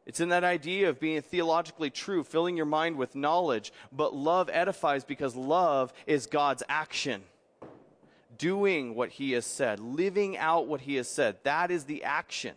It's 0.05 0.21
in 0.21 0.29
that 0.29 0.45
idea 0.45 0.89
of 0.89 0.99
being 0.99 1.21
theologically 1.21 1.89
true, 1.89 2.23
filling 2.23 2.55
your 2.55 2.65
mind 2.65 2.95
with 2.95 3.15
knowledge, 3.15 3.73
but 3.91 4.15
love 4.15 4.49
edifies 4.51 5.03
because 5.03 5.35
love 5.35 5.93
is 6.07 6.25
God's 6.25 6.63
action. 6.69 7.23
Doing 8.37 8.95
what 8.95 9.09
He 9.09 9.31
has 9.33 9.45
said, 9.45 9.79
living 9.79 10.37
out 10.37 10.67
what 10.67 10.81
He 10.81 10.95
has 10.95 11.07
said. 11.07 11.37
That 11.43 11.71
is 11.71 11.85
the 11.85 12.03
action. 12.03 12.55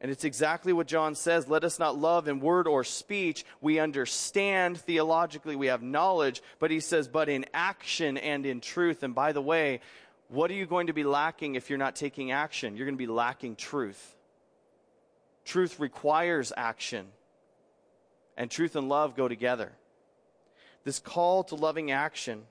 And 0.00 0.10
it's 0.10 0.24
exactly 0.24 0.72
what 0.72 0.86
John 0.86 1.14
says. 1.14 1.46
Let 1.46 1.62
us 1.62 1.78
not 1.78 1.98
love 1.98 2.26
in 2.26 2.40
word 2.40 2.66
or 2.66 2.84
speech. 2.84 3.44
We 3.60 3.78
understand 3.78 4.80
theologically, 4.80 5.56
we 5.56 5.66
have 5.66 5.82
knowledge, 5.82 6.42
but 6.58 6.70
he 6.70 6.80
says, 6.80 7.06
but 7.06 7.28
in 7.28 7.44
action 7.52 8.16
and 8.16 8.46
in 8.46 8.62
truth. 8.62 9.02
And 9.02 9.14
by 9.14 9.32
the 9.32 9.42
way, 9.42 9.80
what 10.28 10.50
are 10.50 10.54
you 10.54 10.64
going 10.64 10.86
to 10.86 10.94
be 10.94 11.04
lacking 11.04 11.54
if 11.54 11.68
you're 11.68 11.78
not 11.78 11.96
taking 11.96 12.30
action? 12.30 12.76
You're 12.76 12.86
going 12.86 12.94
to 12.94 12.98
be 12.98 13.06
lacking 13.06 13.56
truth. 13.56 14.16
Truth 15.44 15.78
requires 15.78 16.52
action, 16.56 17.08
and 18.36 18.50
truth 18.50 18.76
and 18.76 18.88
love 18.88 19.16
go 19.16 19.28
together. 19.28 19.72
This 20.84 20.98
call 20.98 21.44
to 21.44 21.56
loving 21.56 21.90
action 21.90 22.44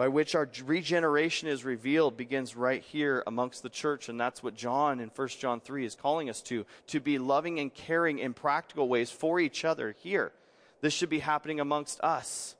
by 0.00 0.08
which 0.08 0.34
our 0.34 0.48
regeneration 0.64 1.46
is 1.46 1.62
revealed 1.62 2.16
begins 2.16 2.56
right 2.56 2.82
here 2.84 3.22
amongst 3.26 3.62
the 3.62 3.68
church 3.68 4.08
and 4.08 4.18
that's 4.18 4.42
what 4.42 4.54
John 4.54 4.98
in 4.98 5.10
1 5.14 5.28
John 5.28 5.60
3 5.60 5.84
is 5.84 5.94
calling 5.94 6.30
us 6.30 6.40
to 6.44 6.64
to 6.86 7.00
be 7.00 7.18
loving 7.18 7.60
and 7.60 7.74
caring 7.74 8.18
in 8.18 8.32
practical 8.32 8.88
ways 8.88 9.10
for 9.10 9.38
each 9.38 9.62
other 9.62 9.94
here. 9.98 10.32
This 10.80 10.94
should 10.94 11.10
be 11.10 11.18
happening 11.18 11.60
amongst 11.60 12.00
us. 12.00 12.56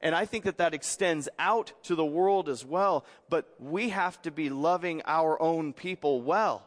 And 0.00 0.14
I 0.14 0.26
think 0.26 0.44
that 0.44 0.58
that 0.58 0.74
extends 0.74 1.28
out 1.40 1.72
to 1.82 1.96
the 1.96 2.06
world 2.06 2.48
as 2.48 2.64
well 2.64 3.04
but 3.28 3.52
we 3.58 3.88
have 3.88 4.22
to 4.22 4.30
be 4.30 4.48
loving 4.48 5.02
our 5.06 5.42
own 5.42 5.72
people 5.72 6.22
well. 6.22 6.64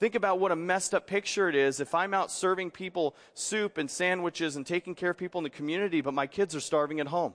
Think 0.00 0.16
about 0.16 0.40
what 0.40 0.50
a 0.50 0.56
messed 0.56 0.92
up 0.92 1.06
picture 1.06 1.48
it 1.48 1.54
is. 1.54 1.78
If 1.78 1.94
I'm 1.94 2.14
out 2.14 2.32
serving 2.32 2.72
people 2.72 3.14
soup 3.34 3.78
and 3.78 3.88
sandwiches 3.88 4.56
and 4.56 4.66
taking 4.66 4.96
care 4.96 5.10
of 5.10 5.18
people 5.18 5.38
in 5.38 5.44
the 5.44 5.50
community, 5.50 6.00
but 6.00 6.14
my 6.14 6.26
kids 6.26 6.56
are 6.56 6.60
starving 6.60 6.98
at 6.98 7.06
home. 7.06 7.34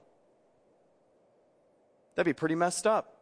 That'd 2.17 2.25
be 2.25 2.37
pretty 2.37 2.55
messed 2.55 2.87
up. 2.87 3.13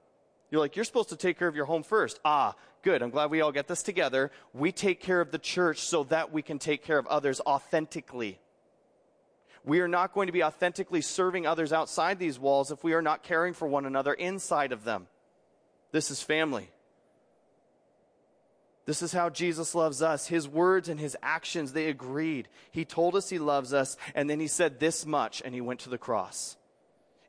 You're 0.50 0.62
like, 0.62 0.78
you're 0.78 0.86
supposed 0.86 1.10
to 1.10 1.18
take 1.18 1.38
care 1.38 1.50
of 1.50 1.56
your 1.56 1.66
home 1.66 1.84
first. 1.84 2.18
Ah, 2.24 2.56
good. 2.82 3.02
I'm 3.02 3.10
glad 3.10 3.30
we 3.30 3.42
all 3.42 3.52
get 3.52 3.68
this 3.68 3.84
together. 3.84 4.32
We 4.54 4.72
take 4.72 5.02
care 5.02 5.20
of 5.20 5.32
the 5.32 5.38
church 5.38 5.80
so 5.80 6.06
that 6.06 6.32
we 6.32 6.42
can 6.42 6.60
take 6.60 6.82
care 6.82 6.98
of 6.98 7.06
others 7.08 7.42
authentically. 7.42 8.40
We 9.66 9.82
are 9.82 9.90
not 9.90 10.14
going 10.14 10.28
to 10.28 10.32
be 10.32 10.46
authentically 10.46 11.02
serving 11.02 11.46
others 11.46 11.74
outside 11.74 12.20
these 12.20 12.40
walls 12.40 12.72
if 12.72 12.86
we 12.86 12.94
are 12.94 13.02
not 13.02 13.22
caring 13.22 13.54
for 13.54 13.68
one 13.68 13.86
another 13.86 14.14
inside 14.14 14.72
of 14.72 14.86
them. 14.86 15.08
This 15.92 16.10
is 16.10 16.22
family. 16.22 16.70
This 18.86 19.02
is 19.02 19.12
how 19.12 19.30
Jesus 19.30 19.76
loves 19.76 20.02
us. 20.02 20.28
His 20.28 20.48
words 20.48 20.88
and 20.88 21.02
his 21.02 21.18
actions, 21.22 21.74
they 21.74 21.90
agreed. 21.90 22.48
He 22.72 22.86
told 22.86 23.18
us 23.18 23.30
he 23.30 23.40
loves 23.40 23.74
us, 23.74 23.98
and 24.14 24.30
then 24.30 24.40
he 24.40 24.48
said 24.48 24.80
this 24.80 25.06
much, 25.06 25.42
and 25.44 25.54
he 25.54 25.60
went 25.60 25.82
to 25.82 25.90
the 25.90 25.98
cross. 25.98 26.56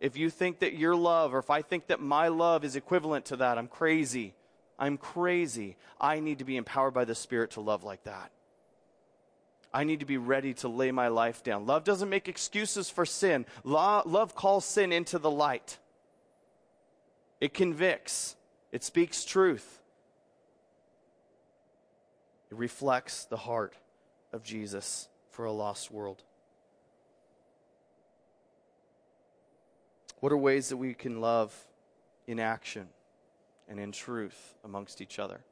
If 0.01 0.17
you 0.17 0.31
think 0.31 0.61
that 0.61 0.75
your 0.75 0.95
love, 0.95 1.35
or 1.35 1.39
if 1.39 1.51
I 1.51 1.63
think 1.63 1.87
that 1.87 2.01
my 2.01 2.29
love 2.29 2.65
is 2.65 2.77
equivalent 2.77 3.27
to 3.27 3.37
that, 3.37 3.59
I'm 3.59 3.69
crazy. 3.69 4.35
I'm 4.79 4.99
crazy. 4.99 5.77
I 6.01 6.21
need 6.21 6.39
to 6.39 6.45
be 6.45 6.57
empowered 6.57 6.95
by 6.95 7.05
the 7.05 7.15
Spirit 7.15 7.53
to 7.53 7.61
love 7.61 7.83
like 7.83 8.05
that. 8.05 8.31
I 9.73 9.85
need 9.85 10.01
to 10.01 10.07
be 10.07 10.17
ready 10.17 10.55
to 10.55 10.69
lay 10.69 10.91
my 10.91 11.09
life 11.09 11.43
down. 11.43 11.67
Love 11.67 11.85
doesn't 11.85 12.09
make 12.09 12.29
excuses 12.29 12.89
for 12.89 13.05
sin, 13.05 13.45
love 13.65 14.35
calls 14.35 14.65
sin 14.65 14.91
into 14.91 15.19
the 15.19 15.31
light. 15.31 15.79
It 17.43 17.53
convicts, 17.53 18.37
it 18.73 18.83
speaks 18.83 19.25
truth, 19.25 19.81
it 22.51 22.57
reflects 22.57 23.27
the 23.27 23.37
heart 23.37 23.75
of 24.33 24.43
Jesus 24.43 25.09
for 25.31 25.45
a 25.45 25.53
lost 25.53 25.91
world. 25.91 26.23
What 30.27 30.33
are 30.33 30.39
ways 30.39 30.71
that 30.71 30.77
we 30.77 30.93
can 30.93 31.21
love 31.21 31.55
in 32.27 32.41
action 32.41 32.89
and 33.69 33.79
in 33.79 33.93
truth 33.93 34.57
amongst 34.65 35.01
each 35.01 35.21
other? 35.21 35.45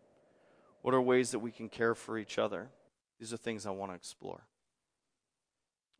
What 0.82 0.94
are 0.94 1.00
ways 1.00 1.30
that 1.30 1.38
we 1.38 1.52
can 1.52 1.68
care 1.68 1.94
for 1.94 2.18
each 2.18 2.40
other? 2.40 2.70
These 3.20 3.32
are 3.32 3.36
things 3.36 3.66
I 3.66 3.70
want 3.70 3.92
to 3.92 3.94
explore. 3.94 4.48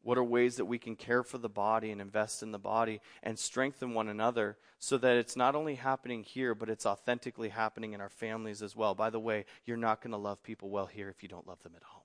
What 0.02 0.18
are 0.18 0.24
ways 0.24 0.56
that 0.56 0.64
we 0.64 0.80
can 0.80 0.96
care 0.96 1.22
for 1.22 1.38
the 1.38 1.48
body 1.48 1.92
and 1.92 2.00
invest 2.00 2.42
in 2.42 2.50
the 2.50 2.58
body 2.58 3.00
and 3.22 3.38
strengthen 3.38 3.94
one 3.94 4.08
another 4.08 4.56
so 4.80 4.98
that 4.98 5.18
it's 5.18 5.36
not 5.36 5.54
only 5.54 5.76
happening 5.76 6.24
here, 6.24 6.52
but 6.52 6.68
it's 6.68 6.84
authentically 6.84 7.50
happening 7.50 7.92
in 7.92 8.00
our 8.00 8.08
families 8.08 8.60
as 8.60 8.74
well? 8.74 8.96
By 8.96 9.10
the 9.10 9.20
way, 9.20 9.44
you're 9.64 9.76
not 9.76 10.02
going 10.02 10.10
to 10.10 10.16
love 10.16 10.42
people 10.42 10.68
well 10.68 10.86
here 10.86 11.08
if 11.08 11.22
you 11.22 11.28
don't 11.28 11.46
love 11.46 11.62
them 11.62 11.74
at 11.76 11.84
home. 11.84 12.02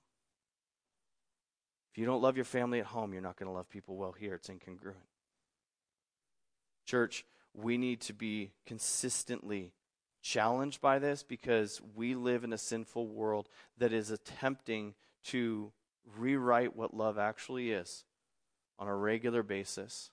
If 1.90 1.98
you 1.98 2.06
don't 2.06 2.22
love 2.22 2.36
your 2.36 2.44
family 2.44 2.78
at 2.78 2.86
home, 2.86 3.12
you're 3.12 3.22
not 3.22 3.36
going 3.36 3.48
to 3.48 3.56
love 3.56 3.68
people 3.68 3.96
well 3.96 4.12
here. 4.12 4.36
It's 4.36 4.48
incongruent. 4.48 5.08
Church, 6.90 7.24
we 7.54 7.78
need 7.78 8.00
to 8.00 8.12
be 8.12 8.50
consistently 8.66 9.70
challenged 10.22 10.80
by 10.80 10.98
this 10.98 11.22
because 11.22 11.80
we 11.94 12.16
live 12.16 12.42
in 12.42 12.52
a 12.52 12.58
sinful 12.58 13.06
world 13.06 13.48
that 13.78 13.92
is 13.92 14.10
attempting 14.10 14.94
to 15.26 15.70
rewrite 16.18 16.74
what 16.74 16.92
love 16.92 17.16
actually 17.16 17.70
is 17.70 18.04
on 18.76 18.88
a 18.88 18.96
regular 18.96 19.44
basis. 19.44 20.10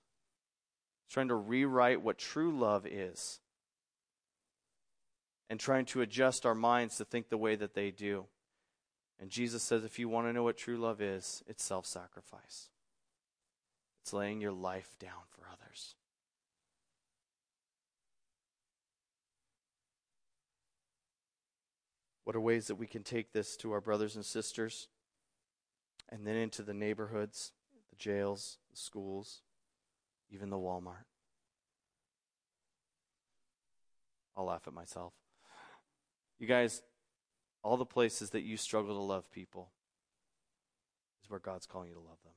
It's 1.05 1.13
trying 1.15 1.29
to 1.29 1.35
rewrite 1.35 2.03
what 2.03 2.19
true 2.19 2.55
love 2.55 2.85
is 2.85 3.39
and 5.49 5.59
trying 5.59 5.85
to 5.85 6.01
adjust 6.01 6.45
our 6.45 6.53
minds 6.53 6.97
to 6.97 7.05
think 7.05 7.29
the 7.29 7.37
way 7.37 7.55
that 7.55 7.73
they 7.73 7.89
do. 7.89 8.25
And 9.19 9.31
Jesus 9.31 9.63
says 9.63 9.83
if 9.83 9.97
you 9.97 10.09
want 10.09 10.27
to 10.27 10.33
know 10.33 10.43
what 10.43 10.57
true 10.57 10.77
love 10.77 11.01
is, 11.01 11.43
it's 11.47 11.63
self 11.63 11.87
sacrifice, 11.87 12.69
it's 14.03 14.13
laying 14.13 14.41
your 14.41 14.51
life 14.51 14.95
down 14.99 15.25
for 15.31 15.41
others. 15.51 15.95
What 22.27 22.35
are 22.35 22.41
ways 22.41 22.67
that 22.67 22.75
we 22.75 22.87
can 22.87 23.03
take 23.03 23.31
this 23.31 23.55
to 23.55 23.71
our 23.71 23.79
brothers 23.79 24.17
and 24.17 24.25
sisters 24.25 24.89
and 26.09 26.27
then 26.27 26.35
into 26.35 26.61
the 26.61 26.73
neighborhoods, 26.73 27.53
the 27.89 27.95
jails, 27.95 28.57
the 28.69 28.75
schools, 28.75 29.43
even 30.29 30.49
the 30.49 30.57
Walmart? 30.57 31.05
I'll 34.35 34.43
laugh 34.43 34.63
at 34.67 34.73
myself. 34.73 35.13
You 36.37 36.47
guys, 36.47 36.81
all 37.63 37.77
the 37.77 37.85
places 37.85 38.31
that 38.31 38.41
you 38.41 38.57
struggle 38.57 38.95
to 38.95 39.01
love 39.01 39.31
people 39.31 39.69
is 41.23 41.29
where 41.29 41.39
God's 41.39 41.65
calling 41.65 41.87
you 41.87 41.95
to 41.95 42.01
love 42.01 42.21
them. 42.25 42.33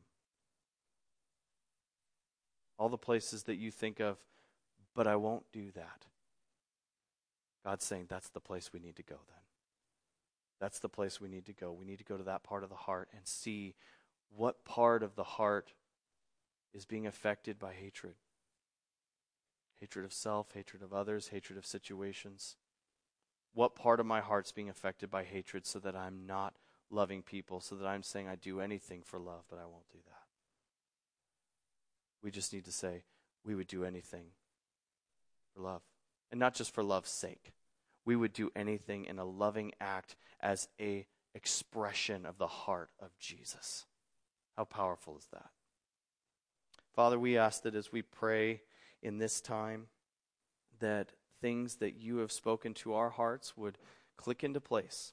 All 2.79 2.89
the 2.89 2.97
places 2.97 3.43
that 3.43 3.57
you 3.57 3.73
think 3.73 3.99
of, 3.99 4.19
but 4.95 5.09
I 5.09 5.17
won't 5.17 5.47
do 5.53 5.73
that. 5.73 6.07
God's 7.65 7.85
saying 7.85 8.07
that's 8.09 8.29
the 8.29 8.39
place 8.39 8.73
we 8.73 8.79
need 8.79 8.95
to 8.95 9.03
go 9.03 9.17
then. 9.27 9.50
That's 10.61 10.79
the 10.79 10.89
place 10.89 11.21
we 11.21 11.29
need 11.29 11.47
to 11.47 11.53
go. 11.53 11.73
We 11.73 11.87
need 11.87 11.99
to 11.99 12.05
go 12.05 12.17
to 12.17 12.25
that 12.25 12.43
part 12.45 12.63
of 12.63 12.69
the 12.69 12.77
heart 12.77 13.09
and 13.17 13.27
see 13.27 13.75
what 14.37 14.65
part 14.65 15.03
of 15.03 15.17
the 15.17 15.25
heart 15.25 15.73
is 16.73 16.85
being 16.85 17.07
affected 17.07 17.59
by 17.59 17.73
hatred 17.73 18.15
hatred 19.81 20.05
of 20.05 20.13
self, 20.13 20.53
hatred 20.53 20.83
of 20.83 20.93
others, 20.93 21.29
hatred 21.29 21.57
of 21.59 21.65
situations. 21.65 22.57
What 23.55 23.75
part 23.75 23.99
of 23.99 24.07
my 24.07 24.21
heart's 24.21 24.53
being 24.53 24.69
affected 24.69 25.11
by 25.11 25.25
hatred 25.25 25.67
so 25.67 25.79
that 25.81 25.97
I'm 25.97 26.27
not 26.27 26.55
loving 26.91 27.23
people, 27.23 27.61
so 27.61 27.75
that 27.77 27.87
I'm 27.87 28.03
saying 28.03 28.29
I 28.29 28.37
do 28.37 28.61
anything 28.61 29.01
for 29.03 29.19
love, 29.19 29.45
but 29.49 29.59
I 29.59 29.65
won't 29.65 29.89
do 29.91 29.99
that? 30.07 30.25
We 32.23 32.31
just 32.31 32.53
need 32.53 32.67
to 32.67 32.73
say 32.73 33.05
we 33.43 33.55
would 33.55 33.69
do 33.69 33.85
anything 33.85 34.27
for 35.55 35.63
love. 35.63 35.81
And 36.31 36.39
not 36.39 36.55
just 36.55 36.75
for 36.75 36.85
love's 36.85 37.11
sake 37.11 37.55
we 38.11 38.17
would 38.17 38.33
do 38.33 38.51
anything 38.57 39.05
in 39.05 39.21
a 39.21 39.25
loving 39.25 39.71
act 39.81 40.17
as 40.41 40.67
a 40.81 41.07
expression 41.33 42.27
of 42.27 42.39
the 42.39 42.47
heart 42.49 42.91
of 43.01 43.17
Jesus. 43.21 43.87
How 44.57 44.65
powerful 44.65 45.17
is 45.17 45.29
that? 45.33 45.51
Father, 46.93 47.21
we 47.21 47.39
ask 47.39 47.63
that 47.63 47.77
as 47.77 47.93
we 47.93 48.03
pray 48.03 48.63
in 49.01 49.19
this 49.19 49.41
time 49.41 49.87
that 50.81 51.13
things 51.41 51.77
that 51.77 52.01
you 52.01 52.17
have 52.17 52.33
spoken 52.33 52.75
to 52.75 52.95
our 52.95 53.11
hearts 53.11 53.57
would 53.57 53.79
click 54.17 54.43
into 54.43 54.61
place. 54.61 55.13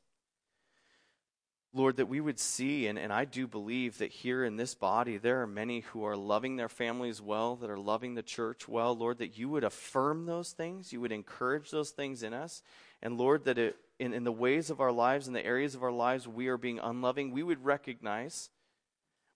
Lord, 1.72 1.98
that 1.98 2.10
we 2.10 2.20
would 2.20 2.40
see, 2.40 2.88
and, 2.88 2.98
and 2.98 3.14
I 3.14 3.26
do 3.26 3.46
believe 3.46 4.00
that 4.00 4.12
here 4.12 4.44
in 4.44 4.58
this 4.58 4.74
body, 4.74 5.18
there 5.18 5.44
are 5.44 5.48
many 5.48 5.82
who 5.82 6.04
are 6.04 6.18
loving 6.18 6.56
their 6.56 6.70
families 6.70 7.22
well, 7.22 7.58
that 7.58 7.70
are 7.70 7.78
loving 7.78 8.16
the 8.16 8.24
church 8.24 8.68
well. 8.68 8.96
Lord, 8.96 9.20
that 9.20 9.38
you 9.38 9.50
would 9.50 9.64
affirm 9.64 10.26
those 10.26 10.52
things, 10.52 10.92
you 10.92 11.00
would 11.02 11.12
encourage 11.12 11.70
those 11.70 11.92
things 11.92 12.24
in 12.24 12.34
us. 12.34 12.64
And 13.02 13.18
Lord, 13.18 13.46
that 13.46 13.58
it, 13.58 13.78
in, 14.00 14.14
in 14.14 14.24
the 14.24 14.32
ways 14.32 14.70
of 14.70 14.82
our 14.82 14.92
lives, 14.92 15.28
in 15.28 15.34
the 15.34 15.46
areas 15.46 15.76
of 15.76 15.84
our 15.84 15.92
lives 15.92 16.28
we 16.28 16.48
are 16.48 16.58
being 16.58 16.80
unloving, 16.80 17.32
we 17.32 17.44
would 17.44 17.64
recognize, 17.64 18.50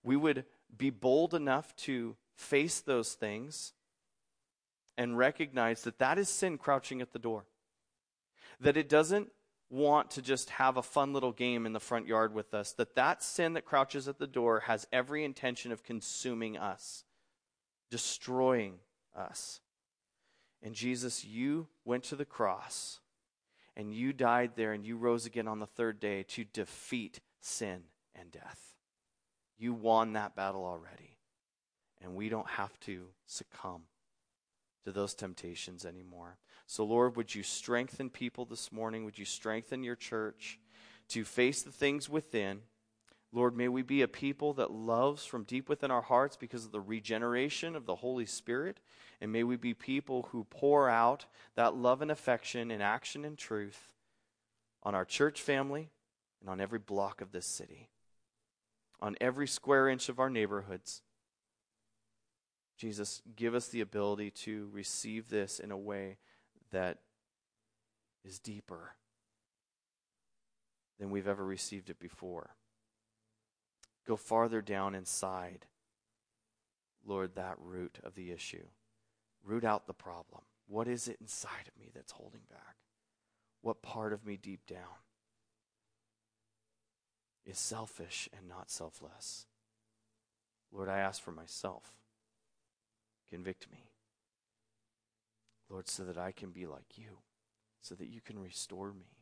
we 0.03 0.16
would 0.16 0.45
be 0.76 0.89
bold 0.89 1.34
enough 1.34 1.76
to 1.76 2.16
face 2.36 2.80
those 2.80 3.14
things 3.14 3.74
and 4.97 5.18
recognize 5.18 5.84
that 5.84 5.99
that 5.99 6.18
is 6.18 6.30
sin 6.30 6.57
crouching 6.57 7.01
at 7.01 7.14
the 7.14 7.20
door. 7.20 7.45
That 8.59 8.78
it 8.78 8.89
doesn't 8.89 9.30
want 9.70 10.12
to 10.12 10.22
just 10.22 10.49
have 10.51 10.78
a 10.78 10.84
fun 10.84 11.14
little 11.14 11.32
game 11.32 11.66
in 11.66 11.74
the 11.74 11.80
front 11.80 12.05
yard 12.05 12.34
with 12.34 12.53
us, 12.53 12.74
that 12.74 12.95
that 12.95 13.24
sin 13.24 13.53
that 13.53 13.66
crouches 13.66 14.07
at 14.07 14.20
the 14.20 14.28
door 14.28 14.62
has 14.62 14.86
every 14.91 15.24
intention 15.24 15.72
of 15.72 15.84
consuming 15.84 16.57
us, 16.57 17.05
destroying 17.89 18.76
us. 19.16 19.62
And 20.62 20.76
Jesus, 20.76 21.24
you 21.26 21.68
went 21.86 22.03
to 22.05 22.16
the 22.16 22.26
cross 22.26 23.00
and 23.76 23.93
you 23.93 24.13
died 24.13 24.51
there 24.55 24.74
and 24.74 24.86
you 24.86 24.97
rose 24.97 25.26
again 25.26 25.47
on 25.47 25.59
the 25.59 25.65
third 25.65 25.99
day 25.99 26.24
to 26.24 26.43
defeat 26.43 27.19
sin 27.39 27.84
and 28.15 28.32
death. 28.32 28.76
You 29.57 29.74
won 29.74 30.13
that 30.13 30.36
battle 30.36 30.65
already. 30.65 31.17
And 32.01 32.15
we 32.15 32.30
don't 32.30 32.49
have 32.49 32.80
to 32.82 33.05
succumb 33.28 33.84
to 34.86 34.91
those 34.91 35.13
temptations 35.13 35.86
anymore. 35.86 36.38
So, 36.65 36.84
Lord, 36.84 37.15
would 37.15 37.36
you 37.36 37.43
strengthen 37.43 38.09
people 38.09 38.45
this 38.45 38.72
morning? 38.72 39.05
Would 39.05 39.19
you 39.19 39.26
strengthen 39.26 39.84
your 39.84 39.95
church 39.95 40.59
to 41.09 41.24
face 41.24 41.61
the 41.61 41.72
things 41.72 42.09
within? 42.09 42.61
Lord, 43.34 43.55
may 43.55 43.69
we 43.69 43.82
be 43.82 44.01
a 44.01 44.07
people 44.07 44.53
that 44.55 44.71
loves 44.71 45.25
from 45.25 45.43
deep 45.43 45.69
within 45.69 45.89
our 45.89 46.01
hearts 46.01 46.36
because 46.36 46.65
of 46.65 46.71
the 46.71 46.82
regeneration 46.82 47.75
of 47.75 47.86
the 47.86 47.95
Holy 47.95 48.25
Spirit. 48.25 48.79
And 49.21 49.32
may 49.32 49.43
we 49.43 49.55
be 49.55 49.73
people 49.73 50.27
who 50.32 50.43
pour 50.43 50.89
out 50.89 51.25
that 51.55 51.75
love 51.75 52.01
and 52.01 52.11
affection 52.11 52.71
in 52.71 52.82
action 52.82 53.23
and 53.23 53.38
truth 53.38 53.93
on 54.84 54.95
our 54.95 55.05
church 55.05 55.41
family 55.41 55.91
and 56.41 56.49
on 56.49 56.59
every 56.59 56.79
block 56.79 57.21
of 57.21 57.32
this 57.32 57.45
city, 57.45 57.89
on 58.99 59.15
every 59.21 59.47
square 59.47 59.88
inch 59.88 60.09
of 60.09 60.19
our 60.19 60.29
neighborhoods. 60.29 61.01
Jesus, 62.77 63.21
give 63.36 63.55
us 63.55 63.67
the 63.67 63.79
ability 63.79 64.32
to 64.32 64.67
receive 64.73 65.29
this 65.29 65.59
in 65.59 65.71
a 65.71 65.77
way 65.77 66.17
that 66.71 66.97
is 68.25 68.39
deeper 68.39 68.95
than 70.99 71.11
we've 71.11 71.27
ever 71.27 71.45
received 71.45 71.89
it 71.89 71.99
before. 71.99 72.55
Go 74.12 74.18
farther 74.18 74.62
down 74.62 74.93
inside, 74.93 75.68
Lord, 77.05 77.36
that 77.36 77.55
root 77.57 77.97
of 78.03 78.14
the 78.14 78.30
issue. 78.30 78.66
Root 79.41 79.64
out 79.64 79.88
the 79.88 79.93
problem. 79.93 80.41
What 80.68 80.89
is 80.89 81.07
it 81.07 81.16
inside 81.22 81.70
of 81.70 81.80
me 81.80 81.91
that's 81.95 82.12
holding 82.12 82.41
back? 82.49 82.76
What 83.62 83.82
part 83.82 84.12
of 84.12 84.26
me 84.26 84.36
deep 84.36 84.66
down 84.68 84.99
is 87.45 87.57
selfish 87.57 88.28
and 88.38 88.49
not 88.49 88.70
selfless? 88.70 89.45
Lord, 90.74 90.89
I 90.89 90.99
ask 90.99 91.24
for 91.24 91.32
myself. 91.32 91.95
Convict 93.30 93.72
me. 93.72 93.91
Lord, 95.70 95.88
so 95.88 96.03
that 96.03 96.18
I 96.18 96.34
can 96.34 96.49
be 96.49 96.66
like 96.66 96.97
you, 96.97 97.20
so 97.80 97.95
that 97.95 98.09
you 98.09 98.20
can 98.20 98.39
restore 98.39 98.91
me. 98.91 99.20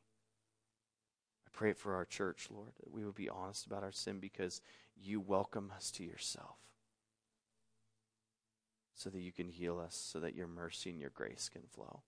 I 1.50 1.58
pray 1.58 1.72
it 1.72 1.78
for 1.78 1.96
our 1.96 2.06
church, 2.06 2.48
Lord, 2.52 2.74
that 2.80 2.92
we 2.92 3.04
would 3.04 3.16
be 3.16 3.30
honest 3.30 3.66
about 3.66 3.84
our 3.84 3.92
sin 3.92 4.20
because 4.20 4.62
you 4.96 5.20
welcome 5.20 5.72
us 5.76 5.92
to 5.92 6.04
yourself, 6.04 6.58
so 8.94 9.10
that 9.10 9.22
you 9.22 9.32
can 9.32 9.50
heal 9.50 9.80
us, 9.80 9.96
so 9.96 10.20
that 10.20 10.36
your 10.36 10.48
mercy 10.48 10.90
and 10.92 11.00
your 11.00 11.10
grace 11.10 11.50
can 11.52 11.64
flow. 11.74 12.02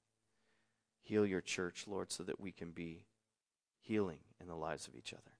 Heal 1.02 1.26
your 1.26 1.42
church, 1.42 1.86
Lord, 1.88 2.12
so 2.12 2.24
that 2.24 2.40
we 2.40 2.52
can 2.52 2.72
be 2.72 3.06
healing 3.80 4.20
in 4.40 4.48
the 4.48 4.56
lives 4.56 4.88
of 4.88 4.96
each 4.96 5.14
other. 5.14 5.32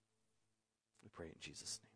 We 1.04 1.10
pray 1.14 1.28
in 1.28 1.36
Jesus' 1.40 1.80
name. 1.84 1.91